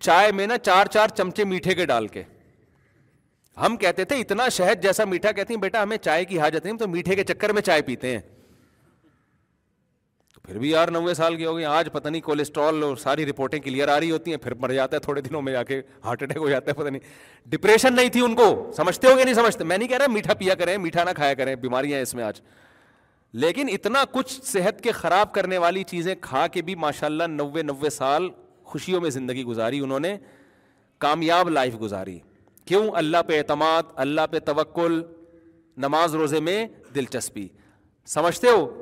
چائے 0.00 0.32
میں 0.32 0.46
نا 0.46 0.58
چار 0.58 0.86
چار 0.86 1.08
چمچے 1.08 1.44
میٹھے 1.44 1.74
کے 1.74 1.86
ڈال 1.86 2.06
کے۔ 2.06 2.22
ہم 3.56 3.76
کہتے 3.76 4.04
تھے 4.04 4.16
اتنا 4.16 4.48
شہد 4.48 4.82
جیسا 4.82 5.04
میٹھا 5.04 5.32
کہتی 5.32 5.54
ہیں، 5.54 5.60
بیٹا 5.60 5.82
ہمیں 5.82 5.96
چائے 5.96 6.24
کی 6.24 6.38
حاجت 6.38 6.64
نہیں 6.64 6.76
تو 6.76 6.88
میٹھے 6.88 7.16
کے 7.16 7.24
چکر 7.24 7.52
میں 7.52 7.62
چائے 7.62 7.82
پیتے 7.82 8.12
ہیں۔ 8.12 8.20
پھر 10.42 10.58
بھی 10.58 10.70
یار 10.70 10.88
نوے 10.88 11.14
سال 11.14 11.36
کی 11.36 11.46
ہو 11.46 11.56
گئی، 11.56 11.64
آج 11.64 11.92
پتہ 11.92 12.08
نہیں 12.08 12.20
کولیسٹرول 12.20 12.82
اور 12.82 12.96
ساری 12.96 13.26
رپورٹیں 13.26 13.58
کلیئر 13.58 13.88
آ 13.88 14.00
رہی 14.00 14.10
ہوتی 14.10 14.30
ہیں، 14.30 14.38
پھر 14.38 14.54
مر 14.54 14.72
جاتا 14.72 14.96
ہے 14.96 15.00
تھوڑے 15.00 15.20
دنوں 15.20 15.42
میں 15.42 15.52
جا 15.52 15.62
کے 15.62 15.82
ہارٹ 16.04 16.22
اٹیک 16.22 16.36
ہو 16.36 16.48
جاتا 16.48 16.70
ہے، 16.70 16.76
پتہ 16.76 16.88
نہیں۔ 16.88 17.00
ڈپریشن 17.46 17.94
نہیں 17.96 18.08
تھی 18.08 18.20
ان 18.20 18.34
کو، 18.34 18.70
سمجھتے 18.76 19.08
ہو 19.08 19.18
گے 19.18 19.24
نہیں 19.24 19.34
سمجھتے؟ 19.34 19.64
میں 19.64 19.78
نہیں 19.78 19.88
کہہ 19.88 19.96
رہا 19.96 20.12
میٹھا 20.12 20.34
پیا 20.34 20.54
کریں، 20.54 20.78
میٹھا 20.78 21.04
نہ 21.04 21.10
کھایا 21.16 21.34
کریں، 21.34 21.56
بیماریاں 21.56 21.94
ہیں 21.94 22.02
اس 22.02 22.14
میں 22.14 22.24
آج۔ 22.24 22.40
لیکن 23.32 23.68
اتنا 23.72 24.04
کچھ 24.12 24.40
صحت 24.44 24.80
کے 24.80 24.92
خراب 24.92 25.34
کرنے 25.34 25.58
والی 25.58 25.82
چیزیں 25.82 26.14
کھا 26.20 26.46
کے 26.46 26.62
بھی 26.62 26.74
ماشاء 26.74 27.06
اللہ 27.06 27.24
نوے 27.24 27.62
نوے 27.62 27.90
سال 27.90 28.28
خوشیوں 28.64 29.00
میں 29.00 29.10
زندگی 29.10 29.44
گزاری 29.44 29.80
انہوں 29.80 30.00
نے، 30.00 30.18
کامیاب 30.98 31.50
لائف 31.50 31.80
گزاری۔ 31.80 32.18
کیوں؟ 32.64 32.90
اللہ 32.94 33.22
پہ 33.26 33.38
اعتماد، 33.38 33.82
اللہ 33.94 34.20
پہ 34.30 34.38
توکل، 34.38 35.02
نماز 35.76 36.14
روزے 36.14 36.40
میں 36.40 36.66
دلچسپی۔ 36.94 37.48
سمجھتے 38.06 38.48
ہو؟ 38.48 38.78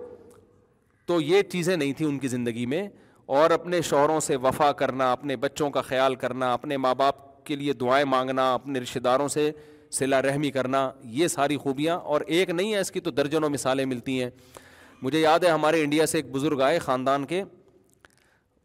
تو 1.10 1.20
یہ 1.20 1.42
چیزیں 1.42 1.76
نہیں 1.76 1.92
تھیں 1.92 2.06
ان 2.06 2.18
کی 2.18 2.28
زندگی 2.28 2.66
میں۔ 2.66 2.88
اور 3.26 3.50
اپنے 3.50 3.80
شوہروں 3.80 4.20
سے 4.20 4.36
وفا 4.36 4.72
کرنا، 4.72 5.12
اپنے 5.12 5.36
بچوں 5.36 5.70
کا 5.70 5.80
خیال 5.80 6.14
کرنا، 6.14 6.52
اپنے 6.52 6.76
ماں 6.76 6.94
باپ 6.94 7.44
کے 7.44 7.56
لیے 7.56 7.72
دعائیں 7.72 8.04
مانگنا، 8.04 8.54
اپنے 8.54 8.80
رشتہ 8.80 8.98
داروں 8.98 9.28
سے 9.28 9.50
صلا 9.90 10.22
رحمی 10.22 10.50
کرنا، 10.50 10.90
یہ 11.04 11.28
ساری 11.28 11.56
خوبیاں۔ 11.56 11.98
اور 11.98 12.20
ایک 12.20 12.50
نہیں 12.50 12.74
ہے، 12.74 12.78
اس 12.78 12.90
کی 12.90 13.00
تو 13.00 13.10
درجنوں 13.10 13.50
مثالیں 13.50 13.84
ملتی 13.84 14.22
ہیں۔ 14.22 14.30
مجھے 15.02 15.20
یاد 15.20 15.40
ہے، 15.40 15.48
ہمارے 15.48 15.82
انڈیا 15.82 16.06
سے 16.06 16.18
ایک 16.18 16.30
بزرگ 16.32 16.60
آئے 16.60 16.78
خاندان 16.78 17.24
کے۔ 17.24 17.44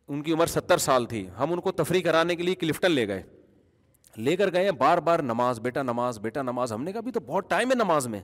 ان 0.08 0.22
کی 0.22 0.34
عمر 0.34 0.46
ستر 0.46 0.78
سال 0.78 1.06
تھی۔ 1.06 1.28
ہم 1.40 1.54
ان 1.54 1.60
کو 1.60 1.72
تفریح 1.72 2.02
کرانے 2.02 2.36
کے 2.36 2.44
لیے 2.44 2.56
کلفٹن 2.56 2.92
لے 2.92 3.08
گئے۔ 3.08 3.24
لے 4.18 4.36
کر 4.36 4.52
گئے 4.52 4.72
بار 4.72 4.98
بار 4.98 5.20
نماز، 5.20 5.60
بیٹا 5.60 5.84
نماز 5.84 6.20
بیٹا 6.20 6.42
نماز۔ 6.42 6.74
ہم 6.74 6.84
نے 6.84 6.92
کہا 6.92 7.02
بھی 7.02 7.12
تو 7.12 7.20
بہت 7.20 7.50
ٹائم 7.50 7.70
ہے 7.70 7.76
نماز 7.76 8.08
میں۔ 8.08 8.22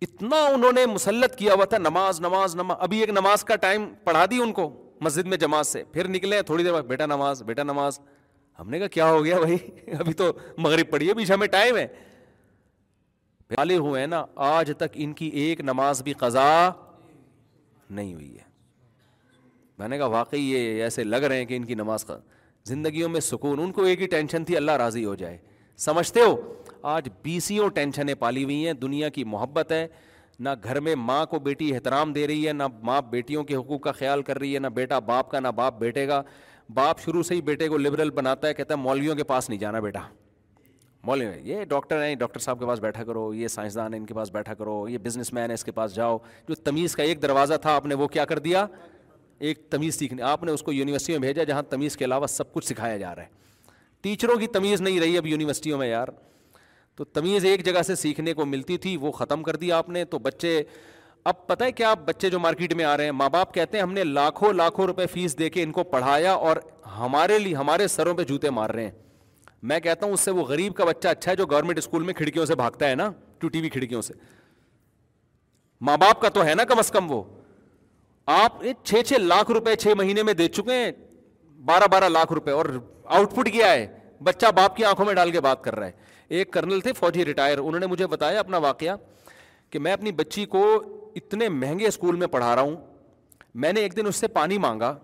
اتنا 0.00 0.44
انہوں 0.44 0.72
نے 0.72 0.86
مسلط 0.86 1.36
کیا 1.36 1.54
ہوا 1.54 1.64
تھا، 1.64 1.78
نماز 1.78 2.20
نماز 2.20 2.56
نماز۔ 2.56 2.76
ابھی 2.80 3.00
ایک 3.00 3.08
نماز 3.08 3.44
کا 3.44 3.56
ٹائم 3.56 3.94
پڑھا 4.04 4.26
دی 4.26 4.40
ان 4.42 4.52
کو 4.52 4.90
مسجد 5.00 5.26
میں 5.26 5.36
جماعت 5.36 5.66
سے۔ 5.66 5.84
پھر 5.84 6.08
نکلے، 6.08 6.42
تھوڑی 6.42 6.64
دیر 6.64 6.72
بعد، 6.72 6.82
بیٹا 6.82 7.06
نماز 7.06 7.42
بیٹا 7.42 7.62
نماز۔ 7.62 8.00
ہم 8.58 8.70
نے 8.70 8.78
کہا، 8.78 8.86
کیا 8.86 9.10
ہو 9.10 9.24
گیا 9.24 9.40
بھائی؟ 9.40 9.56
ابھی 9.98 10.12
تو 10.12 10.32
مغرب 10.58 10.90
پڑھی 10.90 11.08
ہے، 11.08 11.14
پیچھے 11.14 11.34
ہمیں 11.34 11.46
ٹائم 11.46 11.76
ہے۔ 11.76 11.86
پالے 13.54 13.76
ہوئے 13.76 14.00
ہیں 14.00 14.06
نا، 14.06 14.26
آج 14.34 14.72
تک 14.76 14.84
ان 14.94 15.12
کی 15.12 15.28
ایک 15.28 15.60
نماز 15.60 16.02
بھی 16.02 16.12
قضا 16.12 16.70
نہیں 17.90 18.14
ہوئی 18.14 18.34
ہے۔ 18.34 18.46
میں 19.78 19.88
نے 19.88 19.98
کہا، 19.98 20.06
واقعی 20.06 20.52
یہ 20.52 20.82
ایسے 20.82 21.04
لگ 21.04 21.16
رہے 21.16 21.36
ہیں 21.36 21.44
کہ 21.44 21.56
ان 21.56 21.64
کی 21.64 21.74
نماز 21.74 22.04
کا 22.04 22.18
زندگیوں 22.64 23.08
میں 23.08 23.20
سکون، 23.20 23.60
ان 23.60 23.72
کو 23.72 23.82
ایک 23.82 24.00
ہی 24.00 24.06
ٹینشن 24.06 24.44
تھی، 24.44 24.56
اللہ 24.56 24.72
راضی 24.72 25.04
ہو 25.04 25.14
جائے۔ 25.14 25.38
سمجھتے 25.76 26.20
ہو؟ 26.20 26.54
آج 26.82 27.08
بیسیوں 27.22 27.68
ٹینشنیں 27.68 28.14
پالی 28.14 28.44
ہوئی 28.44 28.66
ہیں، 28.66 28.72
دنیا 28.72 29.08
کی 29.08 29.24
محبت 29.24 29.72
ہے، 29.72 29.86
نہ 30.40 30.48
گھر 30.64 30.80
میں 30.80 30.94
ماں 30.94 31.26
کو 31.26 31.38
بیٹی 31.38 31.74
احترام 31.74 32.12
دے 32.12 32.26
رہی 32.26 32.48
ہے، 32.48 32.52
نہ 32.52 32.62
ماں 32.82 33.02
بیٹیوں 33.02 33.44
کے 33.44 33.56
حقوق 33.56 33.82
کا 33.82 33.92
خیال 33.92 34.22
کر 34.22 34.38
رہی 34.38 34.54
ہے، 34.54 34.58
نہ 34.58 34.66
بیٹا 34.66 34.98
باپ 34.98 35.30
کا، 35.30 35.40
نہ 35.40 35.48
باپ 35.48 35.78
بیٹے 35.78 36.06
کا۔ 36.06 36.22
باپ 36.74 37.00
شروع 37.00 37.22
سے 37.22 37.34
ہی 37.34 37.40
بیٹے 37.40 37.68
کو 37.68 37.78
لبرل 37.78 38.10
بناتا 38.10 38.48
ہے، 38.48 38.54
کہتا 38.54 38.74
ہے 38.74 38.78
مولویوں 38.78 39.14
کے 39.14 39.24
پاس 39.24 39.48
نہیں 39.48 39.60
جانا 39.60 39.80
بیٹا۔ 39.80 40.00
مولوی، 41.02 41.26
یہ 41.42 41.64
ڈاکٹر 41.64 42.04
ہیں، 42.04 42.14
ڈاکٹر 42.14 42.40
صاحب 42.40 42.58
کے 42.58 42.66
پاس 42.66 42.78
بیٹھا 42.78 43.04
کرو، 43.04 43.34
یہ 43.34 43.48
سائنسدان 43.48 43.94
ہے 43.94 43.98
ان 43.98 44.06
کے 44.06 44.14
پاس 44.14 44.30
بیٹھا 44.30 44.54
کرو، 44.54 44.88
یہ 44.88 44.98
بزنس 44.98 45.32
مین 45.32 45.50
ہے 45.50 45.54
اس 45.54 45.64
کے 45.64 45.72
پاس 45.72 45.94
جاؤ۔ 45.94 46.18
جو 46.48 46.54
تمیز 46.54 46.96
کا 46.96 47.02
ایک 47.02 47.22
دروازہ 47.22 47.54
تھا، 47.54 47.76
آپ 47.76 47.86
نے 47.86 47.94
وہ 47.94 48.08
کیا 48.08 48.24
کر 48.24 48.38
دیا؟ 48.38 48.66
ایک 49.38 49.70
تمیز 49.70 49.94
سیکھنے، 49.94 50.22
آپ 50.22 50.42
نے 50.42 50.52
اس 50.52 50.62
کو 50.62 50.72
یونیورسٹی 50.72 51.12
میں 51.12 51.20
بھیجا 51.20 51.44
جہاں 51.44 51.62
تمیز 51.62 51.96
کے 51.96 52.04
علاوہ 52.04 52.26
سب 52.26 52.52
کچھ 52.52 52.66
سکھایا 52.66 52.96
جا 52.96 53.14
رہا 53.14 53.22
ہے۔ 53.22 53.45
ٹیچروں 54.06 54.36
کی 54.36 54.46
تمیز 54.46 54.80
نہیں 54.80 55.00
رہی 55.00 55.18
اب 55.18 55.26
یونیورسٹیوں 55.26 55.78
میں 55.78 55.88
یار۔ 55.88 56.08
تو 56.96 57.04
تمیز 57.04 57.44
ایک 57.44 57.64
جگہ 57.64 57.82
سے 57.82 57.94
سیکھنے 57.94 58.32
کو 58.32 58.44
ملتی 58.44 58.78
تھی، 58.78 58.96
وہ 58.96 59.12
ختم 59.12 59.42
کر 59.42 59.56
دیا 59.56 59.78
آپ 59.78 59.88
نے۔ 59.88 60.04
تو 60.04 60.18
بچے، 60.18 60.62
اب 61.24 61.46
پتہ 61.46 61.64
ہے 61.64 61.72
کیا 61.72 61.94
بچے 61.94 62.30
جو 62.30 62.38
مارکیٹ 62.38 62.74
میں 62.74 62.84
آ 62.84 62.96
رہے 62.96 63.04
ہیں، 63.04 63.12
ماں 63.12 63.28
باپ 63.28 63.54
کہتے 63.54 63.76
ہیں، 63.76 63.82
ہم 63.82 63.92
نے 63.92 64.04
لاکھوں 64.04 64.52
لاکھوں 64.52 64.86
روپے 64.86 65.06
فیس 65.06 65.38
دے 65.38 65.50
کے 65.50 65.62
ان 65.62 65.72
کو 65.72 65.84
پڑھایا 65.84 66.32
اور 66.32 66.56
ہمارے 66.98 67.38
لیے 67.38 67.54
ہمارے 67.54 67.88
سروں 67.88 68.14
پہ 68.14 68.24
جوتے 68.24 68.50
مار 68.50 68.70
رہے 68.70 68.84
ہیں۔ 68.84 68.90
میں 69.62 69.80
کہتا 69.80 70.06
ہوں، 70.06 70.12
اس 70.12 70.20
سے 70.20 70.30
وہ 70.30 70.42
غریب 70.42 70.74
کا 70.74 70.84
بچہ 70.84 71.08
اچھا 71.08 71.30
ہے 71.30 71.36
جو 71.36 71.46
گورنمنٹ 71.46 71.78
اسکول 71.78 72.02
میں 72.02 72.14
کھڑکیوں 72.14 72.46
سے 72.46 72.54
بھاگتا 72.54 72.88
ہے 72.88 72.94
نا 72.94 73.12
ٹوٹی 73.38 73.58
ہوئی 73.58 73.70
کھڑکیوں 73.70 74.02
سے۔ 74.02 74.14
ماں 75.80 75.96
باپ 75.96 76.20
کا 76.20 76.28
تو 76.28 76.44
ہے 76.44 76.54
نا 76.54 76.64
کم 76.64 76.78
از 76.78 76.90
کم 76.90 77.12
وہ۔ 77.12 77.22
آپ 78.26 78.62
چھ 78.84 78.94
چھ 79.06 79.12
لاکھ 79.12 79.50
روپے 79.50 79.76
چھ 79.76 79.88
مہینے 79.96 80.22
میں 80.22 80.32
دے 80.32 80.48
چکے 80.48 80.74
ہیں، 80.74 80.92
بارہ 81.64 81.84
بارہ 81.92 82.08
لاکھ 82.08 82.32
روپے 82.32 82.50
اور 82.50 82.66
آؤٹ 83.04 83.34
پٹ 83.34 83.52
کیا 83.52 83.72
ہے؟ 83.72 83.95
بچہ 84.22 84.46
باپ 84.46 84.76
کی 84.76 84.84
آنکھوں 84.84 85.06
میں 85.06 85.14
ڈال 85.14 85.30
کے 85.30 85.40
بات 85.40 85.64
کر 85.64 85.76
رہا 85.76 85.86
ہے۔ 85.86 85.92
ایک 86.28 86.52
کرنل 86.52 86.80
تھے، 86.80 86.92
فوجی 86.92 87.24
ریٹائر، 87.24 87.58
انہوں 87.58 87.80
نے 87.80 87.86
مجھے 87.86 88.06
بتایا 88.06 88.40
اپنا 88.40 88.58
واقعہ 88.58 88.96
کہ 89.70 89.78
میں 89.78 89.92
اپنی 89.92 90.12
بچی 90.12 90.46
کو 90.46 90.82
اتنے 91.16 91.48
مہنگے 91.48 91.86
اسکول 91.86 92.16
میں 92.16 92.26
پڑھا 92.26 92.54
رہا 92.54 92.62
ہوں، 92.62 92.76
میں 93.54 93.72
نے 93.72 93.80
ایک 93.80 93.96
دن 93.96 94.06
اس 94.06 94.16
سے 94.16 94.28
پانی 94.28 94.58
مانگا 94.58 94.98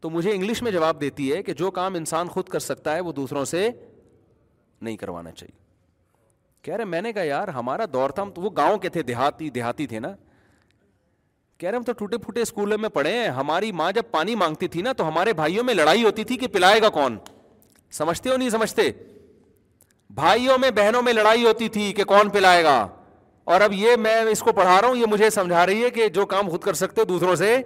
تو 0.00 0.10
مجھے 0.10 0.32
انگلش 0.32 0.62
میں 0.62 0.72
جواب 0.72 1.00
دیتی 1.00 1.32
ہے 1.32 1.42
کہ 1.42 1.52
جو 1.52 1.70
کام 1.70 1.94
انسان 1.94 2.28
خود 2.28 2.48
کر 2.48 2.58
سکتا 2.58 2.94
ہے 2.94 3.00
وہ 3.00 3.12
دوسروں 3.12 3.44
سے 3.44 3.70
نہیں 4.82 4.96
کروانا 4.96 5.32
چاہیے۔ 5.32 5.58
کہہ 6.62 6.74
رہے، 6.74 6.84
میں 6.84 7.02
نے 7.02 7.12
کہا، 7.12 7.22
یار، 7.22 7.48
ہمارا 7.48 7.84
دور 7.92 8.10
تھا، 8.10 8.22
ہم 8.22 8.30
تو 8.30 8.42
وہ 8.42 8.50
گاؤں 8.56 8.78
کے 8.78 8.88
تھے، 8.88 9.02
دیہاتی 9.02 9.50
دیہاتی 9.50 9.86
تھے 9.86 9.98
نا۔ 9.98 10.08
کہہ 11.58 11.68
رہے، 11.68 11.76
ہم 11.76 11.84
تو 11.84 11.92
ٹوٹے 11.92 12.18
پھوٹے 12.18 12.42
اسکولوں 12.42 12.78
میں 12.78 12.88
پڑھے 12.88 13.12
ہیں، 13.12 13.28
ہماری 13.28 13.72
ماں 13.72 13.92
جب 13.92 14.02
پانی 14.10 14.34
مانگتی 14.34 14.68
تھی 14.68 14.82
نا 14.82 14.92
تو 14.92 15.08
ہمارے 15.08 15.32
بھائیوں 15.32 15.64
میں 15.64 15.74
لڑائی 15.74 16.04
ہوتی 16.04 16.24
تھی 16.24 16.36
کہ 16.36 16.46
پلائے 16.46 16.82
گا 16.82 16.88
کون؟ 16.88 17.18
سمجھتے 17.90 18.30
ہو 18.30 18.36
نہیں 18.36 18.50
سمجھتے؟ 18.50 18.90
بھائیوں 20.10 20.58
میں، 20.58 20.70
بہنوں 20.70 21.02
میں 21.02 21.12
لڑائی 21.12 21.44
ہوتی 21.44 21.68
تھی 21.68 21.92
کہ 21.92 22.04
کون 22.04 22.30
پلائے 22.30 22.64
گا؟ 22.64 22.88
اور 23.44 23.60
اب 23.60 23.72
یہ 23.72 23.96
میں 23.96 24.20
اس 24.20 24.40
کو 24.40 24.52
پڑھا 24.52 24.80
رہا 24.80 24.88
ہوں، 24.88 24.96
یہ 24.96 25.06
مجھے 25.06 25.30
سمجھا 25.30 25.66
رہی 25.66 25.84
ہے 25.84 25.90
کہ 25.90 26.08
جو 26.08 26.26
کام 26.26 26.48
خود 26.48 26.62
کر 26.62 26.74
سکتے، 26.74 27.04
دوسروں 27.04 27.36
سے 27.36 27.58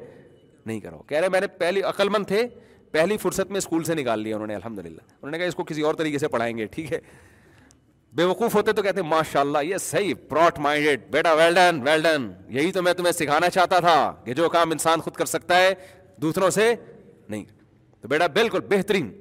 نہیں 0.66 0.80
کرو۔ 0.80 0.98
کہہ 0.98 1.18
رہے 1.18 1.28
میں 1.28 1.40
نے 1.40 1.46
پہلی 1.46 1.82
عقل 1.82 2.08
مند 2.08 2.26
تھے، 2.26 2.46
پہلی 2.90 3.16
فرصت 3.16 3.46
میں 3.48 3.58
اسکول 3.58 3.84
سے 3.84 3.94
نکال 3.94 4.20
لیا 4.20 4.34
انہوں 4.34 4.46
نے 4.46 4.54
الحمد 4.54 4.78
للہ 4.78 4.88
انہوں 4.88 5.30
نے 5.30 5.38
کہا 5.38 5.46
اس 5.46 5.54
کو 5.54 5.64
کسی 5.64 5.82
اور 5.82 5.94
طریقے 5.94 6.18
سے 6.18 6.28
پڑھائیں 6.28 6.58
گے، 6.58 6.66
ٹھیک 6.66 6.92
ہے؟ 6.92 7.00
بے 8.12 8.24
وقوف 8.24 8.54
ہوتے 8.54 8.72
تو 8.72 8.82
کہتے 8.82 9.00
ہیں 9.00 9.08
ماشاء 9.08 9.40
اللہ 9.40 9.58
یہ 9.62 9.76
صحیح 9.76 10.14
پراٹ 10.28 10.58
مائنڈیڈ 10.58 11.00
بیٹا 11.10 11.32
ویل 11.32 11.54
ڈن 11.54 11.82
ویل 11.84 12.02
ڈن 12.02 12.30
یہی 12.48 12.72
تو 12.72 12.82
میں 12.82 12.92
تمہیں 12.92 13.12
سکھانا 13.12 13.50
چاہتا 13.50 13.80
تھا 13.80 14.14
کہ 14.24 14.34
جو 14.34 14.48
کام 14.48 14.70
انسان 14.70 15.00
خود 15.00 15.12
کر 15.12 15.24
سکتا 15.24 15.56
ہے، 15.56 15.74
دوسروں 16.16 16.50
سے 16.50 16.74
نہیں۔ 17.28 17.44
تو 18.00 18.08
بیٹا، 18.08 18.26
بالکل 18.26 18.60
بہترین۔ 18.60 19.12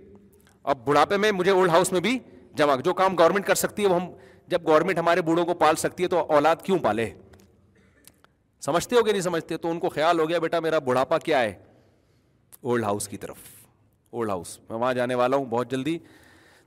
اب 0.63 0.85
بڑھاپے 0.85 1.17
میں 1.17 1.31
مجھے 1.31 1.51
اولڈ 1.51 1.69
ہاؤس 1.69 1.91
میں 1.91 1.99
بھی 1.99 2.17
جمع، 2.53 2.75
جو 2.75 2.93
کام 2.93 3.15
گورنمنٹ 3.19 3.45
کر 3.45 3.55
سکتی 3.55 3.83
ہے 3.83 3.87
وہ 3.87 3.95
ہم، 3.95 4.11
جب 4.47 4.67
گورنمنٹ 4.67 4.97
ہمارے 4.97 5.21
بوڑھوں 5.21 5.45
کو 5.45 5.53
پال 5.53 5.75
سکتی 5.75 6.03
ہے 6.03 6.07
تو 6.07 6.19
اولاد 6.19 6.55
کیوں 6.63 6.79
پالے؟ 6.79 7.09
سمجھتے 8.61 8.95
ہو 8.95 9.03
کہ 9.03 9.11
نہیں 9.11 9.21
سمجھتے؟ 9.21 9.57
تو 9.57 9.69
ان 9.71 9.79
کو 9.79 9.89
خیال 9.89 10.19
ہو 10.19 10.29
گیا، 10.29 10.39
بیٹا 10.39 10.59
میرا 10.59 10.79
بڑھاپا 10.79 11.17
کیا 11.17 11.41
ہے؟ 11.41 11.53
اولڈ 12.61 12.83
ہاؤس 12.83 13.07
کی 13.07 13.17
طرف، 13.17 13.37
اولڈ 14.09 14.29
ہاؤس، 14.29 14.59
میں 14.69 14.77
وہاں 14.77 14.93
جانے 14.93 15.15
والا 15.15 15.37
ہوں 15.37 15.45
بہت 15.45 15.71
جلدی۔ 15.71 15.97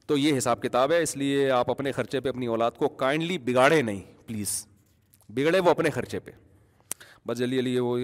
تو 0.07 0.17
یہ 0.17 0.39
حساب 0.39 0.63
کتاب 0.63 0.93
ہے، 0.93 1.03
اس 1.03 1.17
لیے 1.17 1.51
آپ 1.51 1.71
اپنے 1.71 1.93
خرچے 1.93 2.21
پہ 2.21 2.29
اپنی 2.29 2.47
اولاد 2.47 2.71
کو 2.71 2.89
کائنڈلی 2.89 3.39
بگاڑے 3.39 3.83
نہیں 3.83 4.03
پلیز 4.27 4.67
بگڑے 5.29 5.59
وہ 5.59 5.71
اپنے 5.71 5.91
خرچے 5.91 6.21
پہ۔ 6.21 6.31
بس 7.27 7.39
جلدی 7.39 7.57
جلدی 7.57 7.79
وہ 7.79 7.99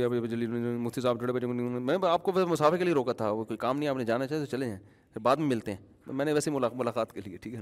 مفتی 0.78 1.00
صاحب 1.00 1.20
جڑے 1.20 1.46
میں 1.46 1.96
آپ 2.08 2.22
کو 2.22 2.32
مسافر 2.32 2.76
کے 2.76 2.84
لیے 2.84 2.94
روکا 2.94 3.12
تھا، 3.12 3.30
وہ 3.30 3.44
کوئی 3.44 3.56
کام 3.56 3.78
نہیں، 3.78 3.88
آپ 3.88 3.96
نے 3.96 4.04
جانا 4.04 4.26
چاہے 4.26 4.40
تو 4.40 4.46
چلے 4.46 4.66
ہیں 4.66 4.78
پھر 5.12 5.20
بعد 5.20 5.36
میں 5.36 5.46
ملتے 5.46 5.70
ہیں۔ 5.70 5.78
میں 6.06 6.24
نے 6.24 6.32
ویسے 6.32 6.50
ملاقات 6.50 7.12
کے 7.12 7.20
لیے، 7.24 7.36
ٹھیک 7.36 7.54
ہے۔ 7.54 7.60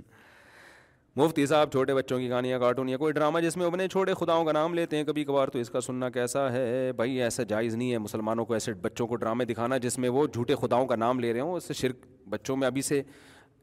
مفتی 1.16 1.46
صاحب، 1.46 1.70
چھوٹے 1.70 1.94
بچوں 1.94 2.18
کی 2.18 2.28
کہانیاں، 2.28 2.58
کارٹون 2.58 2.88
یا 2.88 2.96
کوئی 2.96 3.12
ڈرامہ 3.12 3.40
جس 3.40 3.56
میں 3.56 3.66
اپنے 3.66 3.88
چھوٹے 3.88 4.14
خداؤں 4.14 4.44
کا 4.44 4.52
نام 4.52 4.74
لیتے 4.74 4.96
ہیں، 4.96 5.04
کبھی 5.04 5.24
کبھار 5.24 5.48
تو 5.48 5.58
اس 5.58 5.70
کا 5.70 5.80
سننا 5.80 6.10
کیسا 6.10 6.52
ہے؟ 6.52 6.92
بھائی، 6.92 7.22
ایسا 7.22 7.42
جائز 7.42 7.74
نہیں 7.74 7.92
ہے 7.92 7.98
مسلمانوں 7.98 8.44
کو 8.44 8.52
ایسے 8.52 8.74
بچوں 8.74 9.06
کو 9.06 9.16
ڈرامے 9.16 9.44
دکھانا 9.44 9.78
جس 9.78 9.98
میں 9.98 10.08
وہ 10.08 10.26
جھوٹے 10.26 10.54
خداؤں 10.54 10.86
کا 10.86 10.96
نام 10.96 11.20
لے 11.20 11.32
رہے 11.32 11.40
ہوں۔ 11.40 11.54
اس 11.54 11.64
سے 11.64 11.74
شرک، 11.74 11.96
بچوں 12.28 12.56
میں 12.56 12.66
ابھی 12.66 12.82
سے 12.82 13.02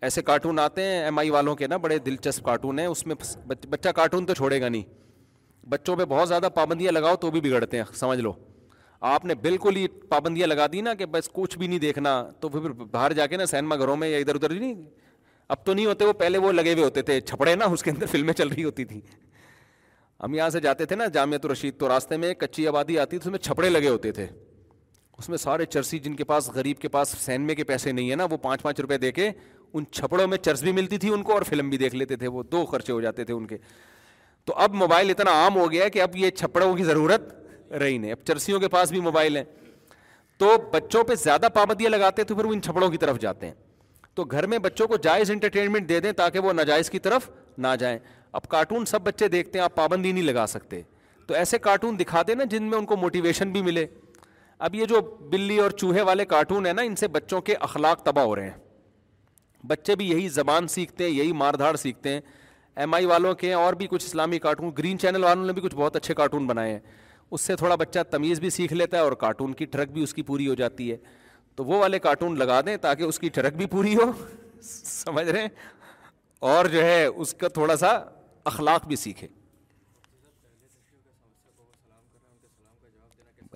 ایسے 0.01 0.21
کارٹون 0.21 0.59
آتے 0.59 0.81
ہیں، 0.81 1.03
ایم 1.03 1.19
آئی 1.19 1.29
والوں 1.29 1.55
کے 1.55 1.67
نا، 1.67 1.77
بڑے 1.77 1.97
دلچسپ 1.97 2.43
کارٹون 2.43 2.79
ہیں۔ 2.79 2.85
اس 2.85 3.07
میں 3.07 3.15
بچہ 3.69 3.89
کارٹون 3.89 4.25
تو 4.25 4.33
چھوڑے 4.33 4.61
گا 4.61 4.69
نہیں۔ 4.69 4.83
بچوں 5.69 5.95
پہ 5.95 6.05
بہت 6.05 6.27
زیادہ 6.27 6.49
پابندیاں 6.55 6.91
لگاؤ 6.91 7.15
تو 7.15 7.31
بھی 7.31 7.41
بگڑتے 7.41 7.77
ہیں، 7.77 7.83
سمجھ 7.93 8.19
لو۔ 8.19 8.33
آپ 9.05 9.25
نے 9.25 9.35
بالکل 9.35 9.75
ہی 9.75 9.87
پابندیاں 9.87 10.47
لگا 10.47 10.67
دی 10.67 10.81
نا 10.81 10.93
کہ 10.93 11.05
بس 11.05 11.29
کچھ 11.33 11.57
بھی 11.57 11.67
نہیں 11.67 11.79
دیکھنا، 11.79 12.29
تو 12.39 12.49
پھر 12.49 12.69
باہر 12.69 13.13
جا 13.13 13.27
کے 13.27 13.37
نا 13.37 13.45
سینما 13.45 13.75
گھروں 13.75 13.95
میں 13.95 14.09
یا 14.09 14.17
ادھر 14.17 14.35
ادھر 14.35 14.49
نہیں، 14.49 14.83
اب 15.49 15.65
تو 15.65 15.73
نہیں 15.73 15.85
ہوتے، 15.85 16.05
وہ 16.05 16.13
پہلے 16.13 16.37
وہ 16.37 16.51
لگے 16.51 16.73
ہوئے 16.73 16.83
ہوتے 16.83 17.01
تھے، 17.01 17.21
چھپڑے 17.21 17.55
نا، 17.55 17.65
اس 17.65 17.83
کے 17.83 17.91
اندر 17.91 18.05
فلمیں 18.05 18.33
چل 18.33 18.47
رہی 18.47 18.63
ہوتی 18.63 18.85
تھیں۔ 18.85 19.01
ہم 20.23 20.33
یہاں 20.33 20.49
سے 20.49 20.59
جاتے 20.59 20.85
تھے 20.85 20.95
نا، 20.95 21.05
جامعۃ 21.05 21.37
الرشید 21.43 21.77
تو 21.77 21.87
راستے 21.87 22.17
میں 22.17 22.33
کچی 22.33 22.67
آبادی 22.67 22.99
آتی 22.99 23.09
تھی 23.09 23.17
اس 23.17 23.31
میں 23.31 23.39
چھپڑے 23.39 23.69
لگے 23.69 23.89
ہوتے 23.89 24.11
تھے۔ 24.11 24.27
اس 25.17 25.29
میں 25.29 25.37
سارے 25.37 25.65
چرسی 25.65 25.99
جن 25.99 26.15
کے 26.15 26.23
پاس، 26.23 26.49
غریب 26.49 26.77
کے 26.79 26.87
پاس 26.87 27.15
سینمے 27.19 27.55
کے 27.55 27.63
پیسے 27.63 27.91
نہیں 27.91 28.09
ہیں 28.09 28.15
نا، 28.15 28.25
وہ 28.31 28.37
پانچ 28.37 28.61
پانچ 28.61 28.79
روپے 28.79 28.97
دے 28.97 29.11
کے 29.11 29.29
ان 29.73 29.83
چھپڑوں 29.91 30.27
میں 30.27 30.37
چرس 30.37 30.63
بھی 30.63 30.71
ملتی 30.71 30.97
تھی 30.97 31.09
ان 31.09 31.23
کو 31.23 31.33
اور 31.33 31.41
فلم 31.41 31.69
بھی 31.69 31.77
دیکھ 31.77 31.95
لیتے 31.95 32.15
تھے۔ 32.15 32.27
وہ 32.27 32.43
دو 32.43 32.65
خرچے 32.65 32.93
ہو 32.93 33.01
جاتے 33.01 33.23
تھے 33.23 33.33
ان 33.33 33.47
کے۔ 33.47 33.57
تو 34.45 34.53
اب 34.53 34.73
موبائل 34.73 35.09
اتنا 35.09 35.31
عام 35.31 35.55
ہو 35.55 35.71
گیا 35.71 35.87
کہ 35.87 36.01
اب 36.01 36.15
یہ 36.15 36.29
چھپڑوں 36.29 36.75
کی 36.75 36.83
ضرورت 36.83 37.44
رہی 37.71 37.97
نہیں 37.97 38.11
اب 38.11 38.17
چرسیوں 38.25 38.59
کے 38.59 38.67
پاس 38.67 38.91
بھی 38.91 38.99
موبائل 38.99 39.37
ہیں۔ 39.37 39.43
تو 40.37 40.57
بچوں 40.71 41.03
پہ 41.03 41.15
زیادہ 41.15 41.47
پابندیاں 41.53 41.89
لگاتے 41.89 42.21
ہیں 42.21 42.27
تو 42.27 42.35
پھر 42.35 42.45
وہ 42.45 42.53
ان 42.53 42.61
چھپڑوں 42.61 42.89
کی 42.89 42.97
طرف 42.97 43.19
جاتے 43.19 43.47
ہیں۔ 43.47 43.53
تو 44.13 44.23
گھر 44.23 44.47
میں 44.47 44.57
بچوں 44.57 44.87
کو 44.87 44.97
جائز 44.97 45.31
انٹرٹینمنٹ 45.31 45.89
دے 45.89 45.99
دیں 45.99 46.11
تاکہ 46.11 46.39
وہ 46.39 46.53
ناجائز 46.53 46.89
کی 46.89 46.99
طرف 46.99 47.29
نہ 47.57 47.67
جائیں۔ 47.79 47.99
اب 48.31 48.47
کارٹون 48.47 48.85
سب 48.85 49.01
بچے 49.01 49.27
دیکھتے 49.27 49.57
ہیں، 49.57 49.63
آپ 49.63 49.75
پابندی 49.75 50.11
نہیں 50.11 50.23
لگا 50.23 50.45
سکتے۔ 50.47 50.81
تو 51.27 51.33
ایسے 51.33 51.57
کارٹون 51.57 51.99
دکھا 51.99 52.21
دیں 52.27 52.35
نا 52.35 52.43
جن 52.43 52.63
میں 52.63 52.77
ان 52.77 52.85
کو 52.85 52.97
موٹیویشن 52.97 53.51
بھی 53.51 53.61
ملے۔ 53.61 53.85
اب 54.59 54.75
یہ 54.75 54.85
جو 54.85 55.01
بلی 55.01 55.57
اور 55.57 55.71
چوہے 55.71 56.01
والے 56.01 56.25
کارٹون 56.25 56.65
ہیں 56.65 56.73
نا، 56.73 56.81
ان 56.81 56.95
سے 56.95 57.07
بچوں 57.07 57.41
کے 57.41 57.55
اخلاق 57.55 58.03
تباہ 58.03 58.23
ہو 58.23 58.35
رہے 58.35 58.43
ہیں۔ 58.43 58.57
بچے 59.67 59.95
بھی 59.95 60.09
یہی 60.09 60.29
زبان 60.29 60.67
سیکھتے 60.67 61.03
ہیں، 61.03 61.11
یہی 61.11 61.31
مار 61.31 61.53
دھاڑ 61.53 61.75
سیکھتے 61.75 62.09
ہیں۔ 62.09 62.21
ایم 62.75 62.93
آئی 62.93 63.05
والوں 63.05 63.33
کے 63.33 63.53
اور 63.53 63.73
بھی 63.73 63.87
کچھ 63.87 64.05
اسلامی 64.05 64.39
کارٹون 64.39 64.71
گرین 64.77 64.99
چینل 64.99 65.23
والوں 65.23 65.45
نے 65.45 65.53
بھی 65.53 65.61
کچھ 65.61 65.75
بہت 65.75 65.95
اچھے 65.95 66.13
کارٹون 66.13 66.47
بنائے 66.47 66.71
ہیں۔ 66.71 66.79
اس 67.31 67.41
سے 67.41 67.55
تھوڑا 67.55 67.75
بچہ 67.75 67.99
تمیز 68.11 68.39
بھی 68.39 68.49
سیکھ 68.49 68.73
لیتا 68.73 68.97
ہے 68.97 69.01
اور 69.01 69.11
کارٹون 69.11 69.53
کی 69.53 69.65
ٹرک 69.65 69.89
بھی 69.89 70.03
اس 70.03 70.13
کی 70.13 70.21
پوری 70.21 70.47
ہو 70.47 70.53
جاتی 70.53 70.91
ہے۔ 70.91 70.97
تو 71.55 71.65
وہ 71.65 71.79
والے 71.79 71.99
کارٹون 71.99 72.37
لگا 72.37 72.61
دیں 72.61 72.77
تاکہ 72.77 73.03
اس 73.03 73.19
کی 73.19 73.29
ٹرک 73.29 73.53
بھی 73.53 73.65
پوری 73.65 73.95
ہو۔ 73.95 74.11
سمجھ 74.61 75.29
رہے 75.29 75.41
ہیں؟ 75.41 75.49
اور 76.39 76.65
جو 76.65 76.83
ہے، 76.83 77.05
اس 77.05 77.33
کا 77.33 77.47
تھوڑا 77.47 77.75
سا 77.75 77.87
اخلاق 78.43 78.87
بھی 78.87 78.95
سیکھے 78.95 79.27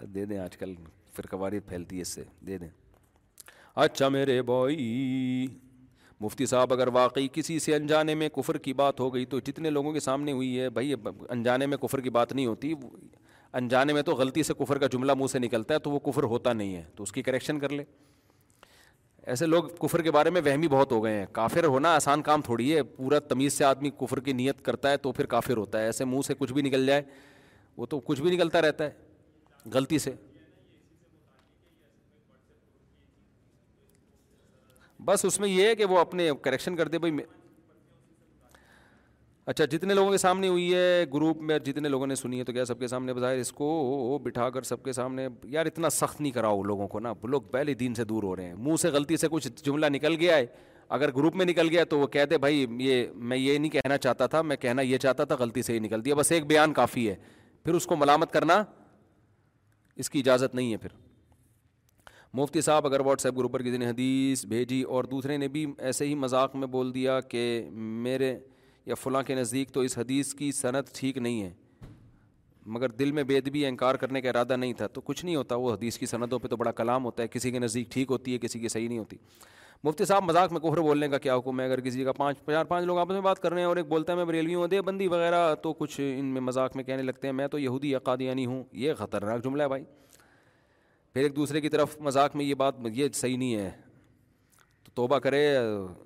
دے 0.02 0.26
دیں 0.26 0.38
آج 0.38 0.58
کل 0.58 0.76
فرقواری 1.14 1.60
پھیلتی 1.60 1.96
ہے 1.98 2.02
اس 2.02 2.08
سے۔ 2.08 2.24
دے 2.48 2.58
دیں۔ 2.58 2.68
اچھا 3.76 4.10
میرے 4.10 4.42
بوئی 4.42 5.48
مفتی 6.20 6.46
صاحب، 6.46 6.74
اگر 6.74 6.88
واقعی 6.88 7.28
کسی 7.34 7.60
سے 7.60 7.76
انجانے 7.76 8.16
میں 8.16 8.30
کفر 8.30 8.58
کی 8.58 8.74
بات 8.74 9.00
ہو 9.00 9.14
گئی 9.14 9.26
تو 9.26 9.40
جتنے 9.40 9.70
لوگوں 9.70 9.94
کے 9.94 10.00
سامنے 10.00 10.32
ہوئی 10.32 10.60
ہے، 10.60 10.70
بھائی، 10.70 10.94
انجانے 11.30 11.66
میں 11.66 11.78
کفر 11.78 12.00
کی 12.00 12.10
بات 12.10 12.34
نہیں 12.34 12.46
ہوتی۔ 12.46 12.74
انجانے 13.54 13.94
میں 13.94 14.02
تو 14.02 14.16
غلطی 14.16 14.44
سے 14.44 14.54
کفر 14.54 14.78
کا 14.78 14.88
جملہ 14.88 15.14
منہ 15.14 15.28
سے 15.28 15.40
نکلتا 15.40 15.74
ہے 15.74 15.80
تو 15.80 15.92
وہ 15.92 16.00
کفر 16.00 16.24
ہوتا 16.24 16.54
نہیں 16.54 16.76
ہے، 16.76 16.84
تو 16.96 17.04
اس 17.04 17.12
کی 17.12 17.22
کریکشن 17.22 17.60
کر 17.60 17.70
لے۔ 17.70 17.84
ایسے 19.24 19.46
لوگ 19.46 19.64
کفر 19.64 20.02
کے 20.02 20.12
بارے 20.12 20.30
میں 20.30 20.42
وہمی 20.46 20.68
بہت 20.68 20.92
ہو 20.92 21.04
گئے 21.04 21.20
ہیں۔ 21.20 21.26
کافر 21.32 21.64
ہونا 21.64 21.96
آسان 21.96 22.22
کام 22.22 22.42
تھوڑی 22.42 22.76
ہے، 22.76 22.84
پورا 22.84 23.20
تمیز 23.20 23.54
سے 23.54 23.64
آدمی 23.64 23.90
کفر 23.90 24.20
کی 24.20 24.34
نیت 24.34 24.62
کرتا 24.62 24.92
ہے 24.92 24.98
تو 24.98 25.12
پھر 25.12 25.26
کافر 25.26 25.58
ہوتا 25.58 25.80
ہے۔ 25.80 25.84
ایسے 25.84 26.06
منہ 26.06 26.22
سے 26.22 26.34
کچھ 26.38 26.54
بھی 26.54 26.62
نکل 26.62 26.86
جائے، 26.86 27.02
وہ 27.78 27.86
تو 27.86 28.00
کچھ 28.00 28.22
بھی 28.22 28.36
نکلتا 28.36 28.62
رہتا 28.62 28.84
ہے، 28.84 28.90
غلطی 29.74 30.00
سے۔ 30.00 30.12
بس 35.06 35.26
اس 35.26 35.40
میں 35.40 35.50
یہ 35.50 35.68
ہے 35.68 35.76
کہ 35.76 35.86
وہ 35.86 36.00
اپنے 36.00 36.30
کریکشن 36.42 36.76
کر 36.76 36.88
دے، 36.88 37.00
بھائی 37.00 37.14
اچھا 39.50 39.66
جتنے 39.66 39.94
لوگوں 39.94 40.12
کے 40.12 40.18
سامنے 40.18 40.48
ہوئی 40.48 40.76
ہے 40.76 41.06
گروپ 41.14 41.38
میں 41.38 41.60
جتنے 41.60 41.90
لوگوں 41.90 42.08
نے 42.08 42.16
سنی 42.16 42.40
ہے، 42.40 42.44
تو 42.44 42.54
کیا 42.54 42.66
سب 42.66 42.80
کے 42.80 42.88
سامنے 42.88 43.14
بظاہر 43.14 43.38
اس 43.38 43.52
کو 43.52 44.20
بٹھا 44.24 44.50
کر 44.50 44.62
سب 44.62 44.84
کے 44.84 44.92
سامنے، 44.92 45.28
یار 45.44 45.66
اتنا 45.66 45.90
سخت 45.90 46.22
نہیں 46.22 46.32
کراؤ 46.32 46.64
لوگوں 46.64 46.88
کو 46.88 47.00
نا۔ 47.00 47.14
لوگ 47.24 47.42
پہلے 47.42 47.74
دین 47.74 47.94
سے 47.94 48.04
دور 48.04 48.24
ہو 48.24 48.36
رہے 48.36 48.44
ہیں۔ 48.44 48.54
منہ 48.54 48.76
سے 48.76 48.90
غلطی 48.90 49.18
سے 49.18 49.28
کچھ 49.32 49.48
جملہ 49.64 49.86
نکل 49.86 50.16
گیا 50.16 50.38
ہے۔ 50.38 50.46
اگر 50.90 51.10
گروپ 51.16 51.36
میں 51.36 51.46
نکل 51.46 51.70
گیا 51.70 51.84
تو 51.84 52.00
وہ 52.00 52.08
کہہ 52.08 52.26
دے، 52.26 52.38
بھائی، 52.38 52.66
یہ 52.70 53.06
میں 53.16 53.38
یہ 53.38 53.58
نہیں 53.58 53.72
کہنا 53.72 53.98
چاہتا 53.98 54.28
تھا، 54.28 54.42
میں 54.42 54.56
کہنا 54.56 54.82
یہ 54.82 54.98
چاہتا 54.98 55.24
تھا، 55.24 55.36
غلطی 55.36 55.62
سے 55.62 55.74
ہی 55.74 55.80
نکل 55.80 56.06
دیا۔ 56.06 56.16
بس 56.16 56.32
ایک 56.32 56.46
بیان 56.46 56.74
کافی 56.74 57.10
ہے۔ 57.10 57.16
پھر 57.64 57.74
اس 57.74 57.86
کو 57.86 57.96
ملامت 57.96 58.32
کرنا 58.32 58.64
اس 59.96 60.10
کی 60.10 60.20
اجازت 60.20 60.56
نہیں 60.56 60.72
ہے 60.72 60.78
پھر۔ 60.78 60.90
مفتی 62.34 62.62
صاحب 62.62 62.86
اگر 62.86 63.00
واٹس 63.00 63.26
ایپ 63.26 63.38
گروپ 63.38 63.54
پر 63.54 63.62
کسی 63.62 63.78
نے 63.78 63.88
حدیث 63.88 64.46
بھیجی 64.46 64.82
اور 64.82 65.04
دوسرے 65.04 65.38
نے 65.38 65.48
بھی 65.48 65.66
ایسے 65.78 66.06
ہی 66.06 66.16
مذاق 66.16 66.56
میں 66.56 66.68
بول 66.68 66.94
دیا 66.94 67.20
کہ 67.20 67.70
میرے 67.72 68.40
یا 68.86 68.96
فلاں 68.96 69.24
کے 69.24 69.36
نزدیک 69.36 69.72
تو 69.72 69.80
اس 69.80 69.98
حدیث 69.98 70.34
کی 70.34 70.52
صنعت 70.52 70.94
ٹھیک 70.94 71.18
نہیں 71.18 71.44
ہے۔ 71.44 71.52
مگر 72.66 72.90
دل 72.90 73.12
میں 73.12 73.24
بے 73.24 73.42
بھی 73.42 73.66
انکار 73.66 73.96
کرنے 73.96 74.22
کا 74.22 74.30
ارادہ 74.30 74.56
نہیں 74.56 74.74
تھا، 74.74 74.88
تو 74.88 75.02
کچھ 75.02 75.26
نہیں 75.26 75.36
ہوتا۔ 75.36 75.56
وہ 75.56 75.74
حدیث 75.74 75.98
کی 75.98 76.06
صنعتوں 76.06 76.40
پہ 76.40 76.48
تو 76.48 76.56
بڑا 76.56 76.72
کلام 76.72 77.06
ہوتا 77.06 77.24
ہے۔ 77.24 77.28
کسی 77.28 77.52
کے 77.52 77.60
نزدیک 77.60 77.92
ٹھیک 77.92 78.08
ہوتی 78.12 78.34
ہے، 78.34 78.38
کسی 78.38 78.60
کی 78.60 78.68
صحیح 78.68 78.88
نہیں 78.88 79.00
ہوتی۔ 79.00 79.18
مفتی 79.84 80.06
صاحب 80.06 80.24
مذاق 80.24 80.52
میں 80.52 80.60
کوہر 80.60 80.78
بولنے 80.78 81.08
کا 81.08 81.18
کیا 81.18 81.36
حکم 81.36 81.60
ہے؟ 81.60 81.66
اگر 81.66 81.80
کسی 81.80 82.04
کا 82.04 82.12
پانچ، 82.12 82.38
چار، 82.46 82.66
پانچ 82.66 82.86
لوگ 82.86 82.98
آپس 82.98 83.12
میں 83.12 83.22
بات 83.22 83.40
کر 83.40 83.52
رہے 83.52 83.62
ہیں 83.62 83.68
اور 83.68 83.78
ایک 83.78 83.88
بولتا 83.88 84.14
ہے، 84.14 84.18
میں 84.18 84.26
بریلوی 84.26 84.56
ہوں 84.56 84.68
دے 84.68 84.82
بندی 84.82 85.08
وغیرہ، 85.08 85.56
تو 85.56 85.74
کچھ 85.74 86.16
ان 86.20 86.26
میں 86.26 86.42
مذاق 86.42 86.76
میں 86.76 86.84
کہنے 86.84 87.02
لگتے 87.02 87.28
ہیں، 87.28 87.34
میں 87.34 87.48
تو 87.48 87.60
یہودی 87.60 87.90
یا 87.92 88.00
قادیانی 88.00 88.46
ہوں۔ 88.46 88.64
یہ 88.72 88.94
خطرناک 88.94 89.44
جملہ 89.44 89.64
ہے 89.64 89.68
بھائی۔ 89.68 89.84
پھر 91.14 91.22
ایک 91.22 91.36
دوسرے 91.36 91.62
کی 91.62 91.70
طرف 91.70 92.00
مذاق 92.00 92.36
میں 92.36 92.46
یہ 92.46 92.56
بات، 92.56 92.76
یہ 92.94 93.08
صحیح 93.14 93.38
نہیں 93.38 93.56
ہے۔ 93.56 93.72
تو 94.84 94.92
توبہ 94.96 95.20
کرے۔ 95.20 95.58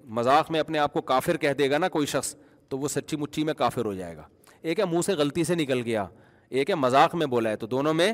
مذاق 0.03 0.51
میں 0.51 0.59
اپنے 0.59 0.79
آپ 0.79 0.93
کو 0.93 1.01
کافر 1.01 1.37
کہہ 1.37 1.53
دے 1.53 1.71
گا 1.71 1.77
نا 1.77 1.89
کوئی 1.89 2.05
شخص۔ 2.05 2.35
تو 2.73 2.79
وہ 2.79 2.87
سچی 2.87 3.15
مچھی 3.15 3.43
میں 3.43 3.53
کافر 3.53 3.85
ہو 3.85 3.93
جائے 3.93 4.17
گا۔ 4.17 4.27
ایک 4.61 4.79
ہے 4.79 4.85
منہ 4.85 5.01
سے 5.01 5.13
غلطی 5.13 5.43
سے 5.43 5.55
نکل 5.55 5.81
گیا، 5.81 6.05
ایک 6.49 6.69
ہے 6.69 6.75
مذاق 6.75 7.15
میں 7.15 7.27
بولا 7.27 7.49
ہے، 7.49 7.55
تو 7.55 7.67
دونوں 7.67 7.93
میں 7.93 8.13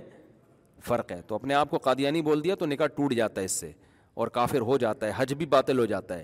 فرق 0.88 1.12
ہے۔ 1.12 1.22
تو 1.28 1.36
اپنے 1.36 1.54
آپ 1.54 1.70
کو 1.70 1.78
قادیانی 1.78 2.22
بول 2.22 2.44
دیا 2.44 2.56
تو 2.56 2.66
نکاح 2.66 2.88
ٹوٹ 2.88 3.14
جاتا 3.14 3.42
ہے 3.42 3.46
اس 3.46 3.52
سے 3.52 3.72
اور 4.14 4.28
کافر 4.28 4.60
ہو 4.60 4.78
جاتا 4.78 5.08
ہے، 5.08 5.12
حج 5.16 5.34
بھی 5.34 5.46
باطل 5.46 5.80
ہو 5.80 5.86
جاتا 5.86 6.20
ہے۔ 6.20 6.24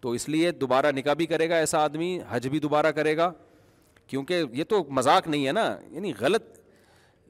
تو 0.00 0.10
اس 0.10 0.28
لیے 0.28 0.50
دوبارہ 0.50 0.92
نکاح 0.92 1.14
بھی 1.14 1.26
کرے 1.26 1.48
گا 1.48 1.54
ایسا 1.54 1.78
آدمی، 1.78 2.18
حج 2.28 2.48
بھی 2.48 2.58
دوبارہ 2.58 2.86
کرے 2.86 3.16
گا۔ 3.16 3.32
کیونکہ 4.06 4.42
یہ 4.52 4.64
تو 4.64 4.84
مذاق 4.84 5.28
نہیں 5.28 5.46
ہے 5.46 5.52
نا 5.52 5.78
یعنی 5.90 6.12
غلط، 6.20 6.58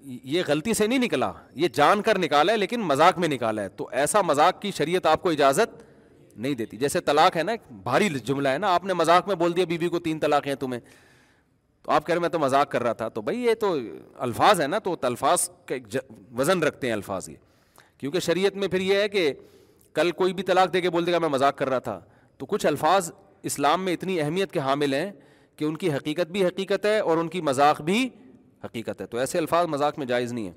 یہ 0.04 0.42
غلطی 0.46 0.74
سے 0.74 0.86
نہیں 0.86 0.98
نکلا، 0.98 1.32
یہ 1.54 1.68
جان 1.68 2.02
کر 2.02 2.18
نکالا 2.18 2.52
ہے 2.52 2.56
لیکن 2.56 2.80
مذاق 2.80 3.18
میں 3.18 3.28
نکالا 3.28 3.62
ہے۔ 3.62 3.68
تو 3.68 3.88
ایسا 3.92 4.22
مذاق 4.22 4.62
کی 4.62 4.70
شریعت 4.70 5.06
آپ 5.06 5.22
کو 5.22 5.30
اجازت 5.30 5.93
نہیں 6.36 6.54
دیتی۔ 6.54 6.76
جیسے 6.76 7.00
طلاق 7.00 7.36
ہے 7.36 7.42
نا 7.42 7.52
بھاری 7.70 8.08
جملہ 8.08 8.48
ہے 8.48 8.58
نا، 8.58 8.74
آپ 8.74 8.84
نے 8.84 8.92
مذاق 8.92 9.26
میں 9.26 9.34
بول 9.34 9.56
دیا 9.56 9.64
بیوی 9.64 9.88
کو 9.88 9.98
تین 9.98 10.18
طلاق 10.18 10.46
ہیں 10.46 10.54
تمہیں۔ 10.54 10.80
تو 11.82 11.92
آپ 11.92 12.06
کہہ 12.06 12.14
رہے 12.14 12.20
میں 12.20 12.28
تو 12.28 12.38
مذاق 12.38 12.70
کر 12.70 12.82
رہا 12.82 12.92
تھا۔ 12.92 13.08
تو 13.08 13.22
بھائی 13.22 13.44
یہ 13.44 13.54
تو 13.54 13.78
الفاظ 14.14 14.60
ہے 14.60 14.66
نا، 14.66 14.78
تو 14.78 14.96
الفاظ 15.02 15.50
کا 15.66 15.74
ایک 15.74 15.86
وزن 16.38 16.62
رکھتے 16.62 16.86
ہیں 16.86 16.94
الفاظ 16.94 17.28
یہ۔ 17.28 17.34
کیونکہ 17.98 18.20
شریعت 18.20 18.56
میں 18.56 18.68
پھر 18.68 18.80
یہ 18.80 18.94
ہے 18.94 19.08
کہ 19.08 19.32
کل 19.94 20.10
کوئی 20.10 20.32
بھی 20.32 20.42
طلاق 20.42 20.72
دے 20.72 20.80
کے 20.80 20.90
بول 20.90 21.06
دے 21.06 21.12
گا، 21.12 21.18
میں 21.18 21.28
مذاق 21.28 21.58
کر 21.58 21.68
رہا 21.68 21.78
تھا۔ 21.78 22.00
تو 22.38 22.46
کچھ 22.46 22.66
الفاظ 22.66 23.12
اسلام 23.42 23.84
میں 23.84 23.92
اتنی 23.92 24.20
اہمیت 24.20 24.52
کے 24.52 24.60
حامل 24.60 24.94
ہیں 24.94 25.12
کہ 25.56 25.64
ان 25.64 25.76
کی 25.76 25.92
حقیقت 25.92 26.30
بھی 26.30 26.46
حقیقت 26.46 26.86
ہے 26.86 26.98
اور 26.98 27.16
ان 27.16 27.28
کی 27.28 27.40
مذاق 27.40 27.82
بھی 27.82 28.08
حقیقت 28.64 29.00
ہے۔ 29.00 29.06
تو 29.06 29.18
ایسے 29.18 29.38
الفاظ 29.38 29.66
مذاق 29.66 29.98
میں 29.98 30.06
جائز 30.06 30.32
نہیں 30.32 30.46
ہے 30.46 30.52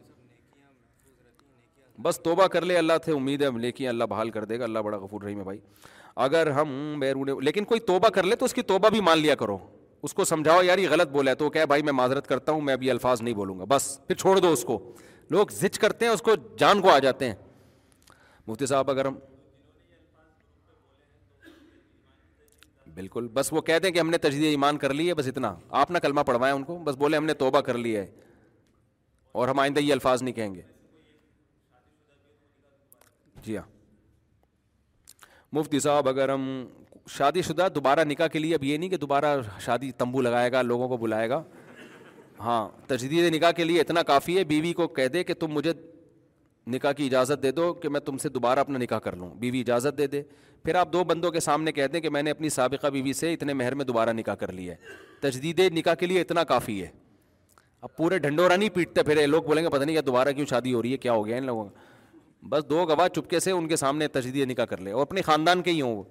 بس 2.01 2.19
توبہ 2.19 2.47
کر 2.47 2.61
لے، 2.61 2.77
اللہ 2.77 2.93
تھے، 3.03 3.13
امید 3.13 3.41
ہے 3.41 3.47
لیکن 3.55 3.87
اللہ 3.87 4.03
بحال 4.03 4.29
کر 4.29 4.43
دے 4.43 4.59
گا، 4.59 4.63
اللہ 4.63 4.79
بڑا 4.79 4.97
غفور 4.97 5.21
رحیم 5.21 5.39
ہے 5.39 5.43
بھائی۔ 5.43 5.59
اگر 6.15 6.47
ہم 6.47 6.95
بیرون 6.99 7.29
لیکن 7.43 7.63
کوئی 7.63 7.79
توبہ 7.79 8.09
کر 8.09 8.23
لے 8.23 8.35
تو 8.35 8.45
اس 8.45 8.53
کی 8.53 8.61
توبہ 8.61 8.89
بھی 8.89 9.01
مان 9.01 9.19
لیا 9.19 9.35
کرو۔ 9.35 9.57
اس 10.03 10.13
کو 10.13 10.25
سمجھاؤ، 10.25 10.61
یار، 10.61 10.77
یہ 10.77 10.89
غلط 10.89 11.07
بولا 11.07 11.31
ہے 11.31 11.35
تو 11.35 11.49
کہ 11.49 11.65
بھائی، 11.65 11.83
میں 11.83 11.93
معذرت 11.93 12.27
کرتا 12.27 12.51
ہوں، 12.51 12.61
میں 12.61 12.73
ابھی 12.73 12.91
الفاظ 12.91 13.21
نہیں 13.21 13.33
بولوں 13.33 13.59
گا۔ 13.59 13.65
بس، 13.69 14.07
پھر 14.07 14.15
چھوڑ 14.15 14.37
دو 14.37 14.51
اس 14.51 14.63
کو۔ 14.63 14.91
لوگ 15.29 15.47
زچ 15.51 15.79
کرتے 15.79 16.05
ہیں، 16.05 16.11
اس 16.11 16.21
کو 16.21 16.31
جان 16.57 16.81
کو 16.81 16.89
آ 16.89 16.99
جاتے 16.99 17.25
ہیں۔ 17.25 17.35
مفتی 18.47 18.65
صاحب، 18.65 18.89
اگر 18.89 19.05
ہم 19.05 19.15
بالکل، 22.93 23.27
بس 23.27 23.53
وہ 23.53 23.61
کہتے 23.61 23.87
ہیں 23.87 23.93
کہ 23.93 23.99
ہم 23.99 24.09
نے 24.09 24.17
تجدید 24.17 24.43
ایمان 24.43 24.77
کر 24.77 24.93
لی 24.93 25.09
ہے، 25.09 25.13
بس 25.13 25.27
اتنا۔ 25.27 25.55
آپ 25.69 25.91
نہ 25.91 25.97
کلمہ 25.97 26.21
پڑھوائیں 26.21 26.55
ان 26.55 26.63
کو، 26.63 26.77
بس 26.77 26.95
بولے 26.95 27.17
ہم 27.17 27.25
نے 27.25 27.33
توبہ 27.33 27.61
کر 27.61 27.77
لی 27.77 27.95
ہے۔ 27.97 28.05
اور 29.31 29.47
ہم 29.47 29.59
آئندہ 29.59 29.79
یہ 29.79 29.93
الفاظ 29.93 30.23
نہیں 30.23 30.35
کہیں 30.35 30.55
گے۔ 30.55 30.61
جی 33.47 33.57
ہاں 33.57 33.69
مفتی 35.53 35.79
صاحب، 35.79 36.09
اگر 36.09 36.29
ہم 36.29 36.65
شادی 37.09 37.41
شدہ 37.41 37.67
دوبارہ 37.75 38.03
نکاح 38.03 38.27
کے 38.27 38.39
لیے، 38.39 38.55
اب 38.55 38.63
یہ 38.63 38.77
نہیں 38.77 38.89
کہ 38.89 38.97
دوبارہ 38.97 39.39
شادی 39.59 39.91
تمبو 39.91 40.21
لگائے 40.21 40.51
گا، 40.51 40.61
لوگوں 40.61 40.87
کو 40.87 40.97
بلائے 40.97 41.29
گا۔ 41.29 41.43
ہاں 42.39 42.69
تجدید 42.87 43.35
نکاح 43.35 43.51
کے 43.51 43.63
لیے 43.63 43.81
اتنا 43.81 44.03
کافی 44.03 44.37
ہے، 44.37 44.43
بیوی 44.43 44.73
کو 44.73 44.87
کہہ 44.87 45.07
دے 45.07 45.23
کہ 45.23 45.33
تم 45.33 45.47
مجھے 45.47 45.73
نکاح 46.67 46.91
کی 46.91 47.05
اجازت 47.05 47.43
دے 47.43 47.51
دو 47.51 47.73
کہ 47.73 47.89
میں 47.89 47.99
تم 47.99 48.17
سے 48.17 48.29
دوبارہ 48.29 48.59
اپنا 48.59 48.79
نکاح 48.79 48.99
کر 48.99 49.15
لوں۔ 49.15 49.29
بیوی 49.29 49.59
اجازت 49.59 49.97
دے 49.97 50.07
دے۔ 50.07 50.23
پھر 50.63 50.75
آپ 50.75 50.93
دو 50.93 51.03
بندوں 51.03 51.31
کے 51.31 51.39
سامنے 51.39 51.71
کہتے 51.71 51.97
ہیں 51.97 52.01
کہ 52.01 52.09
میں 52.09 52.23
نے 52.23 52.31
اپنی 52.31 52.49
سابقہ 52.49 52.87
بیوی 52.87 53.13
سے 53.13 53.33
اتنے 53.33 53.53
مہر 53.53 53.75
میں 53.75 53.85
دوبارہ 53.85 54.09
نکاح 54.09 54.35
کر 54.35 54.51
لیا 54.51 54.73
ہے۔ 54.73 54.77
تجدید 55.19 55.59
نکاح 55.59 55.93
کے 55.93 56.05
لیے 56.05 56.21
اتنا 56.21 56.43
کافی 56.43 56.81
ہے۔ 56.81 56.87
اب 57.81 57.97
پورے 57.97 58.19
ڈھنڈورا 58.19 58.55
نہیں 58.55 58.69
پیٹتے 58.69 59.03
پھر 59.03 59.27
لوگ 59.27 59.43
بولیں 59.43 59.63
گے، 59.63 59.69
پتہ 59.69 59.83
نہیں 59.83 59.95
کیا 59.95 60.01
دوبارہ 60.05 60.31
کیوں 60.31 60.45
شادی 60.45 60.73
ہو 60.73 60.81
رہی 60.81 60.91
ہے، 60.91 60.97
کیا 60.97 61.13
ہو 61.13 61.25
گیا 61.25 61.37
ان 61.37 61.45
لوگوں 61.45 61.65
کا۔ 61.65 61.96
بس 62.43 62.69
دو 62.69 62.85
گواہ 62.85 63.07
چپکے 63.07 63.39
سے 63.39 63.51
ان 63.51 63.67
کے 63.67 63.75
سامنے 63.75 64.07
تجدید 64.07 64.49
نکاح 64.49 64.65
کر 64.65 64.77
لے 64.77 64.91
اور 64.91 65.01
اپنے 65.01 65.21
خاندان 65.21 65.61
کے 65.61 65.71
ہی 65.71 65.81
ہوں 65.81 65.95
وہ۔ 65.95 66.03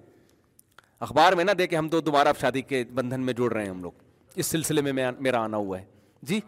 اخبار 0.99 1.33
میں 1.33 1.43
نہ 1.43 1.51
دے 1.51 1.67
کہ 1.67 1.75
ہم 1.75 1.89
تو 1.89 2.01
دوبارہ 2.01 2.27
شادی 2.41 2.61
کے 2.61 2.83
بندھن 2.93 3.21
میں 3.21 3.33
جوڑ 3.33 3.53
رہے 3.53 3.61
ہیں 3.61 3.69
ہم 3.69 3.81
لوگ۔ 3.81 3.91
اس 4.35 4.45
سلسلے 4.45 4.81
میں 4.81 5.11
میرا 5.19 5.43
آنا 5.43 5.57
ہوا 5.57 5.79
ہے۔ 5.79 5.85
جی؟ 6.21 6.39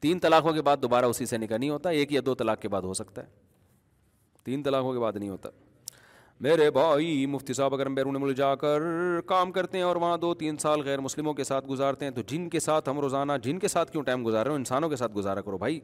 تین 0.00 0.18
طلاقوں 0.18 0.52
کے 0.52 0.62
بعد 0.62 0.76
دوبارہ 0.82 1.04
اسی 1.04 1.26
سے 1.26 1.38
نکاح 1.38 1.58
نہیں 1.58 1.70
ہوتا، 1.70 1.90
ایک 1.90 2.12
یا 2.12 2.20
دو 2.26 2.34
طلاق 2.34 2.60
کے 2.60 2.68
بعد 2.68 2.82
ہو 2.82 2.94
سکتا 2.94 3.22
ہے۔ 3.22 3.26
تین 4.44 4.62
طلاقوں 4.62 4.92
کے 4.92 4.98
بعد 4.98 5.12
نہیں 5.16 5.28
ہوتا۔ 5.28 5.48
میرے 6.40 6.70
بھائی 6.70 7.26
مفتی 7.26 7.52
صاحب 7.52 7.74
اگر 7.74 7.86
ہم 7.86 7.94
بیرون 7.94 8.16
ملک 8.20 8.36
جا 8.36 8.54
کر 8.54 8.80
کام 9.26 9.52
کرتے 9.52 9.78
ہیں 9.78 9.84
اور 9.84 9.96
وہاں 9.96 10.18
دو 10.18 10.34
تین 10.34 10.56
سال 10.56 10.80
غیر 10.80 11.00
مسلموں 11.00 11.34
کے 11.34 11.44
ساتھ 11.44 11.66
گزارتے 11.66 12.04
ہیں 12.04 12.12
تو 12.12 12.20
جن 12.22 12.48
کے 12.48 12.60
ساتھ 12.60 12.88
ہم 12.88 13.00
روزانہ 13.00 13.32
جن 13.42 13.58
کے 13.58 13.68
ساتھ 13.68 13.92
کیوں 13.92 14.02
ٹائم 14.02 14.26
گزار 14.26 14.44
رہے 14.44 14.50
ہو؟ 14.50 14.56
انسانوں 14.56 14.88
کے 14.88 14.96
ساتھ 14.96 15.12
گزارا 15.12 15.40
کرو 15.40 15.58
بھائی۔ 15.58 15.80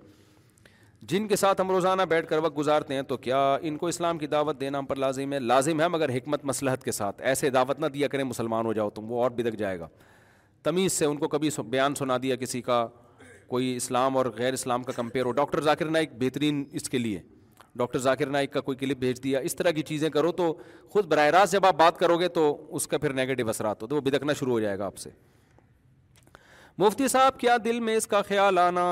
جن 1.02 1.28
کے 1.28 1.36
ساتھ 1.36 1.60
ہم 1.60 1.70
روزانہ 1.70 2.02
بیٹھ 2.02 2.28
کر 2.28 2.38
وقت 2.38 2.58
گزارتے 2.58 2.94
ہیں 2.94 3.02
تو 3.02 3.16
کیا 3.16 3.58
ان 3.62 3.76
کو 3.76 3.86
اسلام 3.86 4.18
کی 4.18 4.26
دعوت 4.26 4.60
دینا 4.60 4.78
ہم 4.78 4.86
پر 4.86 4.96
لازم 4.96 5.32
ہے؟ 5.32 5.38
لازم 5.38 5.80
ہے 5.80 5.88
مگر 5.88 6.16
حکمت 6.16 6.44
مسلحت 6.44 6.84
کے 6.84 6.92
ساتھ 6.92 7.22
ایسے 7.22 7.50
دعوت 7.50 7.78
نہ 7.78 7.86
دیا 7.86 8.08
کریں 8.08 8.24
مسلمان 8.24 8.66
ہو 8.66 8.72
جاؤ 8.72 8.90
تم، 8.90 9.12
وہ 9.12 9.22
اور 9.22 9.30
بدک 9.30 9.58
جائے 9.58 9.78
گا۔ 9.78 9.88
تمیز 10.62 10.92
سے 10.92 11.04
ان 11.04 11.16
کو 11.16 11.28
کبھی 11.28 11.48
بیان 11.68 11.94
سنا 11.94 12.16
دیا 12.22 12.36
کسی 12.36 12.62
کا 12.62 12.86
کوئی 13.46 13.76
اسلام 13.76 14.16
اور 14.16 14.26
غیر 14.36 14.52
اسلام 14.52 14.82
کا 14.82 14.92
کمپیئر 14.92 15.24
ہو۔ 15.24 15.32
ڈاکٹر 15.32 15.60
ذاکر 15.60 15.86
نائک 15.86 16.10
بہترین 16.18 16.64
اس 16.72 16.88
کے 16.88 16.98
لیے، 16.98 17.20
ڈاکٹر 17.76 17.98
ذاکر 17.98 18.26
نائک 18.26 18.52
کا 18.52 18.60
کوئی 18.60 18.76
کلپ 18.76 18.98
بھیج 18.98 19.22
دیا، 19.24 19.38
اس 19.38 19.56
طرح 19.56 19.70
کی 19.70 19.82
چیزیں 19.82 20.10
کرو 20.10 20.32
تو 20.32 20.54
خود 20.90 21.06
براہ 21.06 21.26
راست 21.26 21.52
جب 21.52 21.66
آپ 21.66 21.74
بات 21.74 21.98
کرو 21.98 22.18
گے 22.18 22.28
تو 22.28 22.66
اس 22.70 22.86
کا 22.86 22.98
پھر 22.98 23.12
نیگیٹو 23.12 23.48
اثرات 23.48 23.82
ہو 23.82 23.86
تو 23.86 23.96
وہ 23.96 24.00
بدکنا 24.00 24.32
شروع 24.32 24.52
ہو 24.52 24.60
جائے 24.60 24.78
گا 24.78 24.86
آپ 24.86 24.96
سے۔ 24.96 25.10
مفتی 26.80 27.08
صاحب، 27.08 27.40
کیا 27.40 27.56
دل 27.64 27.80
میں 27.80 27.96
اس 27.96 28.06
کا 28.06 28.22
خیال 28.22 28.58
آنا؟ 28.58 28.82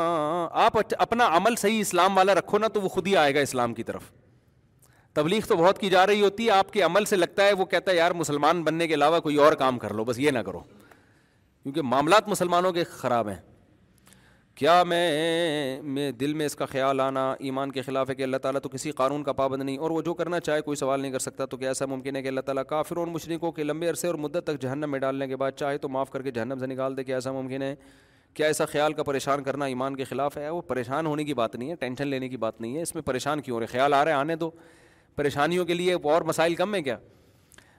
آپ 0.53 0.73
اپنا 0.99 1.27
عمل 1.27 1.57
صحیح 1.57 1.81
اسلام 1.81 2.17
والا 2.17 2.35
رکھو 2.35 2.59
نا 2.59 2.69
تو 2.69 2.81
وہ 2.81 2.89
خود 2.89 3.07
ہی 3.07 3.17
آئے 3.17 3.35
گا 3.35 3.41
اسلام 3.41 3.75
کی 3.75 3.83
طرف۔ 3.83 4.03
تبلیغ 5.13 5.41
تو 5.49 5.57
بہت 5.57 5.79
کی 5.79 5.91
جا 5.91 6.07
رہی 6.07 6.23
ہوتی 6.23 6.47
ہے 6.47 6.51
آپ 6.51 6.73
کے 6.73 6.83
عمل 6.83 7.05
سے 7.05 7.17
لگتا 7.17 7.45
ہے 7.45 7.53
وہ 7.53 7.65
کہتا 7.65 7.91
ہے، 7.91 7.97
یار، 7.97 8.11
مسلمان 8.11 8.63
بننے 8.63 8.89
کے 8.89 8.95
علاوہ 8.95 9.21
کوئی 9.21 9.37
اور 9.37 9.53
کام 9.53 9.79
کر 9.79 9.95
لو، 9.95 10.05
بس 10.05 10.19
یہ 10.19 10.31
نہ 10.31 10.39
کرو۔ 10.39 10.61
کیونکہ 11.63 11.83
معاملات 11.83 12.29
مسلمانوں 12.29 12.73
کے 12.73 12.85
خراب 12.85 13.29
ہیں۔ 13.29 13.48
کیا 14.59 14.83
میں 14.83 15.83
میں 15.83 16.11
دل 16.13 16.33
میں 16.35 16.47
اس 16.47 16.57
کا 16.57 16.67
خیال 16.67 17.01
آنا 17.01 17.33
ایمان 17.39 17.73
کے 17.73 17.83
خلاف 17.83 18.09
ہے 18.11 18.15
کہ 18.15 18.23
اللہ 18.23 18.37
تعالیٰ 18.37 18.61
تو 18.61 18.69
کسی 18.69 18.91
قانون 18.91 19.23
کا 19.23 19.33
پابند 19.33 19.63
نہیں، 19.63 19.79
اور 19.79 19.91
وہ 19.91 20.03
جو 20.03 20.15
کرنا 20.15 20.41
چاہے 20.41 20.61
کوئی 20.61 20.77
سوال 20.77 21.01
نہیں 21.01 21.13
کر 21.13 21.19
سکتا، 21.19 21.45
تو 21.45 21.57
کیا 21.57 21.69
ایسا 21.71 21.87
ممکن 21.87 22.17
ہے 22.17 22.23
کہ 22.23 22.29
اللہ 22.29 22.41
تعالیٰ 22.41 22.63
کافر 22.69 22.97
اور 22.97 23.07
مشرقوں 23.07 23.53
کے 23.53 23.65
لمبے 23.65 23.89
عرصے 23.89 24.07
اور 24.07 24.15
مدت 24.15 24.45
تک 24.45 24.61
جہنم 24.61 24.91
میں 24.91 24.99
ڈالنے 24.99 25.27
کے 25.29 25.37
بعد 25.37 25.53
چاہے 25.57 25.79
تو 25.79 25.89
معاف 25.89 26.11
کر 26.11 26.23
کے 26.23 26.31
جہنم 26.31 26.59
سے 26.59 26.67
نکال 26.67 26.97
دے؟ 26.97 27.05
کیا 27.05 27.17
ایسا 27.17 27.33
ممکن 27.33 27.63
ہے؟ 27.63 27.75
کیا 28.35 28.47
ایسا 28.47 28.65
خیال 28.65 28.93
کا 28.93 29.03
پریشان 29.03 29.43
کرنا 29.43 29.65
ایمان 29.65 29.97
کے 29.97 30.05
خلاف 30.05 30.37
ہے؟ 30.37 30.49
وہ 30.49 30.61
پریشان 30.61 31.07
ہونے 31.07 31.25
کی 31.25 31.35
بات 31.35 31.55
نہیں 31.57 31.71
ہے، 31.71 31.75
ٹینشن 31.75 32.09
لینے 32.09 32.29
کی 32.29 32.37
بات 32.37 32.61
نہیں 32.61 32.77
ہے، 32.77 32.83
اس 32.83 32.95
میں 32.95 33.03
پریشان 33.03 33.41
کیوں 33.41 33.55
ہو 33.55 33.61
رہے؟ 33.61 33.67
خیال 33.67 33.95
آ 33.95 34.05
رہے 34.05 34.13
آنے 34.13 34.37
دو۔ 34.37 34.51
پریشانیوں 35.17 35.65
کے 35.65 35.75
لیے 35.75 35.95
اور 35.95 36.23
مسائل 36.23 36.55
کم 36.55 36.75
ہے 36.75 36.83
کیا؟ 36.83 36.97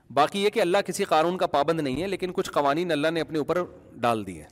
باقی 0.09 0.43
یہ 0.43 0.49
کہ 0.49 0.59
اللہ 0.59 0.77
کسی 0.85 1.03
قانون 1.03 1.37
کا 1.37 1.47
پابند 1.47 1.79
نہیں 1.79 2.01
ہے، 2.01 2.07
لیکن 2.07 2.31
کچھ 2.33 2.51
قوانین 2.51 2.91
اللہ 2.91 3.07
نے 3.07 3.21
اپنے 3.21 3.39
اوپر 3.39 3.63
ڈال 3.95 4.25
دیے۔ 4.27 4.43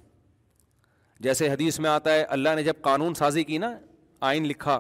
جیسے 1.20 1.50
حدیث 1.50 1.80
میں 1.80 1.90
آتا 1.90 2.14
ہے، 2.14 2.24
اللہ 2.24 2.50
نے 2.56 2.64
جب 2.64 2.74
قانون 2.82 3.14
سازی 3.14 3.44
کی 3.44 3.58
نا، 3.58 3.78
آئین 4.22 4.48
لکھا، 4.48 4.80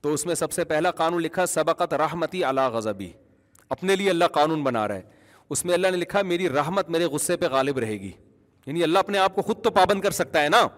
تو 0.00 0.14
اس 0.14 0.26
میں 0.26 0.34
سب 0.34 0.52
سے 0.52 0.64
پہلا 0.64 0.90
قانون 0.90 1.22
لکھا، 1.22 1.46
سبقت 1.46 1.94
رحمتی 1.94 2.44
اللہ 2.44 2.68
غضبی۔ 2.68 3.12
اپنے 3.68 3.96
لیے 3.96 4.10
اللہ 4.10 4.24
قانون 4.24 4.62
بنا 4.62 4.88
رہا 4.88 4.94
ہے۔ 4.94 5.02
اس 5.50 5.64
میں 5.64 5.74
اللہ 5.74 5.88
نے 5.88 5.96
لکھا، 5.96 6.22
میری 6.22 6.48
رحمت 6.48 6.90
میرے 6.90 7.04
غصے 7.04 7.36
پہ 7.36 7.46
غالب 7.46 7.78
رہے 7.78 7.92
گی۔ 7.92 8.10
یعنی 8.66 8.82
اللہ 8.82 8.98
اپنے 8.98 9.18
آپ 9.18 9.34
کو 9.34 9.42
خود 9.42 9.62
تو 9.62 9.70
پابند 9.70 10.00
کر 10.00 10.10
سکتا 10.10 10.42
ہے 10.42 10.48
نا۔ 10.48 10.68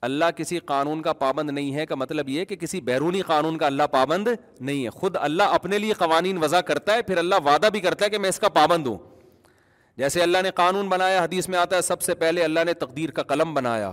اللہ 0.00 0.24
کسی 0.36 0.58
قانون 0.58 1.02
کا 1.02 1.12
پابند 1.12 1.50
نہیں 1.50 1.74
ہے، 1.74 1.86
کا 1.86 1.94
مطلب 1.94 2.28
یہ 2.28 2.44
کہ 2.44 2.56
کسی 2.56 2.80
بیرونی 2.80 3.20
قانون 3.20 3.58
کا 3.58 3.66
اللہ 3.66 3.82
پابند 3.82 4.28
نہیں 4.60 4.84
ہے۔ 4.84 4.90
خود 4.90 5.16
اللہ 5.20 5.42
اپنے 5.42 5.78
لیے 5.78 5.92
قوانین 5.92 6.38
وضع 6.38 6.60
کرتا 6.60 6.94
ہے، 6.94 7.02
پھر 7.02 7.18
اللہ 7.18 7.34
وعدہ 7.44 7.68
بھی 7.72 7.80
کرتا 7.80 8.04
ہے 8.04 8.10
کہ 8.10 8.18
میں 8.18 8.28
اس 8.28 8.38
کا 8.38 8.48
پابند 8.48 8.86
ہوں۔ 8.86 9.17
جیسے 9.98 10.22
اللہ 10.22 10.38
نے 10.42 10.50
قانون 10.50 10.88
بنایا، 10.88 11.24
حدیث 11.24 11.48
میں 11.48 11.58
آتا 11.58 11.76
ہے، 11.76 11.80
سب 11.80 12.02
سے 12.02 12.14
پہلے 12.14 12.44
اللہ 12.44 12.60
نے 12.66 12.74
تقدیر 12.74 13.10
کا 13.10 13.22
قلم 13.22 13.54
بنایا۔ 13.54 13.92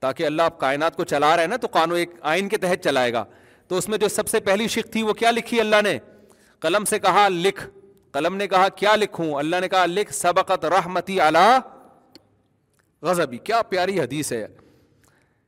تاکہ 0.00 0.26
اللہ 0.26 0.42
آپ 0.42 0.60
کائنات 0.60 0.96
کو 0.96 1.04
چلا 1.04 1.36
رہے 1.36 1.42
ہیں 1.42 1.48
نا، 1.48 1.56
تو 1.56 1.68
قانون 1.70 1.98
ایک 1.98 2.10
آئین 2.20 2.48
کے 2.48 2.56
تحت 2.56 2.84
چلائے 2.84 3.12
گا۔ 3.12 3.24
تو 3.68 3.76
اس 3.76 3.88
میں 3.88 3.98
جو 3.98 4.08
سب 4.08 4.28
سے 4.28 4.40
پہلی 4.40 4.68
شک 4.68 4.92
تھی، 4.92 5.02
وہ 5.02 5.12
کیا 5.12 5.30
لکھی 5.30 5.60
اللہ 5.60 5.76
نے؟ 5.84 5.98
قلم 6.60 6.84
سے 6.84 6.98
کہا، 6.98 7.28
لکھ۔ 7.28 7.68
قلم 8.12 8.36
نے 8.36 8.46
کہا، 8.46 8.68
کیا 8.68 8.96
لکھوں؟ 8.96 9.34
اللہ 9.34 9.56
نے 9.60 9.68
کہا، 9.68 9.86
لکھ 9.86 10.14
سبقت 10.14 10.64
رحمتی 10.64 11.20
اللہ 11.20 11.58
غضبی۔ 13.02 13.38
کیا 13.38 13.62
پیاری 13.62 14.00
حدیث 14.00 14.32
ہے 14.32 14.46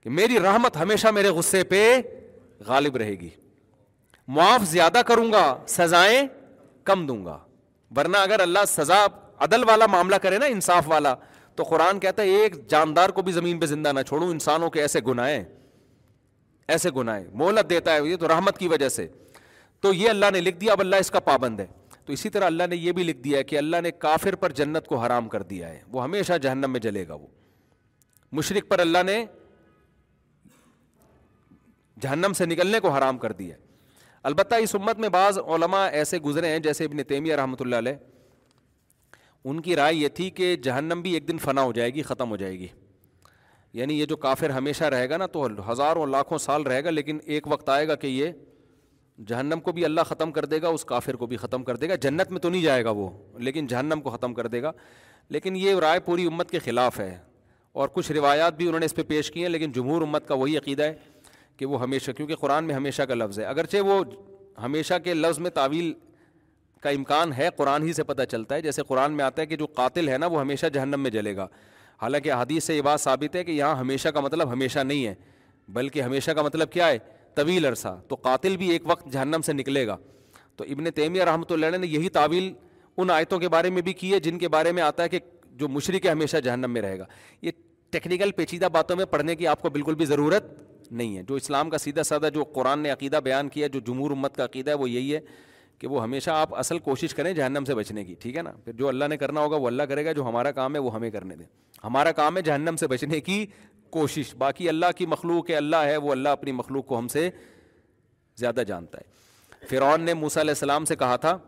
کہ 0.01 0.11
میری 0.11 0.41
رحمت 0.41 0.77
ہمیشہ 0.77 1.09
میرے 1.09 1.29
غصے 1.29 1.65
پہ 1.65 2.01
غالب 2.67 2.97
رہے 2.97 3.15
گی۔ 3.15 3.29
معاف 4.29 4.61
زیادہ 4.61 5.01
کروں 5.07 5.33
گا، 5.33 5.57
سزائیں 5.69 6.23
کم 6.85 7.07
دوں 7.07 7.25
گا۔ 7.25 7.39
ورنہ 7.97 8.17
اگر 8.17 8.41
اللہ 8.41 8.59
سزا 8.69 9.07
عدل 9.41 9.65
والا 9.69 9.87
معاملہ 9.87 10.17
کرے 10.17 10.39
نا، 10.39 10.47
انصاف 10.47 10.83
والا۔ 10.87 11.15
تو 11.55 11.63
قرآن 11.63 12.01
کہتا 12.01 12.23
ہے، 12.23 12.29
ایک 12.29 12.69
جاندار 12.69 13.09
کو 13.09 13.23
بھی 13.23 13.33
زمین 13.33 13.61
پہ 13.61 13.67
زندہ 13.67 13.93
نہ 13.93 14.01
چھوڑوں، 14.01 14.29
انسانوں 14.29 14.71
کے 14.71 14.81
ایسے 14.81 15.01
گناہیں 15.07 15.45
ایسے 16.69 16.91
گناہیں 16.97 17.25
مہلت 17.35 17.71
دیتا 17.71 17.95
ہے، 17.95 18.09
یہ 18.09 18.17
تو 18.17 18.29
رحمت 18.29 18.59
کی 18.59 18.69
وجہ 18.69 18.89
سے۔ 18.89 19.09
تو 19.81 19.93
یہ 19.93 20.11
اللہ 20.11 20.27
نے 20.33 20.41
لکھ 20.41 20.57
دیا، 20.57 20.73
اب 20.73 20.81
اللہ 20.81 20.97
اس 20.97 21.11
کا 21.11 21.21
پابند 21.21 21.61
ہے۔ 21.61 21.67
تو 22.05 22.13
اسی 22.13 22.31
طرح 22.31 22.45
اللہ 22.45 22.63
نے 22.71 22.77
یہ 22.77 22.93
بھی 22.93 23.03
لکھ 23.03 23.19
دیا 23.19 23.39
ہے 23.39 23.45
کہ 23.45 23.59
اللہ 23.59 23.77
نے 23.83 23.91
کافر 23.91 24.35
پر 24.35 24.53
جنت 24.53 24.87
کو 24.87 24.97
حرام 24.97 25.29
کر 25.29 25.43
دیا 25.43 25.69
ہے۔ 25.69 25.83
وہ 25.89 26.05
ہمیشہ 26.05 26.33
جہنم 26.33 26.71
میں 26.71 26.81
جلے 26.81 27.09
گا 27.09 27.15
وہ۔ 27.15 27.27
مشرق 28.33 28.69
پر 28.69 28.79
اللہ 28.79 29.03
نے 29.03 29.25
جہنم 32.01 32.33
سے 32.33 32.47
نکلنے 32.47 32.81
کو 32.81 32.89
حرام 32.89 33.19
کر 33.19 33.33
دیا 33.33 33.57
ہے۔ 33.57 33.61
البتہ 34.23 34.55
اس 34.55 34.75
امت 34.75 34.99
میں 34.99 35.09
بعض 35.09 35.39
علماء 35.39 35.89
ایسے 35.89 36.19
گزرے 36.19 36.49
ہیں، 36.49 36.59
جیسے 36.59 36.85
ابن 36.85 37.03
تیمیہ 37.03 37.37
رحمۃ 37.37 37.57
اللہ 37.61 37.77
علیہ۔ 37.77 37.93
ان 39.45 39.61
کی 39.61 39.77
رائے 39.77 39.95
یہ 39.95 40.09
تھی 40.09 40.31
کہ 40.31 40.57
جہنم 40.57 41.01
بھی 41.01 41.13
ایک 41.13 41.29
دن 41.29 41.39
فنا 41.39 41.63
ہو 41.63 41.73
جائے 41.73 41.95
گی، 41.95 42.03
ختم 42.03 42.31
ہو 42.31 42.37
جائے 42.37 42.59
گی۔ 42.59 42.67
یعنی 43.73 44.01
یہ 44.01 44.07
جو 44.07 44.17
کافر 44.17 44.51
ہمیشہ 44.51 44.85
رہے 44.85 45.11
گا 45.11 45.17
نا 45.17 45.27
تو 45.27 45.73
ہزاروں 45.73 46.07
لاکھوں 46.07 46.39
سال 46.39 46.63
رہے 46.63 46.85
گا، 46.85 46.91
لیکن 46.91 47.19
ایک 47.25 47.47
وقت 47.47 47.69
آئے 47.69 47.89
گا 47.89 47.95
کہ 47.95 48.07
یہ 48.07 48.29
جہنم 49.27 49.61
کو 49.61 49.73
بھی 49.73 49.85
اللہ 49.85 50.01
ختم 50.01 50.33
کر 50.33 50.45
دے 50.45 50.63
گا، 50.63 50.69
اس 50.69 50.85
کافر 50.85 51.15
کو 51.15 51.27
بھی 51.27 51.37
ختم 51.37 51.63
کر 51.63 51.77
دے 51.77 51.89
گا۔ 51.89 51.95
جنت 51.95 52.31
میں 52.31 52.41
تو 52.41 52.49
نہیں 52.49 52.63
جائے 52.63 52.85
گا 52.85 52.91
وہ، 52.91 53.11
لیکن 53.39 53.67
جہنم 53.67 54.01
کو 54.01 54.11
ختم 54.11 54.35
کر 54.35 54.47
دے 54.47 54.63
گا۔ 54.63 54.73
لیکن 55.29 55.57
یہ 55.57 55.75
رائے 55.75 56.01
پوری 56.01 56.27
امت 56.27 56.51
کے 56.51 56.59
خلاف 56.59 57.01
ہے۔ 57.01 57.19
اور 57.73 57.89
کچھ 57.89 58.13
روایات 58.13 58.57
بھی 58.57 58.67
انہوں 58.67 58.81
نے 58.81 58.87
اس 58.87 58.95
پہ 58.95 59.03
پیش 59.03 59.31
کی 59.31 59.43
ہیں، 59.43 59.49
لیکن 59.49 59.73
جمہور 59.73 60.03
امت 60.03 60.29
کا 60.29 60.35
وہی 60.35 60.57
عقیدہ 60.57 60.83
ہے 60.83 60.95
کہ 61.57 61.67
وہ 61.67 61.83
ہمیشہ، 61.83 62.11
کیونکہ 62.13 62.35
قرآن 62.35 62.65
میں 62.65 62.75
ہمیشہ 62.75 63.03
کا 63.03 63.15
لفظ 63.15 63.39
ہے۔ 63.39 63.45
اگرچہ 63.45 63.77
وہ 63.77 64.05
ہمیشہ 64.63 64.95
کے 65.05 65.15
لفظ 65.15 65.39
میں 65.39 65.51
تعویل 65.51 66.10
کا 66.81 66.91
امکان 66.91 67.33
ہے، 67.33 67.49
قرآن 67.57 67.83
ہی 67.83 67.93
سے 67.93 68.05
پتہ 68.05 68.23
چلتا 68.23 68.55
ہے۔ 68.55 68.61
جیسے 68.61 68.83
قرآن 68.83 69.13
میں 69.13 69.25
آتا 69.25 69.43
ہے 69.43 69.47
کہ 69.47 69.57
جو 69.57 69.67
قاتل 69.67 70.09
ہے 70.09 70.19
نا، 70.19 70.27
وہ 70.27 70.41
ہمیشہ 70.41 70.67
جہنم 70.67 71.01
میں 71.01 71.11
جلے 71.11 71.37
گا۔ 71.37 71.47
حالانکہ 72.03 72.33
حدیث 72.33 72.65
سے 72.65 72.77
یہ 72.77 72.83
بات 72.83 73.01
ثابت 73.01 73.37
ہے 73.37 73.45
کہ 73.45 73.51
یہاں 73.51 73.77
ہمیشہ 73.77 74.09
کا 74.09 74.21
مطلب 74.21 74.53
ہمیشہ 74.53 74.79
نہیں 74.79 75.07
ہے، 75.07 75.15
بلکہ 75.69 76.03
ہمیشہ 76.03 76.31
کا 76.31 76.43
مطلب 76.43 76.73
کیا 76.73 76.89
ہے؟ 76.89 76.99
طویل 77.35 77.67
عرصہ۔ 77.67 78.01
تو 78.09 78.15
قاتل 78.15 78.57
بھی 78.57 78.71
ایک 78.71 78.83
وقت 78.85 79.13
جہنم 79.13 79.41
سے 79.47 79.53
نکلے 79.53 79.87
گا۔ 79.87 79.97
تو 80.57 80.65
ابن 80.65 80.91
تیمیہ 80.91 81.23
رحمۃ 81.23 81.51
اللہ 81.51 81.77
نے 81.77 81.87
یہی 81.87 82.09
تعویل 82.09 82.53
ان 82.97 83.11
آیتوں 83.11 83.39
کے 83.39 83.49
بارے 83.49 83.71
میں 83.71 83.83
بھی 83.83 83.93
کی 83.93 84.13
ہے، 84.13 84.21
جن 84.21 84.39
کے 84.39 84.49
بارے 84.49 84.73
میں 84.73 84.83
آتا 84.83 85.03
ہے 85.03 85.09
کہ 85.09 85.19
جو 85.51 85.69
مشرق 85.69 86.07
ہے 86.07 86.11
ہمیشہ 86.11 86.37
جہنم 86.37 86.71
میں 86.71 86.83
رہے 86.83 86.99
گا۔ 86.99 87.05
یہ 87.43 87.51
ٹیکنیکل 87.91 88.33
پیچیدہ 88.33 88.69
باتوں 88.73 88.97
میں 88.97 89.05
پڑھنے 89.05 89.37
کی 89.37 89.47
آپ 89.47 89.63
کو 89.63 89.71
بالکل 89.71 89.95
بھی 89.95 90.05
ضرورت 90.05 90.45
نہیں 90.91 91.17
ہے۔ 91.17 91.23
جو 91.23 91.35
اسلام 91.35 91.71
کا 91.71 91.79
سیدھا 91.79 92.03
سادہ 92.03 92.29
جو 92.35 92.45
قرآن 92.45 92.81
نے 92.81 92.91
عقیدہ 92.91 93.17
بیان 93.25 93.49
کیا، 93.49 93.67
جو 93.67 93.81
جمہور 93.81 94.11
امت 94.11 94.37
کا 94.37 94.45
عقیدہ 94.45 94.71
ہے، 94.71 94.75
وہ 94.75 94.91
یہی 94.91 95.15
ہے۔ 95.15 95.21
کہ 95.81 95.87
وہ 95.87 96.03
ہمیشہ 96.03 96.31
آپ 96.31 96.55
اصل 96.55 96.79
کوشش 96.79 97.15
کریں 97.15 97.33
جہنم 97.33 97.65
سے 97.65 97.75
بچنے 97.75 98.05
کی، 98.05 98.15
ٹھیک 98.15 98.37
ہے 98.37 98.43
نا؟ 98.43 98.53
پھر 98.65 98.73
جو 98.73 98.89
اللہ 98.89 99.05
نے 99.05 99.17
کرنا 99.17 99.41
ہوگا 99.41 99.57
وہ 99.57 99.67
اللہ 99.67 99.83
کرے 99.83 100.05
گا، 100.05 100.13
جو 100.13 100.29
ہمارا 100.29 100.51
کام 100.51 100.75
ہے 100.75 100.81
وہ 100.81 100.95
ہمیں 100.95 101.11
کرنے 101.11 101.37
دیں۔ 101.37 101.47
ہمارا 101.85 102.13
کام 102.13 102.37
ہے 102.37 102.43
جہنم 102.43 102.77
سے 102.77 102.87
بچنے 102.87 103.21
کی 103.21 103.47
کوشش۔ 103.91 104.35
باقی 104.35 104.69
اللہ 104.69 104.87
کی 104.97 105.07
مخلوق 105.07 105.51
ہے، 105.51 105.57
اللہ 105.57 105.77
ہے، 105.77 105.97
وہ 105.97 106.13
اللہ 106.13 106.29
اپنی 106.29 106.53
مخلوق 106.53 106.87
کو 106.87 106.99
ہم 106.99 107.09
سے 107.09 107.31
زیادہ 108.37 108.63
جانتا 108.67 108.99
ہے۔ 108.99 109.21
فرعون 109.67 110.01
نے 110.01 110.15
موسیٰ 110.15 110.43
علیہ 110.43 110.51
السلام 110.51 110.85
سے 110.85 110.97
کہا 110.97 111.17
تھا، 111.17 111.39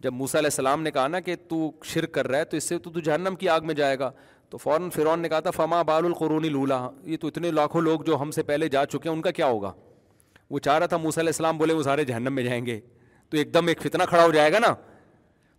جب 0.00 0.12
موسیٰ 0.12 0.40
علیہ 0.40 0.46
السلام 0.46 0.82
نے 0.82 0.90
کہا 0.90 1.08
نا 1.08 1.20
کہ 1.20 1.36
تو 1.48 1.70
شرک 1.84 2.12
کر 2.12 2.28
رہا 2.28 2.38
ہے 2.38 2.44
تو 2.44 2.56
اس 2.56 2.64
سے 2.64 2.78
تو 2.78 2.90
تو 2.90 3.00
جہنم 3.00 3.34
کی 3.34 3.48
آگ 3.48 3.60
میں 3.64 3.74
جائے 3.74 3.98
گا۔ 3.98 4.10
تو 4.48 4.58
فوراً 4.58 4.90
فرعون 4.90 5.20
نے 5.20 5.28
کہا 5.28 5.40
تھا، 5.40 5.50
فما 5.50 5.82
بال 5.82 6.04
القرونی 6.04 6.48
لولا 6.48 6.90
یہ 7.02 7.16
تو 7.16 7.26
اتنے 7.26 7.50
لاکھوں 7.50 7.80
لوگ 7.80 8.00
جو 8.00 8.20
ہم 8.20 8.30
سے 8.30 8.42
پہلے 8.42 8.68
جا 8.68 8.86
چکے 8.86 9.08
ہیں، 9.08 9.16
ان 9.16 9.22
کا 9.22 9.30
کیا 9.30 9.46
ہوگا؟ 9.46 9.72
وہ 10.50 10.58
چاہ 10.58 10.78
رہا 10.78 10.86
تھا 10.86 10.96
موسیٰ 10.96 11.22
علیہ 11.22 11.28
السلام 11.28 11.58
بولے 11.58 11.74
وہ 11.74 11.82
سارے 11.82 12.04
جہنم 12.04 12.34
میں 12.34 12.42
جائیں 12.42 12.66
گے۔ 12.66 12.80
تو 13.30 13.36
ایک 13.36 13.54
دم 13.54 13.66
ایک 13.66 13.80
فتنہ 13.80 14.02
کھڑا 14.08 14.24
ہو 14.24 14.32
جائے 14.32 14.52
گا 14.52 14.58
نا۔ 14.58 14.74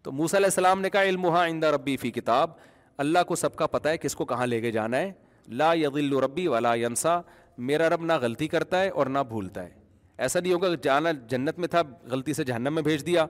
تو 0.03 0.11
موسیٰ 0.11 0.39
علیہ 0.39 0.47
السلام 0.47 0.81
نے 0.81 0.89
کہا 0.89 1.03
علم 1.03 1.25
آئندہ 1.25 1.67
ربی 1.67 1.97
فی 1.97 2.11
کتاب۔ 2.11 2.49
اللہ 2.97 3.19
کو 3.27 3.35
سب 3.35 3.55
کا 3.55 3.67
پتہ 3.67 3.89
ہے 3.89 3.97
کس 3.97 4.15
کو 4.15 4.25
کہاں 4.25 4.47
لے 4.47 4.61
کے 4.61 4.71
جانا 4.71 4.97
ہے۔ 4.97 5.11
لا 5.47 5.73
یغل 5.73 6.17
ربی 6.17 6.47
ولا 6.47 6.75
ینسا۔ 6.75 7.21
میرا 7.57 7.89
رب 7.89 8.03
نہ 8.03 8.13
غلطی 8.13 8.47
کرتا 8.47 8.81
ہے 8.81 8.89
اور 8.89 9.07
نہ 9.07 9.19
بھولتا 9.19 9.63
ہے۔ 9.63 9.69
ایسا 10.17 10.39
نہیں 10.39 10.53
ہوگا 10.53 10.67
جانا 10.81 11.11
جنت 11.11 11.59
میں 11.59 11.67
تھا، 11.67 11.81
غلطی 12.03 12.33
سے 12.33 12.43
جہنم 12.43 12.75
میں 12.75 12.83
بھیج 12.83 13.05
دیا۔ 13.05 13.25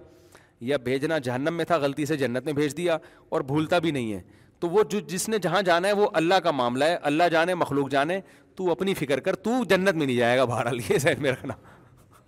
یا 0.59 0.77
بھیجنا 0.77 1.17
جہنم 1.17 1.53
میں 1.53 1.65
تھا، 1.65 1.77
غلطی 1.77 2.05
سے 2.05 2.17
جنت 2.17 2.45
میں 2.45 2.53
بھیج 2.53 2.77
دیا۔ 2.77 2.97
اور 3.29 3.41
بھولتا 3.41 3.79
بھی 3.79 3.91
نہیں 3.91 4.13
ہے۔ 4.13 4.21
تو 4.59 4.69
وہ 4.69 4.83
جو 4.83 4.99
جس 4.99 5.29
نے 5.29 5.37
جہاں 5.37 5.61
جانا 5.61 5.87
ہے، 5.87 5.93
وہ 5.93 6.07
اللہ 6.13 6.35
کا 6.35 6.51
معاملہ 6.51 6.85
ہے۔ 6.85 6.97
اللہ 7.01 7.23
جانے، 7.31 7.55
مخلوق 7.55 7.89
جانے۔ 7.89 8.19
تو 8.55 8.71
اپنی 8.71 8.93
فکر 8.93 9.19
کر، 9.19 9.35
تو 9.35 9.63
جنت 9.63 9.93
میں 9.93 10.05
نہیں 10.05 10.17
جائے 10.17 10.37
گا 10.37 10.45
باہر 10.45 10.67
یہ 10.89 10.97
سائڈ 10.97 11.19
میں 11.19 11.31
رکھنا۔ 11.31 11.53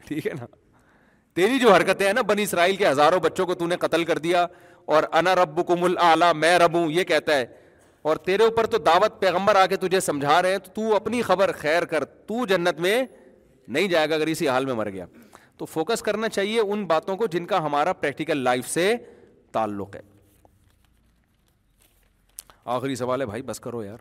ٹھیک 0.07 0.27
ہے 0.27 0.33
نا؟ 0.33 0.45
تیری 1.35 1.59
جو 1.59 1.73
حرکتیں 1.73 2.05
ہیں 2.05 2.13
نا 2.13 2.21
بنی 2.21 2.43
اسرائیل 2.43 2.75
کے 2.75 2.87
ہزاروں 2.89 3.19
بچوں 3.19 3.45
کو 3.45 3.53
تو 3.53 3.67
نے 3.67 3.75
قتل 3.75 4.03
کر 4.03 4.17
دیا 4.17 4.45
اور 4.85 5.03
انا 5.11 5.35
رب 5.35 5.65
کو 5.67 5.75
مل 5.77 5.95
میں 6.35 6.57
رب 6.59 6.73
ہوں، 6.73 6.91
یہ 6.91 7.03
کہتا 7.03 7.35
ہے، 7.35 7.45
اور 8.01 8.15
تیرے 8.17 8.43
اوپر 8.43 8.65
تو 8.65 8.77
دعوت 8.77 9.19
پیغمبر 9.21 9.55
آ 9.55 9.65
کے 9.65 9.75
تجھے 9.77 9.99
سمجھا 9.99 10.41
رہے 10.41 10.51
ہیں، 10.51 10.57
تو 10.57 10.71
تو 10.71 10.95
اپنی 10.95 11.21
خبر 11.21 11.51
خیر 11.57 11.85
کر، 11.85 12.05
تو 12.05 12.45
جنت 12.45 12.79
میں 12.79 13.03
نہیں 13.67 13.87
جائے 13.87 14.09
گا 14.09 14.15
اگر 14.15 14.27
اسی 14.27 14.47
حال 14.49 14.65
میں 14.65 14.73
مر 14.73 14.89
گیا۔ 14.89 15.05
تو 15.57 15.65
فوکس 15.65 16.01
کرنا 16.01 16.29
چاہیے 16.29 16.59
ان 16.59 16.85
باتوں 16.85 17.17
کو 17.17 17.25
جن 17.25 17.45
کا 17.45 17.65
ہمارا 17.65 17.93
پریکٹیکل 17.93 18.37
لائف 18.37 18.67
سے 18.69 18.93
تعلق 19.51 19.95
ہے۔ 19.95 20.01
آخری 22.65 22.95
سوال 22.95 23.21
ہے، 23.21 23.25
بھائی 23.25 23.41
بس 23.41 23.59
کرو 23.59 23.83
یار۔ 23.83 23.97